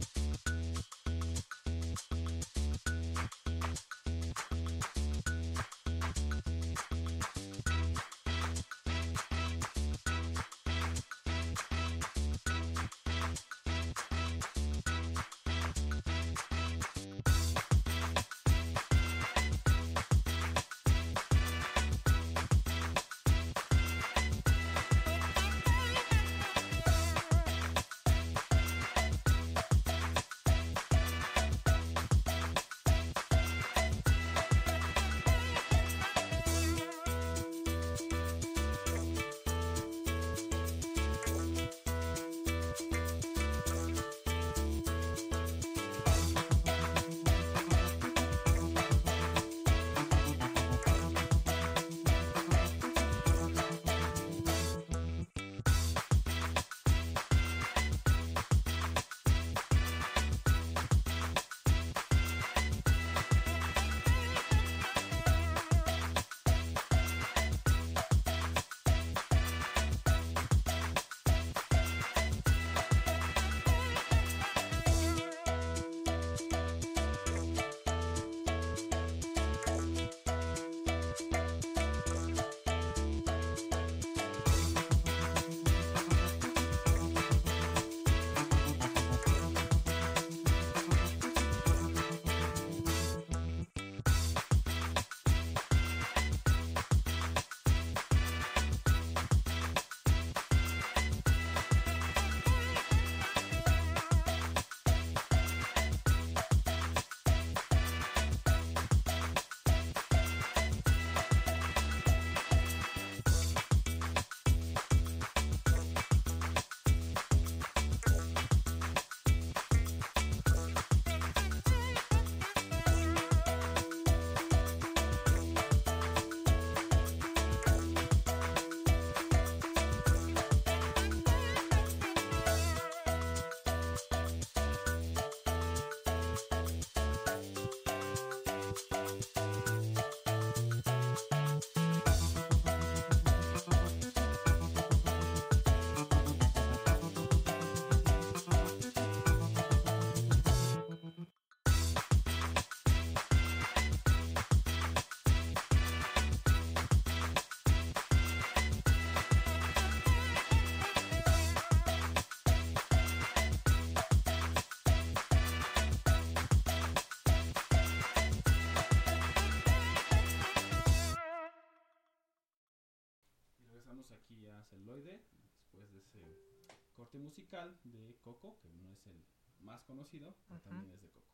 Decía 174.33 174.63
celuloide, 174.63 175.23
después 175.41 175.91
de 175.91 175.99
ese 175.99 176.67
corte 176.95 177.17
musical 177.17 177.77
de 177.83 178.17
Coco, 178.21 178.59
que 178.61 178.69
no 178.69 178.91
es 178.91 179.05
el 179.07 179.23
más 179.59 179.81
conocido, 179.83 180.35
pero 180.47 180.59
también 180.61 180.91
es 180.91 181.01
de 181.01 181.09
Coco. 181.09 181.27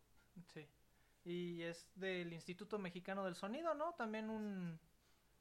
Sí. 0.53 0.67
Y 1.25 1.61
es 1.63 1.87
del 1.95 2.31
Instituto 2.33 2.79
Mexicano 2.79 3.25
del 3.25 3.35
Sonido, 3.35 3.73
¿no? 3.73 3.93
También 3.93 4.29
un... 4.29 4.79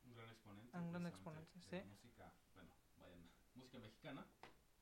Un 0.04 0.14
gran 0.14 0.30
exponente. 0.30 0.78
Un 0.78 0.90
gran 0.90 1.06
exponente, 1.06 1.58
de 1.58 1.82
sí. 1.82 1.88
música, 1.88 2.32
bueno, 2.54 2.70
vayan, 2.98 3.28
música 3.54 3.78
mexicana 3.78 4.26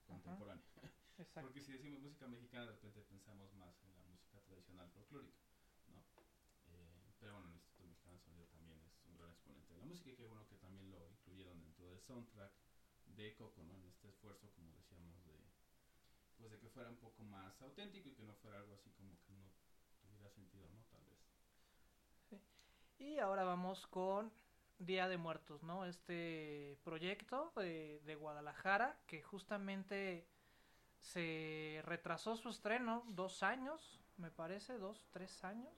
contemporánea. 0.06 0.64
Exacto. 1.18 1.48
Porque 1.48 1.60
si 1.60 1.72
decimos 1.72 2.00
música 2.00 2.28
mexicana, 2.28 2.66
de 2.66 2.72
repente 2.72 3.02
pensamos 3.02 3.52
más 3.54 3.74
en 3.82 3.96
la 3.96 4.04
música 4.04 4.38
tradicional 4.40 4.88
folclórica, 4.90 5.40
¿no? 5.88 6.04
Eh, 6.68 7.12
pero 7.18 7.32
bueno, 7.32 7.48
el 7.48 7.54
Instituto 7.54 7.84
Mexicano 7.88 8.14
de 8.14 8.20
Sonido 8.20 8.46
también 8.46 8.78
es 8.84 9.02
un 9.08 9.16
gran 9.16 9.30
exponente 9.30 9.72
de 9.72 9.78
la 9.78 9.84
música 9.86 10.10
y 10.10 10.16
qué 10.16 10.26
bueno 10.26 10.46
que 10.46 10.56
también 10.56 10.90
lo 10.90 11.08
incluyeron 11.10 11.58
dentro 11.60 11.88
del 11.88 12.00
soundtrack 12.00 12.52
de 13.16 13.34
Coco, 13.34 13.62
¿no? 13.64 13.74
En 13.76 13.86
este 13.86 14.08
esfuerzo, 14.08 14.50
como 14.54 14.72
decíamos, 14.74 15.24
de 15.24 15.36
pues 16.36 16.50
de 16.50 16.58
que 16.58 16.68
fuera 16.68 16.90
un 16.90 16.96
poco 16.96 17.22
más 17.24 17.60
auténtico 17.62 18.08
y 18.08 18.12
que 18.12 18.22
no 18.22 18.34
fuera 18.34 18.58
algo 18.58 18.74
así 18.74 18.90
como 18.90 19.18
que 19.22 19.32
no 19.32 19.50
tuviera 20.00 20.30
sentido, 20.30 20.68
¿no? 20.68 20.82
Tal 20.90 21.02
vez. 21.04 22.40
Y 22.98 23.18
ahora 23.18 23.44
vamos 23.44 23.86
con 23.86 24.30
Día 24.78 25.08
de 25.08 25.16
Muertos, 25.16 25.62
¿no? 25.62 25.86
Este 25.86 26.78
proyecto 26.84 27.52
de, 27.56 28.00
de 28.04 28.14
Guadalajara 28.14 28.98
que 29.06 29.22
justamente 29.22 30.26
se 31.00 31.80
retrasó 31.84 32.36
su 32.36 32.50
estreno 32.50 33.04
dos 33.08 33.42
años, 33.42 34.00
me 34.18 34.30
parece, 34.30 34.78
dos, 34.78 35.06
tres 35.10 35.42
años. 35.44 35.72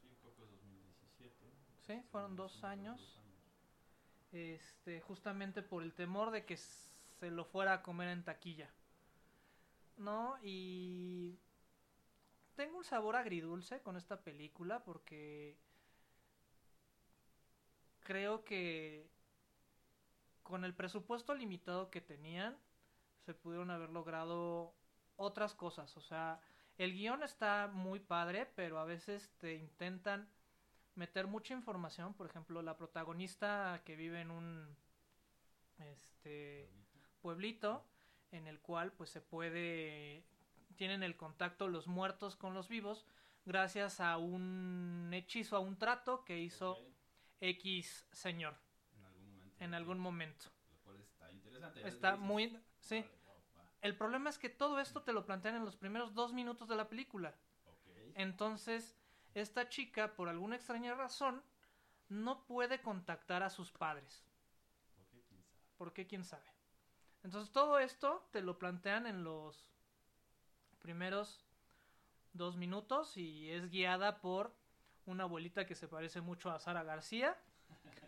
Sí, 0.00 0.08
es 0.12 0.22
2017. 0.22 1.52
Sí, 1.80 2.02
fueron 2.10 2.36
dos 2.36 2.62
años. 2.64 3.20
Este, 4.36 5.00
justamente 5.00 5.62
por 5.62 5.82
el 5.82 5.94
temor 5.94 6.30
de 6.30 6.44
que 6.44 6.58
se 6.58 7.30
lo 7.30 7.46
fuera 7.46 7.72
a 7.72 7.82
comer 7.82 8.08
en 8.08 8.22
taquilla. 8.22 8.70
¿No? 9.96 10.36
Y 10.42 11.38
tengo 12.54 12.76
un 12.76 12.84
sabor 12.84 13.16
agridulce 13.16 13.80
con 13.80 13.96
esta 13.96 14.20
película 14.20 14.84
porque 14.84 15.56
creo 18.00 18.44
que 18.44 19.08
con 20.42 20.64
el 20.64 20.74
presupuesto 20.74 21.34
limitado 21.34 21.90
que 21.90 22.02
tenían 22.02 22.58
se 23.24 23.32
pudieron 23.32 23.70
haber 23.70 23.88
logrado 23.88 24.74
otras 25.16 25.54
cosas. 25.54 25.96
O 25.96 26.02
sea, 26.02 26.42
el 26.76 26.92
guion 26.92 27.22
está 27.22 27.70
muy 27.72 28.00
padre, 28.00 28.44
pero 28.54 28.78
a 28.80 28.84
veces 28.84 29.32
te 29.38 29.54
intentan 29.54 30.28
meter 30.96 31.26
mucha 31.26 31.54
información. 31.54 32.14
Por 32.14 32.26
ejemplo, 32.26 32.62
la 32.62 32.76
protagonista 32.76 33.82
que 33.84 33.96
vive 33.96 34.20
en 34.20 34.30
un 34.30 34.76
este 35.78 36.70
pueblito 37.20 37.84
en 38.32 38.46
el 38.46 38.60
cual 38.60 38.92
pues 38.92 39.10
se 39.10 39.20
puede 39.20 40.24
tienen 40.76 41.02
el 41.02 41.16
contacto 41.16 41.68
los 41.68 41.86
muertos 41.86 42.34
con 42.34 42.54
los 42.54 42.68
vivos 42.68 43.06
gracias 43.44 44.00
a 44.00 44.16
un 44.16 45.10
hechizo, 45.12 45.56
a 45.56 45.60
un 45.60 45.78
trato 45.78 46.24
que 46.24 46.38
hizo 46.38 46.78
X 47.40 48.06
señor 48.10 48.56
En 48.94 49.04
algún 49.04 49.28
momento. 49.28 49.64
en 49.64 49.74
algún 49.74 49.98
momento. 49.98 50.46
Lo 50.70 50.78
cual 50.82 51.00
está 51.00 51.30
interesante. 51.30 51.88
Está 51.88 52.16
muy 52.16 52.58
sí. 52.80 53.04
El 53.82 53.96
problema 53.96 54.30
es 54.30 54.38
que 54.38 54.48
todo 54.48 54.80
esto 54.80 55.02
te 55.02 55.12
lo 55.12 55.24
plantean 55.24 55.56
en 55.56 55.64
los 55.64 55.76
primeros 55.76 56.14
dos 56.14 56.32
minutos 56.32 56.68
de 56.68 56.76
la 56.76 56.88
película. 56.88 57.34
Entonces, 58.14 58.96
esta 59.40 59.68
chica, 59.68 60.14
por 60.14 60.30
alguna 60.30 60.56
extraña 60.56 60.94
razón, 60.94 61.42
no 62.08 62.46
puede 62.46 62.80
contactar 62.80 63.42
a 63.42 63.50
sus 63.50 63.70
padres. 63.70 64.24
¿Por 64.96 65.12
qué? 65.12 65.22
¿Quién 65.26 65.44
sabe? 65.44 65.76
¿Por 65.76 65.92
qué? 65.92 66.06
¿Quién 66.06 66.24
sabe? 66.24 66.52
Entonces, 67.22 67.52
todo 67.52 67.78
esto 67.78 68.26
te 68.32 68.40
lo 68.40 68.58
plantean 68.58 69.06
en 69.06 69.24
los 69.24 69.68
primeros 70.78 71.44
dos 72.32 72.56
minutos 72.56 73.16
y 73.18 73.50
es 73.50 73.68
guiada 73.68 74.20
por 74.20 74.54
una 75.04 75.24
abuelita 75.24 75.66
que 75.66 75.74
se 75.74 75.86
parece 75.86 76.22
mucho 76.22 76.50
a 76.50 76.58
Sara 76.58 76.82
García. 76.82 77.36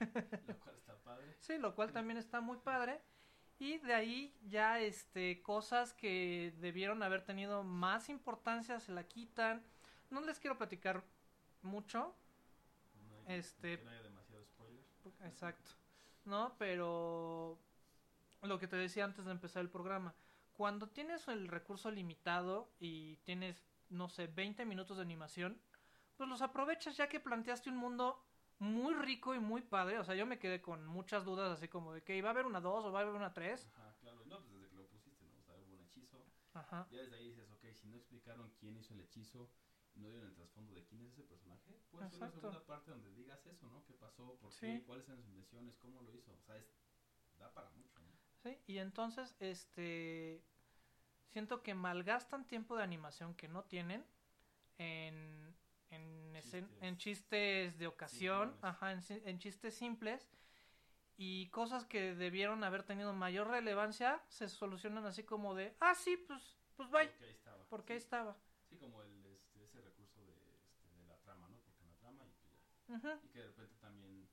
Lo 0.46 0.58
cual 0.60 0.76
está 0.76 0.96
padre. 0.96 1.36
Sí, 1.40 1.58
lo 1.58 1.74
cual 1.74 1.92
también 1.92 2.16
está 2.16 2.40
muy 2.40 2.56
padre. 2.58 3.00
Y 3.58 3.78
de 3.78 3.92
ahí 3.92 4.36
ya 4.46 4.80
este 4.80 5.42
cosas 5.42 5.92
que 5.92 6.54
debieron 6.58 7.02
haber 7.02 7.24
tenido 7.24 7.64
más 7.64 8.08
importancia 8.08 8.78
se 8.78 8.92
la 8.92 9.04
quitan. 9.04 9.62
No 10.10 10.20
les 10.20 10.38
quiero 10.38 10.56
platicar 10.56 11.02
mucho, 11.62 12.14
No 13.08 13.16
hay- 13.26 13.38
Este- 13.40 13.78
Que 13.78 13.84
no 13.84 13.90
haya 13.90 14.02
demasiado 14.02 14.44
spoiler. 14.44 14.82
exacto. 15.24 15.70
¿No? 16.24 16.54
Pero 16.58 17.58
lo 18.42 18.58
que 18.58 18.66
te 18.68 18.76
decía 18.76 19.04
antes 19.04 19.24
de 19.24 19.30
empezar 19.32 19.62
el 19.62 19.70
programa, 19.70 20.14
cuando 20.54 20.88
tienes 20.88 21.26
el 21.28 21.48
recurso 21.48 21.90
limitado 21.90 22.70
y 22.80 23.16
tienes 23.18 23.62
no 23.90 24.08
sé, 24.10 24.26
20 24.26 24.66
minutos 24.66 24.98
de 24.98 25.02
animación, 25.02 25.58
pues 26.18 26.28
los 26.28 26.42
aprovechas 26.42 26.96
ya 26.98 27.08
que 27.08 27.20
planteaste 27.20 27.70
un 27.70 27.76
mundo 27.78 28.22
muy 28.58 28.92
rico 28.94 29.34
y 29.34 29.38
muy 29.38 29.62
padre. 29.62 29.98
O 29.98 30.04
sea, 30.04 30.14
yo 30.14 30.26
me 30.26 30.38
quedé 30.38 30.60
con 30.60 30.86
muchas 30.86 31.24
dudas 31.24 31.50
así 31.50 31.68
como 31.68 31.94
de 31.94 32.02
que 32.02 32.14
iba 32.16 32.28
a 32.28 32.32
haber 32.32 32.44
una 32.44 32.60
2 32.60 32.84
o 32.84 32.92
va 32.92 32.98
a 32.98 33.02
haber 33.02 33.14
una 33.14 33.32
3. 33.32 33.66
Ajá, 33.76 33.94
claro. 34.00 34.22
No, 34.26 34.40
pues 34.40 34.52
desde 34.52 34.68
que 34.68 34.76
lo 34.76 34.86
pusiste, 34.88 35.24
¿no? 35.26 35.38
O 35.38 35.42
sea, 35.42 35.54
hubo 35.56 35.72
un 35.74 35.80
hechizo. 35.80 36.22
Ajá. 36.52 36.86
Ya 36.90 36.98
desde 37.00 37.16
ahí 37.16 37.28
dices, 37.30 37.50
ok, 37.50 37.64
si 37.72 37.86
no 37.88 37.96
explicaron 37.96 38.52
quién 38.58 38.76
hizo 38.76 38.92
el 38.92 39.00
hechizo 39.00 39.48
no 39.98 40.08
dieron 40.08 40.28
el 40.28 40.34
trasfondo 40.34 40.74
de 40.74 40.84
quién 40.86 41.02
es 41.02 41.12
ese 41.12 41.22
personaje, 41.24 41.72
pues 41.90 42.00
una 42.02 42.06
Exacto. 42.06 42.40
segunda 42.40 42.64
parte 42.66 42.90
donde 42.90 43.12
digas 43.12 43.44
eso, 43.46 43.68
¿no? 43.68 43.84
¿Qué 43.84 43.94
pasó? 43.94 44.38
¿Por 44.40 44.52
Sí. 44.52 44.60
qué? 44.66 44.82
¿Cuáles 44.84 45.06
eran 45.08 45.18
sus 45.22 45.28
intenciones? 45.30 45.76
¿Cómo 45.78 46.02
lo 46.02 46.14
hizo? 46.14 46.32
O 46.32 46.40
sea, 46.40 46.56
es, 46.56 46.66
da 47.38 47.52
para 47.52 47.70
mucho, 47.70 47.98
¿no? 48.00 48.12
Sí, 48.42 48.58
y 48.66 48.78
entonces, 48.78 49.34
este, 49.40 50.42
siento 51.28 51.62
que 51.62 51.74
malgastan 51.74 52.46
tiempo 52.46 52.76
de 52.76 52.82
animación 52.84 53.34
que 53.34 53.48
no 53.48 53.64
tienen 53.64 54.04
en, 54.78 55.54
en, 55.90 56.32
Chistes. 56.40 56.64
en 56.82 56.96
chistes 56.98 57.78
de 57.78 57.86
ocasión, 57.86 58.50
Simplones. 58.52 58.64
ajá, 58.64 58.92
en, 58.92 59.00
en 59.28 59.38
chistes 59.38 59.74
simples 59.74 60.28
y 61.16 61.48
cosas 61.50 61.84
que 61.84 62.14
debieron 62.14 62.62
haber 62.62 62.84
tenido 62.84 63.12
mayor 63.12 63.48
relevancia 63.48 64.22
se 64.28 64.48
solucionan 64.48 65.04
así 65.04 65.24
como 65.24 65.54
de, 65.54 65.74
ah, 65.80 65.94
sí, 65.94 66.16
pues, 66.16 66.56
pues 66.76 66.88
bye, 66.90 67.08
Porque 67.08 67.24
ahí 67.24 67.30
estaba. 67.32 67.64
porque 67.68 67.92
ahí 67.94 67.98
Sí, 67.98 68.04
estaba. 68.04 68.36
Sí, 68.68 68.76
como 68.78 69.02
el, 69.02 69.26
este, 69.26 69.64
ese 69.64 69.80
recurso 69.80 70.24
de, 70.26 70.34
este, 70.62 70.88
de 70.94 71.06
la 71.06 71.18
trama, 71.22 71.48
¿no? 71.48 71.58
Porque 71.62 71.82
en 71.82 71.88
la 71.88 71.96
trama 71.96 72.24
y 73.22 73.28
que 73.28 73.40
de 73.40 73.46
repente 73.48 73.76
también, 73.76 74.28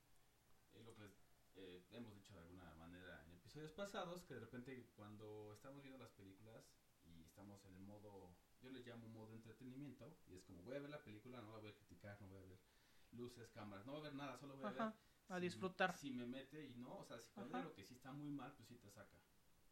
eh, 0.73 0.83
lo 0.83 0.95
que 0.95 1.11
eh, 1.55 1.85
hemos 1.91 2.13
dicho 2.15 2.33
de 2.33 2.39
alguna 2.39 2.73
manera 2.75 3.23
en 3.25 3.33
episodios 3.33 3.71
pasados, 3.71 4.23
que 4.25 4.33
de 4.35 4.39
repente 4.41 4.89
cuando 4.95 5.53
estamos 5.53 5.81
viendo 5.81 5.99
las 5.99 6.11
películas 6.11 6.63
y 7.05 7.21
estamos 7.23 7.63
en 7.65 7.75
el 7.75 7.81
modo, 7.81 8.35
yo 8.61 8.69
le 8.69 8.79
llamo 8.81 9.07
modo 9.07 9.33
entretenimiento, 9.33 10.17
y 10.27 10.35
es 10.35 10.43
como 10.43 10.61
voy 10.63 10.75
a 10.75 10.79
ver 10.79 10.89
la 10.89 11.03
película, 11.03 11.41
no 11.41 11.51
la 11.53 11.59
voy 11.59 11.69
a 11.69 11.75
criticar, 11.75 12.19
no 12.21 12.27
voy 12.29 12.37
a 12.39 12.41
ver 12.43 12.59
luces, 13.11 13.49
cámaras, 13.51 13.85
no 13.85 13.93
voy 13.93 14.01
a 14.01 14.03
ver 14.05 14.15
nada, 14.15 14.37
solo 14.37 14.55
voy 14.55 14.65
a 14.65 14.69
Ajá, 14.69 14.83
ver 14.85 14.93
a 15.29 15.35
si- 15.39 15.41
disfrutar. 15.41 15.97
Si 15.97 16.11
me 16.11 16.25
mete 16.25 16.63
y 16.65 16.73
no, 16.75 16.97
o 16.99 17.05
sea, 17.05 17.19
si 17.19 17.29
cuando 17.31 17.59
lo 17.59 17.73
que 17.73 17.83
sí 17.83 17.93
está 17.95 18.11
muy 18.11 18.29
mal, 18.29 18.53
pues 18.55 18.67
sí 18.67 18.75
te 18.77 18.89
saca, 18.89 19.17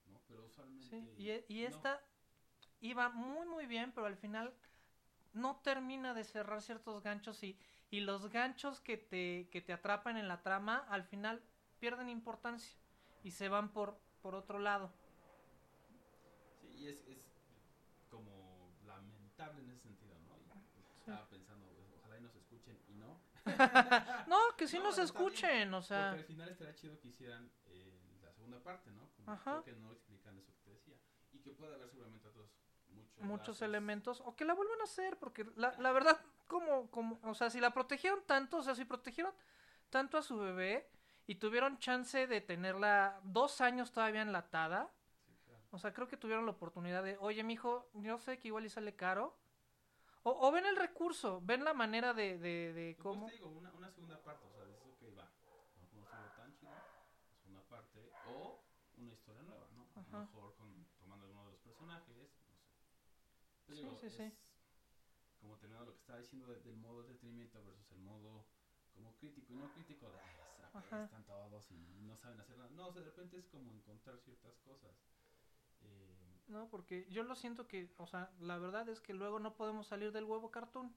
¿no? 0.06 0.22
Pero 0.28 0.46
usualmente... 0.46 0.90
Sí, 0.90 1.14
y, 1.18 1.30
e- 1.30 1.46
no. 1.50 1.66
esta 1.68 2.02
iba 2.82 3.10
muy 3.10 3.46
muy 3.48 3.66
bien, 3.66 3.92
pero 3.94 4.08
al 4.08 4.18
final 4.18 4.54
no 5.34 5.58
termina 5.64 6.14
de 6.14 6.24
cerrar 6.24 6.62
ciertos 6.62 7.02
ganchos 7.02 7.42
y, 7.44 7.58
y 7.94 8.00
los 8.00 8.28
ganchos 8.32 8.82
que 8.82 8.98
te, 8.98 9.48
que 9.52 9.62
te 9.62 9.72
atrapan 9.72 10.18
en 10.18 10.28
la 10.28 10.42
trama 10.42 10.84
al 10.90 11.04
final 11.04 11.44
pierden 11.80 12.10
importancia 12.10 12.76
y 13.24 13.30
se 13.30 13.50
van 13.50 13.72
por, 13.72 14.00
por 14.24 14.34
otro 14.34 14.58
lado. 14.58 14.92
Sí, 16.60 16.74
y 16.76 16.88
es, 16.88 16.98
es 17.06 17.20
como 18.10 18.74
lamentable 18.84 19.62
en 19.62 19.70
ese 19.70 19.84
sentido, 19.84 20.16
¿no? 20.22 20.40
Y, 20.40 20.80
Estaba 21.02 21.30
pensando, 21.30 21.68
pues, 21.68 21.88
ojalá 22.00 22.18
y 22.18 22.22
nos 22.22 22.36
escuchen 22.36 22.80
y 22.88 22.96
no. 22.96 23.22
No, 24.28 24.40
que 24.58 24.68
sí 24.68 24.80
No, 24.80 24.86
nos 24.86 24.96
bien, 24.96 25.06
escuchen, 25.06 25.74
o 25.76 25.84
sea, 25.84 26.08
Porque 26.08 26.22
al 26.22 26.28
final 26.28 26.50
estaría 26.50 26.74
chido 26.74 27.00
que 27.00 27.10
hicieran 27.10 27.52
eh, 27.68 28.18
la 28.24 28.32
segunda 28.32 28.64
parte, 28.64 28.90
¿no? 28.90 29.08
Como 29.18 29.32
Ajá. 29.34 29.62
que 29.64 29.74
no 29.74 29.92
explican 29.92 30.36
eso 30.40 30.52
que 30.56 30.62
te 30.64 30.72
decía. 30.72 30.96
Y 31.32 31.42
que 31.42 31.52
puede 31.52 31.76
haber 31.76 31.92
seguramente 31.92 32.28
otros 32.28 32.50
muchos, 33.20 33.62
elementos, 33.62 34.22
o 34.26 34.36
que 34.36 34.46
la 34.46 34.54
vuelvan 34.54 34.82
a 34.82 34.84
hacer, 34.86 35.18
porque 35.18 35.46
la, 35.56 35.74
la 35.80 35.92
verdad, 35.92 36.20
como, 36.48 36.90
como, 36.92 37.20
o 37.24 37.34
sea, 37.34 37.50
si 37.50 37.60
la 37.60 37.72
protegieron 37.74 38.22
tanto, 38.26 38.58
o 38.58 38.64
sea, 38.64 38.76
si 38.76 38.86
protegieron 38.86 39.34
tanto 39.90 40.18
a 40.18 40.22
su 40.22 40.38
bebé 40.38 40.90
y 41.28 41.36
tuvieron 41.36 41.78
chance 41.80 42.28
de 42.28 42.42
tenerla 42.42 43.20
dos 43.24 43.62
años 43.62 43.92
todavía 43.92 44.22
enlatada, 44.22 44.92
Sí, 45.26 45.34
claro. 45.46 45.62
O 45.72 45.78
sea, 45.78 45.94
creo 45.94 46.08
que 46.08 46.18
tuvieron 46.18 46.46
la 46.46 46.52
oportunidad 46.52 47.04
de, 47.04 47.18
oye, 47.20 47.44
mijo, 47.44 47.90
yo 47.94 48.18
sé 48.20 48.40
que 48.40 48.50
igual 48.50 48.66
y 48.66 48.70
sale 48.70 48.96
caro. 48.96 49.38
O, 50.24 50.48
o 50.48 50.52
ven 50.52 50.66
el 50.66 50.76
recurso, 50.78 51.42
ven 51.44 51.64
la 51.64 51.74
manera 51.74 52.14
de, 52.14 52.38
de, 52.38 52.74
de 52.74 52.96
pues 52.96 53.04
cómo... 53.04 53.28
te 53.28 53.34
digo, 53.34 53.50
una, 53.50 53.72
una 53.74 53.92
segunda 53.92 54.18
parte, 54.24 54.46
o 54.48 54.52
sea, 54.52 54.66
dices, 54.66 54.82
ok, 54.84 55.18
va. 55.18 55.30
No, 55.46 55.58
no 55.78 55.84
estuvo 55.84 56.06
tan 56.38 56.56
chido. 56.58 56.72
Segunda 57.42 57.62
parte. 57.70 58.12
O 58.28 58.62
una 58.98 59.12
historia 59.14 59.44
nueva, 59.44 59.68
¿no? 59.76 59.88
A 59.96 60.20
lo 60.20 60.26
mejor 60.26 60.56
con, 60.56 60.86
tomando 61.00 61.26
alguno 61.26 61.46
de 61.46 61.52
los 61.52 61.60
personajes, 61.60 62.33
Sí, 63.68 63.74
digo, 63.76 63.98
sí, 64.02 64.10
sí. 64.10 64.32
Como 65.40 65.58
terminando 65.58 65.88
lo 65.88 65.94
que 65.94 66.00
estaba 66.00 66.20
diciendo 66.20 66.48
de- 66.48 66.60
del 66.62 66.78
modo 66.78 67.02
entretenimiento 67.02 67.64
versus 67.64 67.92
el 67.92 68.00
modo 68.00 68.46
como 68.94 69.16
crítico 69.18 69.54
y 69.54 69.56
no 69.58 69.72
crítico 69.74 70.10
de 70.10 70.18
"Ay, 70.18 70.72
se 70.72 70.78
Ajá. 70.78 70.98
apestan 70.98 71.26
todos 71.26 71.70
y 71.72 71.76
no 72.02 72.16
saben 72.18 72.40
hacer 72.40 72.58
nada. 72.58 72.70
No, 72.72 72.88
o 72.88 72.92
sea, 72.94 73.02
de 73.02 73.10
repente 73.10 73.38
es 73.38 73.46
como 73.48 73.72
encontrar 73.74 74.18
ciertas 74.20 74.56
cosas. 74.60 74.96
Eh, 75.82 76.40
No, 76.48 76.70
porque 76.70 77.06
yo 77.10 77.24
lo 77.24 77.36
siento 77.36 77.68
que, 77.68 77.94
o 77.98 78.08
sea, 78.08 78.32
la 78.40 78.58
verdad 78.58 78.88
es 78.90 79.02
que 79.02 79.14
luego 79.14 79.40
no 79.40 79.56
podemos 79.56 79.88
salir 79.88 80.12
del 80.12 80.26
huevo 80.26 80.52
cartoon. 80.52 80.94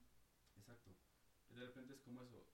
exacto. 0.56 0.90
De 1.48 1.60
repente 1.60 1.92
es 1.94 2.00
como 2.00 2.22
eso. 2.22 2.44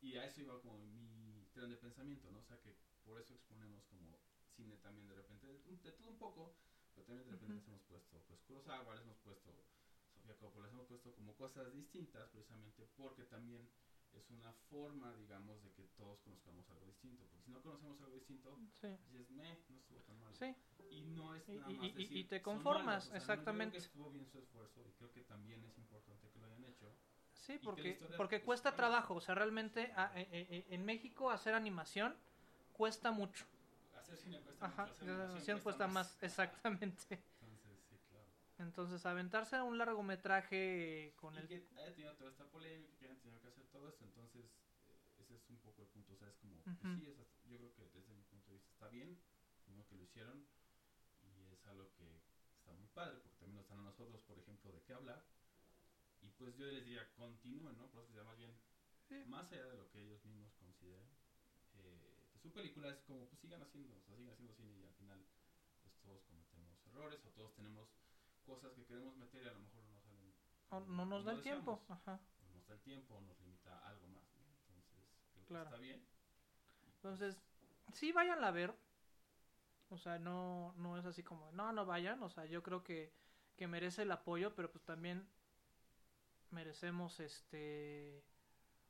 Y 0.00 0.16
a 0.16 0.24
eso 0.24 0.40
iba 0.40 0.60
como 0.60 0.78
mi 0.78 1.46
tren 1.52 1.70
de 1.70 1.76
pensamiento, 1.76 2.30
¿no? 2.30 2.38
O 2.40 2.44
sea, 2.44 2.58
que 2.60 2.74
por 3.04 3.20
eso 3.20 3.34
exponemos 3.34 3.84
como 3.86 4.18
cine 4.56 4.76
también 4.78 5.08
de 5.08 5.14
repente, 5.14 5.46
de, 5.46 5.76
de 5.76 5.92
todo 5.92 6.08
un 6.10 6.18
poco, 6.18 6.54
pero 6.98 7.06
también 7.06 7.26
de 7.26 7.32
repente 7.32 7.54
les 7.56 7.68
hemos 7.68 7.82
puesto, 7.82 8.20
pues, 8.26 8.40
Kurosawa, 8.42 8.94
les 8.94 9.04
hemos 9.04 9.18
puesto 9.18 9.64
Sofía 10.14 10.34
Coppola, 10.36 10.66
les 10.66 10.72
hemos 10.74 10.86
puesto 10.86 11.14
como 11.14 11.36
cosas 11.36 11.72
distintas 11.72 12.28
precisamente 12.30 12.86
porque 12.96 13.24
también 13.24 13.68
es 14.12 14.28
una 14.30 14.52
forma, 14.70 15.14
digamos, 15.14 15.62
de 15.62 15.70
que 15.72 15.84
todos 15.96 16.18
conozcamos 16.22 16.68
algo 16.70 16.86
distinto. 16.86 17.24
Porque 17.26 17.44
si 17.44 17.50
no 17.50 17.62
conocemos 17.62 18.00
algo 18.00 18.14
distinto, 18.16 18.58
Sí. 18.80 18.88
dices, 19.10 19.30
meh, 19.30 19.58
no 19.68 19.76
estuvo 19.78 20.00
tan 20.00 20.18
mal. 20.18 20.34
Sí, 20.34 20.54
Y 20.90 21.02
no 21.04 21.34
es 21.34 21.46
Y- 21.48 21.52
nada 21.56 21.68
y- 21.70 21.74
más 21.76 21.86
y- 21.86 21.90
y 21.90 21.92
decir, 22.04 22.28
te 22.28 22.36
"Son 22.40 22.42
conformas, 22.54 22.84
malos", 22.86 23.04
o 23.04 23.10
sea, 23.10 23.12
no, 23.12 23.18
yo 23.18 23.24
creo 23.26 23.34
exactamente. 23.34 23.72
que 23.78 23.84
estuvo 23.84 24.10
bien 24.10 24.26
su 24.26 24.38
esfuerzo 24.38 24.86
y 24.88 24.92
creo 24.92 25.12
que 25.12 25.20
también 25.20 25.62
es 25.66 25.76
importante 25.78 26.30
que 26.30 26.38
lo 26.40 26.46
hayan 26.46 26.64
hecho. 26.64 26.96
sí, 27.34 27.58
porque, 27.62 28.00
porque 28.16 28.36
es 28.36 28.42
cuesta 28.42 28.74
trabajo. 28.74 29.14
O 29.14 29.20
sea, 29.20 29.34
realmente 29.34 29.92
a- 29.96 30.10
e- 30.18 30.28
e- 30.32 30.74
en 30.74 30.84
México 30.84 31.30
hacer 31.30 31.54
animación 31.54 32.16
cuesta 32.72 33.10
mucho. 33.12 33.44
Hacer 34.08 34.16
cine 34.16 34.40
cuesta 34.40 34.64
Ajá, 34.66 34.82
mucho, 34.84 34.92
hacer 34.94 35.08
la 35.08 35.24
animación 35.24 35.60
cuesta 35.60 35.86
más, 35.86 36.16
exactamente. 36.22 37.22
Entonces, 37.42 37.78
sí, 37.90 37.98
claro. 38.08 38.26
Entonces, 38.58 39.04
aventarse 39.04 39.60
un 39.60 39.76
largometraje 39.76 41.12
con 41.16 41.34
y 41.34 41.38
el... 41.40 41.46
que 41.48 41.68
haya 41.76 41.94
tenido 41.94 42.14
toda 42.16 42.30
esta 42.30 42.44
polémica, 42.50 42.96
que 42.98 43.04
hayan 43.04 43.20
tenido 43.20 43.40
que 43.42 43.48
hacer 43.48 43.66
todo 43.66 43.88
esto, 43.88 44.04
entonces 44.04 44.46
eh, 44.88 45.20
ese 45.20 45.34
es 45.36 45.50
un 45.50 45.58
poco 45.58 45.82
el 45.82 45.88
punto, 45.88 46.14
o 46.14 46.16
sea, 46.16 46.28
es 46.28 46.36
como, 46.38 46.64
pues 46.64 46.78
Ujú. 46.78 46.96
sí, 46.96 47.06
es 47.06 47.18
hasta- 47.18 47.48
yo 47.48 47.58
creo 47.58 47.74
que 47.74 47.88
desde 47.98 48.14
mi 48.14 48.22
punto 48.22 48.50
de 48.50 48.54
vista 48.56 48.70
está 48.72 48.88
bien, 48.88 49.20
primero 49.64 49.86
que 49.86 49.94
lo 49.96 50.02
hicieron, 50.02 50.46
y 51.22 51.52
es 51.52 51.66
algo 51.66 51.92
que 51.92 52.22
está 52.56 52.72
muy 52.72 52.88
padre, 52.88 53.18
porque 53.22 53.36
también 53.38 53.56
nos 53.58 53.68
dan 53.68 53.80
a 53.80 53.82
nosotros, 53.82 54.22
por 54.22 54.38
ejemplo, 54.38 54.72
de 54.72 54.82
qué 54.82 54.94
hablar, 54.94 55.22
y 56.20 56.30
pues 56.30 56.56
yo 56.56 56.66
les 56.66 56.84
diría, 56.84 57.12
continúen, 57.14 57.76
¿no? 57.76 57.90
Por 57.90 58.02
eso 58.02 58.24
más 58.24 58.36
bien, 58.38 58.58
Sí. 59.08 59.22
más 59.26 59.52
allá 59.52 59.66
de 59.66 59.76
lo 59.76 59.88
que 59.90 60.00
ellos 60.02 60.24
mismos 60.24 60.52
consideren, 60.54 61.08
su 62.48 62.54
película 62.54 62.88
es 62.88 63.00
como, 63.02 63.26
pues 63.28 63.40
sigan 63.40 63.62
haciendo, 63.62 63.94
o 63.96 64.00
sea, 64.00 64.16
sigan 64.16 64.32
haciendo 64.32 64.54
cine 64.54 64.78
y 64.78 64.84
al 64.84 64.94
final, 64.94 65.26
pues 65.82 65.94
todos 66.00 66.22
cometemos 66.24 66.86
errores, 66.86 67.22
o 67.26 67.28
todos 67.30 67.54
tenemos 67.54 67.88
cosas 68.44 68.72
que 68.72 68.84
queremos 68.86 69.14
meter 69.16 69.44
y 69.44 69.48
a 69.48 69.52
lo 69.52 69.58
mejor 69.60 69.84
no 69.84 70.00
salen 70.00 70.32
o 70.70 70.80
no 70.80 71.04
nos 71.06 71.24
da 71.24 71.32
el 71.32 71.42
tiempo. 71.42 71.80
deseamos 71.80 71.90
Ajá. 71.90 72.20
o 72.40 72.54
nos 72.54 72.66
da 72.66 72.74
el 72.74 72.80
tiempo 72.80 73.14
o 73.14 73.20
nos 73.20 73.38
limita 73.40 73.78
a 73.78 73.88
algo 73.88 74.06
más. 74.08 74.24
¿no? 74.34 74.44
Entonces, 74.66 75.04
creo 75.32 75.44
Claro. 75.46 75.64
que 75.70 75.74
está 75.76 75.82
bien. 75.82 76.06
Entonces, 76.96 77.36
sí 77.92 78.12
vayan 78.12 78.42
a 78.44 78.50
ver. 78.50 78.74
O 79.90 79.96
sea, 79.98 80.18
no, 80.18 80.74
no 80.76 80.98
es 80.98 81.04
así 81.06 81.22
como, 81.22 81.50
no, 81.52 81.72
no 81.72 81.86
vayan. 81.86 82.22
O 82.22 82.28
sea, 82.28 82.44
yo 82.46 82.62
creo 82.62 82.82
que, 82.82 83.12
que 83.56 83.66
merece 83.66 84.02
el 84.02 84.12
apoyo, 84.12 84.54
pero 84.54 84.70
pues 84.70 84.84
también 84.84 85.26
merecemos 86.50 87.20
este 87.20 88.22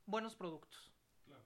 buenos 0.05 0.35
productos. 0.35 0.91
Claro. 1.25 1.45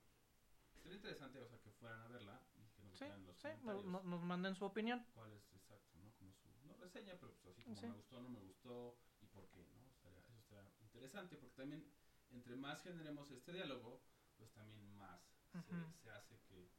Sería 0.81 0.95
interesante, 0.95 1.39
o 1.39 1.47
sea, 1.47 1.59
que 1.59 1.62
fueran 1.83 2.01
a 2.01 2.07
verla 2.07 2.39
y 2.55 2.65
que 2.75 2.83
nos 2.83 2.97
Sí, 2.97 3.05
los 3.05 3.35
sí, 3.35 3.47
comentarios 3.59 3.85
no- 3.85 4.03
nos 4.03 4.21
manden 4.23 4.55
su 4.55 4.63
opinión. 4.63 5.05
cuál 5.13 5.33
es 5.33 5.51
exacto, 5.53 5.99
¿no? 5.99 6.13
Como 6.17 6.31
su, 6.33 6.47
no 6.65 6.77
reseña, 6.77 7.13
pero 7.19 7.33
pues 7.33 7.47
así 7.53 7.63
como 7.63 7.75
Sí. 7.81 7.87
me 7.87 7.93
gustó, 7.95 8.21
no 8.21 8.29
me 8.29 8.39
gustó 8.39 8.97
y 9.21 9.25
por 9.27 9.49
qué, 9.49 9.67
¿no? 9.73 9.89
Estaría- 9.91 10.19
eso 10.19 10.31
estaría 10.39 10.71
interesante 10.79 11.35
porque 11.35 11.55
también 11.57 11.83
entre 12.31 12.55
más 12.55 12.81
generemos 12.83 13.29
este 13.31 13.51
diálogo, 13.51 14.01
pues 14.37 14.49
también 14.53 14.95
más 14.95 15.19
se- 15.51 15.59
Ujú. 15.59 15.93
se, 16.01 16.09
hace 16.11 16.39
que, 16.47 16.71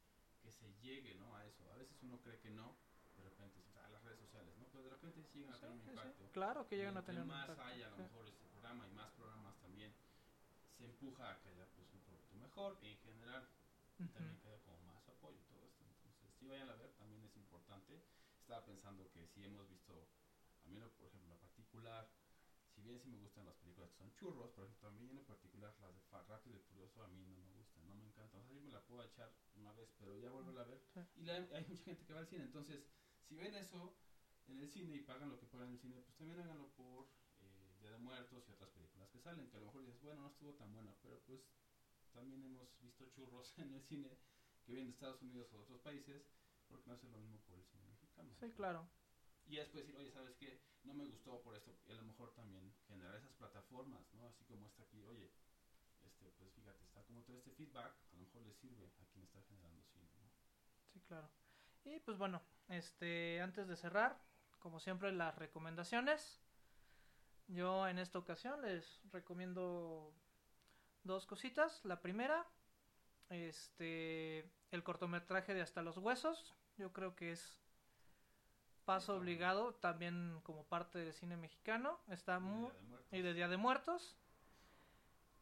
que 0.43 0.51
se 0.51 0.73
llegue, 0.81 1.15
¿no? 1.17 1.37
A 1.37 1.45
eso. 1.47 1.71
A 1.71 1.77
veces 1.77 2.03
uno 2.03 2.19
cree 2.23 2.39
que 2.39 2.51
no, 2.51 2.77
de 3.17 3.23
repente, 3.23 3.61
o 3.69 3.71
sea, 3.73 3.87
las 3.91 4.03
redes 4.03 4.19
sociales, 4.19 4.57
¿no? 4.57 4.67
Pero 4.73 4.85
de 4.85 4.91
repente 4.91 5.23
sí 5.23 5.39
llegan 5.41 5.55
a 5.55 5.59
Sí, 5.59 5.61
tener 5.67 5.75
un 5.77 5.83
sí, 5.83 5.91
sí. 5.91 5.91
impacto. 5.91 6.31
Claro 6.33 6.67
que 6.67 6.75
Y 6.77 6.79
llegan 6.79 6.97
a 6.97 7.05
tener 7.05 7.23
un 7.23 7.29
más 7.29 7.49
impacto, 7.51 7.63
haya 7.63 7.87
a 7.87 7.91
lo 7.91 7.97
sí. 7.97 8.03
mejor 8.03 8.27
este 8.27 8.47
programa 8.47 8.87
y 8.89 8.91
más 8.93 9.11
programas 9.13 9.55
también 9.61 9.93
se 10.71 10.85
empuja 10.85 11.31
a 11.31 11.41
que 11.41 11.51
haya 11.51 11.67
pues 11.77 11.87
un 11.93 12.01
producto 12.01 12.35
mejor 12.37 12.79
en 12.83 12.97
general 12.99 13.47
y 13.99 14.03
Ujú. 14.03 14.13
también 14.13 14.37
que 14.41 14.49
haya 14.49 14.61
como 14.65 14.79
más 14.83 15.09
apoyo 15.09 15.39
y 15.39 15.45
todo 15.45 15.65
esto 15.65 15.85
si 16.45 16.49
vayan 16.51 16.69
a 16.69 16.75
ver 16.75 16.93
también 16.93 17.25
es 17.25 17.35
importante. 17.37 18.03
Estaba 18.39 18.63
pensando 18.67 19.09
que 19.11 19.27
si 19.29 19.43
hemos 19.43 19.67
visto 19.67 20.07
a 20.65 20.69
mí 20.69 20.77
en 20.77 20.91
por 20.91 21.07
ejemplo 21.09 21.33
en 21.33 21.39
particular 21.39 22.07
si 22.75 22.83
bien 22.83 22.99
sí 23.01 23.09
me 23.09 23.17
gustan 23.17 23.47
las 23.47 23.55
películas 23.57 23.89
que 23.91 23.97
son 23.97 24.13
churros 24.13 24.51
por 24.51 24.65
ejemplo 24.65 24.89
también 24.89 25.09
en 25.09 25.17
lo 25.17 25.23
particular 25.25 25.73
las 25.81 25.95
de 25.95 26.01
Rápido 26.29 26.57
y 26.57 26.61
Furioso 26.61 27.03
a 27.03 27.09
mí 27.09 27.25
no 27.25 27.39
me 27.41 27.51
gustan 27.53 27.87
no 27.87 27.95
me 27.95 28.05
encantan. 28.05 28.41
O 28.43 28.45
sea 28.45 28.55
sí 28.55 28.61
me 28.61 28.71
la 28.71 28.81
puedo 28.85 29.03
echar 29.03 29.33
una 29.55 29.73
vez 29.73 29.89
pero 29.97 30.19
ya 30.19 30.29
vuelvo 30.31 30.59
a 30.61 30.65
ver. 30.65 30.83
Sí. 30.93 31.01
y 31.17 31.23
la- 31.23 31.37
hay 31.37 31.65
mucha 31.67 31.83
gente 31.85 32.05
que 32.05 32.13
va 32.13 32.21
al 32.21 32.27
cine. 32.27 32.45
Entonces 32.45 32.85
si 33.27 33.37
ven 33.37 33.55
eso 33.55 33.97
en 34.47 34.59
el 34.61 34.69
cine 34.69 34.97
y 34.97 35.01
pagan 35.01 35.31
lo 35.31 35.39
que 35.39 35.47
pagan 35.47 35.69
en 35.69 35.73
el 35.75 35.79
cine, 35.81 36.01
pues 36.03 36.15
también 36.19 36.39
háganlo 36.41 36.69
por 36.77 37.09
eh, 37.41 37.75
Día 37.79 37.91
de 37.91 37.97
Muertos 37.99 38.47
y 38.47 38.51
otras 38.51 38.69
películas 38.71 39.09
que 39.09 39.19
salen, 39.19 39.49
que 39.49 39.57
a 39.57 39.61
lo 39.61 39.67
mejor 39.67 39.81
dices, 39.83 39.99
bueno, 40.03 40.21
no 40.21 40.29
estuvo 40.29 40.53
tan 40.53 40.71
buena, 40.71 40.95
pero 41.01 41.19
pues 41.21 41.41
también 42.13 42.43
hemos 42.45 42.69
visto 42.81 43.07
churros 43.07 43.53
en 43.59 43.73
el 43.73 43.81
cine 43.83 44.19
que 44.65 44.73
vienen 44.73 44.89
de 44.89 44.95
Estados 44.95 45.23
Unidos 45.23 45.49
o 45.53 45.57
de 45.57 45.63
otros 45.63 45.81
países, 45.81 46.23
porque 46.69 46.89
no 46.89 46.95
hacer 46.95 47.11
lo 47.11 47.19
mismo 47.19 47.39
por 47.41 47.59
el 47.59 47.65
cine 47.67 47.85
mexicano. 47.87 48.35
Sí, 48.41 48.51
claro. 48.53 48.89
Y 49.47 49.57
después 49.57 49.85
decir, 49.85 49.97
oye, 50.01 50.11
¿sabes 50.11 50.37
qué? 50.37 50.63
No 50.85 50.95
me 50.95 51.07
gustó 51.07 51.43
por 51.43 51.55
esto, 51.55 51.77
y 51.87 51.93
a 51.93 51.97
lo 51.97 52.03
mejor 52.03 52.35
también 52.35 52.75
generar 52.89 53.15
esas 53.17 53.33
plataformas, 53.35 54.03
¿no? 54.15 54.27
Así 54.27 54.45
como 54.45 54.67
está 54.67 54.83
aquí, 54.83 55.03
oye, 55.05 55.31
este, 56.03 56.31
pues 56.39 56.53
fíjate, 56.55 56.85
está 56.85 57.03
como 57.05 57.23
todo 57.23 57.39
este 57.39 57.53
feedback, 57.53 57.95
a 58.13 58.15
lo 58.15 58.21
mejor 58.21 58.43
le 58.43 58.55
sirve 58.55 58.93
a 58.99 59.05
quien 59.13 59.25
está 59.25 59.43
generando 59.43 59.83
cine, 59.85 60.09
¿no? 60.19 60.31
Sí, 60.93 61.01
claro. 61.01 61.31
Y 61.85 62.01
pues 62.01 62.17
bueno, 62.17 62.43
este, 62.69 63.41
antes 63.43 63.69
de 63.69 63.77
cerrar, 63.77 64.19
como 64.59 64.81
siempre, 64.81 65.13
las 65.13 65.37
recomendaciones. 65.37 66.41
Yo 67.49 67.87
en 67.87 67.99
esta 67.99 68.19
ocasión 68.19 68.63
les 68.63 69.03
recomiendo 69.13 70.15
dos 71.03 71.27
cositas. 71.27 71.85
La 71.85 72.01
primera, 72.01 72.47
este, 73.31 74.45
el 74.71 74.83
cortometraje 74.83 75.55
de 75.55 75.63
Hasta 75.63 75.83
los 75.83 75.99
Huesos. 75.99 76.55
Yo 76.77 76.93
creo 76.93 77.15
que 77.15 77.33
es 77.33 77.59
paso 78.85 79.17
obligado 79.17 79.75
también 79.75 80.41
como 80.43 80.65
parte 80.65 80.99
del 80.99 81.13
cine 81.13 81.37
mexicano. 81.37 81.99
Está 82.09 82.39
muy 82.39 82.71
y 83.11 83.23
de 83.23 83.35
Día 83.35 83.49
de 83.49 83.57
Muertos. 83.57 84.17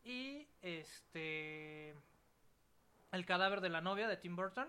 Y 0.04 0.48
este 0.62 1.94
El 3.12 3.24
cadáver 3.26 3.60
de 3.60 3.68
la 3.68 3.80
novia 3.80 4.08
de 4.08 4.16
Tim 4.16 4.36
Burton. 4.36 4.68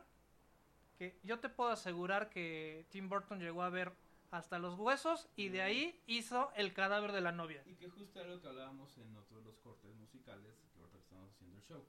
Que 0.97 1.20
yo 1.24 1.39
te 1.39 1.49
puedo 1.49 1.72
asegurar 1.72 2.30
que 2.30 2.86
Tim 2.89 3.09
Burton 3.09 3.39
llegó 3.39 3.64
a 3.64 3.70
ver 3.70 3.93
hasta 4.34 4.57
los 4.57 4.80
huesos 4.80 5.28
y 5.36 5.49
de 5.49 5.61
ahí 5.61 6.01
hizo 6.07 6.51
el 6.55 6.74
cadáver 6.74 7.11
de 7.11 7.22
la 7.22 7.32
novia. 7.32 7.61
Y 7.68 7.76
que 7.76 7.88
justo 7.89 8.20
era 8.20 8.30
lo 8.30 8.41
que 8.41 8.47
hablábamos 8.47 8.97
en 8.97 9.16
otro 9.16 9.38
de 9.38 9.45
los 9.45 9.59
cortes 9.59 9.93
musicales, 9.95 10.55
que 10.74 10.80
ahorita 10.80 10.97
estamos 10.97 11.32
haciendo 11.32 11.57
el 11.57 11.64
show. 11.64 11.86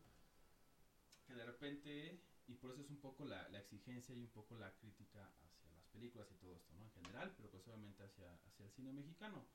De 1.34 1.44
repente, 1.44 2.20
y 2.46 2.54
por 2.54 2.70
eso 2.70 2.82
es 2.82 2.90
un 2.90 3.00
poco 3.00 3.24
la, 3.24 3.48
la 3.48 3.58
exigencia 3.58 4.14
y 4.14 4.20
un 4.20 4.30
poco 4.30 4.56
la 4.56 4.72
crítica 4.76 5.30
hacia 5.42 5.72
las 5.72 5.86
películas 5.86 6.30
y 6.30 6.34
todo 6.36 6.54
esto, 6.54 6.72
¿no? 6.74 6.84
En 6.84 6.90
general, 6.92 7.34
pero 7.36 7.50
pues 7.50 7.66
obviamente 7.66 8.02
hacia, 8.04 8.32
hacia 8.46 8.66
el 8.66 8.72
cine 8.72 8.92
mexicano, 8.92 9.46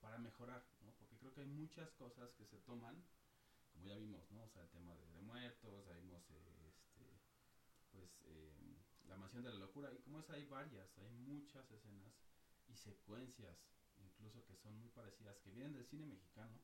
para 0.00 0.18
mejorar, 0.18 0.64
¿no? 0.82 0.92
Porque 0.98 1.16
creo 1.16 1.32
que 1.32 1.40
hay 1.40 1.46
muchas 1.46 1.90
cosas 1.92 2.32
que 2.34 2.46
se 2.46 2.58
toman, 2.58 3.02
como 3.72 3.86
ya 3.86 3.96
vimos, 3.96 4.30
¿no? 4.30 4.44
O 4.44 4.48
sea, 4.48 4.62
el 4.62 4.70
tema 4.70 4.94
de, 4.94 5.06
de 5.12 5.20
muertos, 5.22 5.86
ya 5.86 5.94
vimos, 5.94 6.22
eh, 6.30 6.68
este, 6.68 7.18
pues, 7.92 8.10
eh, 8.26 8.76
la 9.08 9.16
mansión 9.16 9.42
de 9.42 9.50
la 9.50 9.58
locura, 9.58 9.92
y 9.92 9.98
como 10.02 10.20
es, 10.20 10.30
hay 10.30 10.44
varias, 10.46 10.96
hay 10.98 11.10
muchas 11.10 11.70
escenas 11.70 12.12
y 12.68 12.76
secuencias 12.76 13.58
incluso 13.98 14.44
que 14.46 14.56
son 14.56 14.78
muy 14.78 14.88
parecidas, 14.88 15.38
que 15.38 15.50
vienen 15.50 15.72
del 15.72 15.86
cine 15.86 16.06
mexicano 16.06 16.60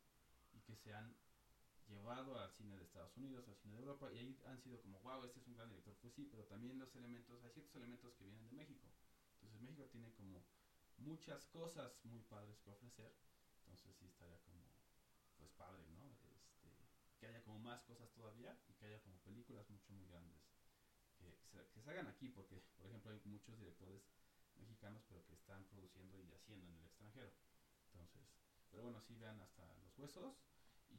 y 0.52 0.60
que 0.60 0.76
se 0.76 0.94
han 0.94 1.14
llevado 1.90 2.38
al 2.38 2.50
cine 2.52 2.76
de 2.76 2.84
Estados 2.84 3.16
Unidos, 3.16 3.48
al 3.48 3.56
cine 3.56 3.74
de 3.74 3.80
Europa, 3.80 4.12
y 4.12 4.18
ahí 4.18 4.38
han 4.46 4.60
sido 4.60 4.80
como, 4.80 5.00
wow, 5.00 5.24
este 5.24 5.40
es 5.40 5.46
un 5.46 5.54
gran 5.54 5.68
director, 5.68 5.94
pues 6.00 6.14
sí, 6.14 6.24
pero 6.30 6.44
también 6.44 6.78
los 6.78 6.94
elementos, 6.96 7.42
hay 7.44 7.50
ciertos 7.50 7.74
elementos 7.76 8.14
que 8.14 8.24
vienen 8.24 8.44
de 8.44 8.52
México. 8.52 8.88
Entonces 9.34 9.60
México 9.60 9.86
tiene 9.86 10.12
como 10.12 10.44
muchas 10.98 11.46
cosas 11.46 11.98
muy 12.04 12.22
padres 12.22 12.58
que 12.60 12.70
ofrecer, 12.70 13.12
entonces 13.60 13.96
sí 13.96 14.06
estaría 14.06 14.38
como, 14.40 14.64
pues 15.36 15.50
padre, 15.52 15.86
¿no? 15.88 16.06
Este, 16.06 16.70
que 17.18 17.26
haya 17.26 17.42
como 17.42 17.58
más 17.58 17.82
cosas 17.82 18.10
todavía 18.12 18.58
y 18.68 18.74
que 18.74 18.86
haya 18.86 19.02
como 19.02 19.18
películas 19.20 19.68
mucho, 19.70 19.92
muy 19.92 20.06
grandes 20.06 20.40
que 21.18 21.36
se, 21.50 21.66
que 21.68 21.82
se 21.82 21.90
hagan 21.90 22.06
aquí, 22.08 22.28
porque, 22.28 22.62
por 22.76 22.86
ejemplo, 22.86 23.12
hay 23.12 23.20
muchos 23.24 23.58
directores 23.58 24.02
mexicanos, 24.56 25.02
pero 25.08 25.24
que 25.24 25.34
están 25.34 25.64
produciendo 25.66 26.18
y 26.18 26.32
haciendo 26.32 26.66
en 26.66 26.76
el 26.76 26.86
extranjero. 26.86 27.32
Entonces, 27.92 28.28
pero 28.70 28.84
bueno, 28.84 29.00
sí 29.00 29.14
vean 29.16 29.40
hasta 29.40 29.64
los 29.78 29.98
huesos 29.98 30.36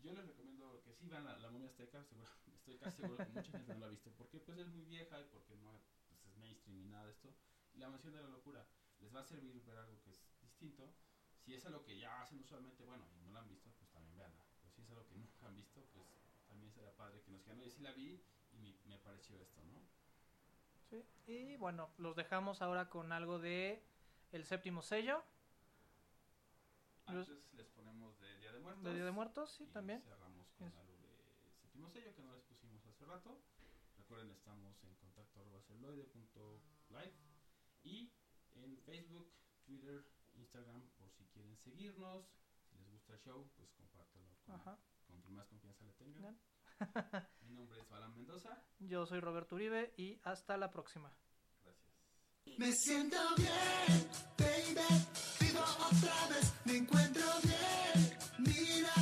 yo 0.01 0.13
les 0.13 0.25
recomiendo 0.25 0.81
que 0.83 0.93
sí 0.93 1.07
van 1.07 1.27
a 1.27 1.37
la 1.37 1.49
momia 1.49 1.69
azteca, 1.69 2.03
seguro, 2.03 2.29
estoy 2.53 2.77
casi 2.77 3.01
seguro 3.01 3.17
que 3.17 3.31
mucha 3.31 3.51
gente 3.51 3.73
no 3.73 3.79
la 3.79 3.85
ha 3.87 3.89
visto, 3.89 4.11
porque 4.17 4.39
pues 4.39 4.57
es 4.57 4.67
muy 4.67 4.85
vieja 4.85 5.19
y 5.19 5.25
porque 5.25 5.55
no 5.57 5.81
pues, 6.07 6.25
es 6.25 6.37
mainstream 6.37 6.79
y 6.79 6.87
nada 6.87 7.05
de 7.05 7.11
esto. 7.11 7.33
Y 7.73 7.79
la 7.79 7.89
mansión 7.89 8.13
de 8.13 8.21
la 8.21 8.27
locura 8.27 8.65
les 8.99 9.13
va 9.13 9.21
a 9.21 9.23
servir 9.23 9.63
ver 9.63 9.77
algo 9.77 10.01
que 10.01 10.11
es 10.11 10.21
distinto. 10.41 10.93
Si 11.39 11.55
es 11.55 11.65
algo 11.65 11.83
que 11.83 11.97
ya 11.97 12.21
hacen 12.21 12.39
usualmente, 12.39 12.83
bueno, 12.83 13.07
y 13.15 13.21
no 13.21 13.31
la 13.31 13.39
han 13.39 13.47
visto, 13.47 13.71
pues 13.79 13.89
también 13.91 14.15
veanla. 14.15 14.45
Pero 14.61 14.71
si 14.71 14.81
es 14.81 14.89
algo 14.89 15.07
que 15.07 15.15
nunca 15.17 15.47
han 15.47 15.55
visto, 15.55 15.83
pues 15.93 16.05
también 16.47 16.71
será 16.71 16.95
padre 16.95 17.21
que 17.21 17.31
nos 17.31 17.41
digan, 17.43 17.59
oye, 17.59 17.71
sí 17.71 17.81
la 17.81 17.93
vi 17.93 18.23
y 18.51 18.57
me, 18.59 18.75
me 18.85 18.99
pareció 18.99 19.39
esto, 19.41 19.63
¿no? 19.63 19.81
Sí, 20.89 21.05
y 21.25 21.55
bueno, 21.55 21.89
los 21.97 22.17
dejamos 22.17 22.61
ahora 22.61 22.89
con 22.89 23.13
algo 23.13 23.39
de 23.39 23.81
El 24.31 24.45
Séptimo 24.45 24.81
Sello. 24.81 25.23
Antes 27.19 27.53
les 27.53 27.67
ponemos 27.69 28.17
de 28.19 28.37
Día 28.37 28.53
de 28.53 28.59
Muertos. 28.59 28.83
De 28.83 28.93
Día 28.93 29.05
de 29.05 29.11
Muertos, 29.11 29.51
sí, 29.51 29.67
también. 29.67 30.01
Cerramos 30.01 30.49
con 30.53 30.67
Eso. 30.67 30.79
algo 30.79 30.97
de 30.97 31.51
séptimo 31.61 31.89
sello 31.89 32.15
que 32.15 32.23
no 32.23 32.33
les 32.33 32.43
pusimos 32.43 32.85
hace 32.85 33.05
rato. 33.05 33.41
Recuerden, 33.97 34.31
estamos 34.31 34.81
en 34.83 34.95
contacto 34.95 35.61
celoide.live 35.67 37.13
y 37.83 38.11
en 38.55 38.77
Facebook, 38.79 39.29
Twitter, 39.65 40.05
Instagram, 40.35 40.87
por 40.97 41.11
si 41.11 41.25
quieren 41.25 41.57
seguirnos. 41.57 42.25
Si 42.69 42.77
les 42.77 42.89
gusta 42.89 43.13
el 43.13 43.19
show, 43.19 43.49
pues 43.57 43.71
compártanlo 43.73 44.37
con, 45.07 45.21
quien 45.21 45.35
más 45.35 45.47
confianza 45.47 45.83
le 45.83 45.93
tengan. 45.93 46.39
Mi 47.41 47.53
nombre 47.53 47.79
es 47.79 47.89
Balan 47.89 48.13
Mendoza. 48.13 48.63
Yo 48.79 49.05
soy 49.05 49.19
Roberto 49.19 49.55
Uribe 49.55 49.93
y 49.97 50.19
hasta 50.23 50.55
la 50.57 50.71
próxima. 50.71 51.13
Me 52.57 52.71
siento 52.71 53.17
bien, 53.37 54.09
baby, 54.37 55.05
digo 55.39 55.61
otra 55.61 56.27
vez, 56.29 56.51
me 56.65 56.77
encuentro 56.77 57.23
bien, 57.43 58.17
mira, 58.39 58.93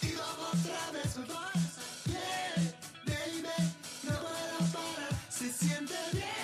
digo 0.00 0.22
otra 0.52 0.90
vez, 0.92 1.16
me 1.16 1.26
pasa 1.26 1.82
bien, 2.06 2.74
baby, 3.06 3.72
no 4.02 4.12
puedo 4.12 4.72
parar, 4.72 5.14
se 5.30 5.52
siente 5.52 5.94
bien. 6.12 6.35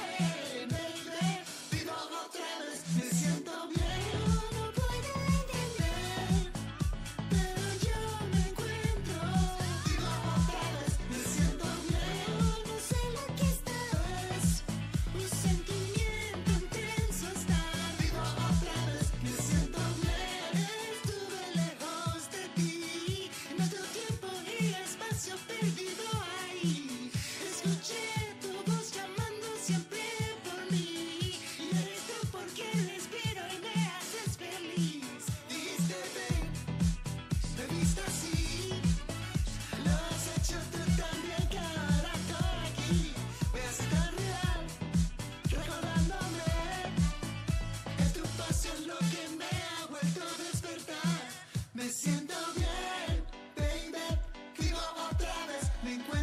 me 55.82 55.94
encuentro. 55.94 56.21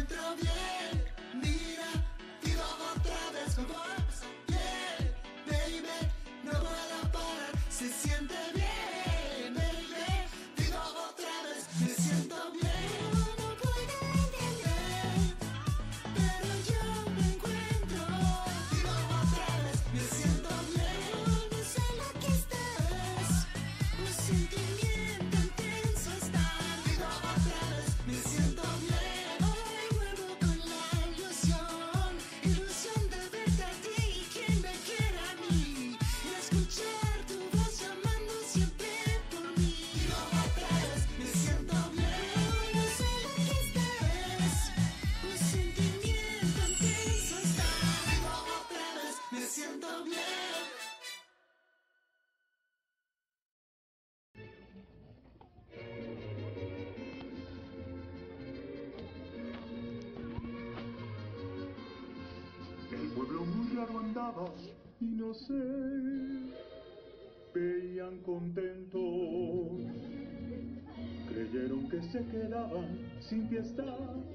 se 72.02 72.24
quedaban 72.26 72.98
sin 73.20 73.48
fiesta 73.48 73.84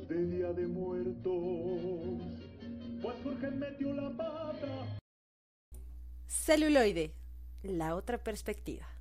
de 0.08 0.26
Día 0.28 0.54
de 0.54 0.68
Muertos, 0.68 2.22
pues 3.02 3.16
porque 3.24 3.48
metió 3.52 3.94
la 3.94 4.10
pata. 4.16 4.98
Celuloide, 6.28 7.12
la 7.64 7.96
otra 7.96 8.18
perspectiva. 8.24 8.95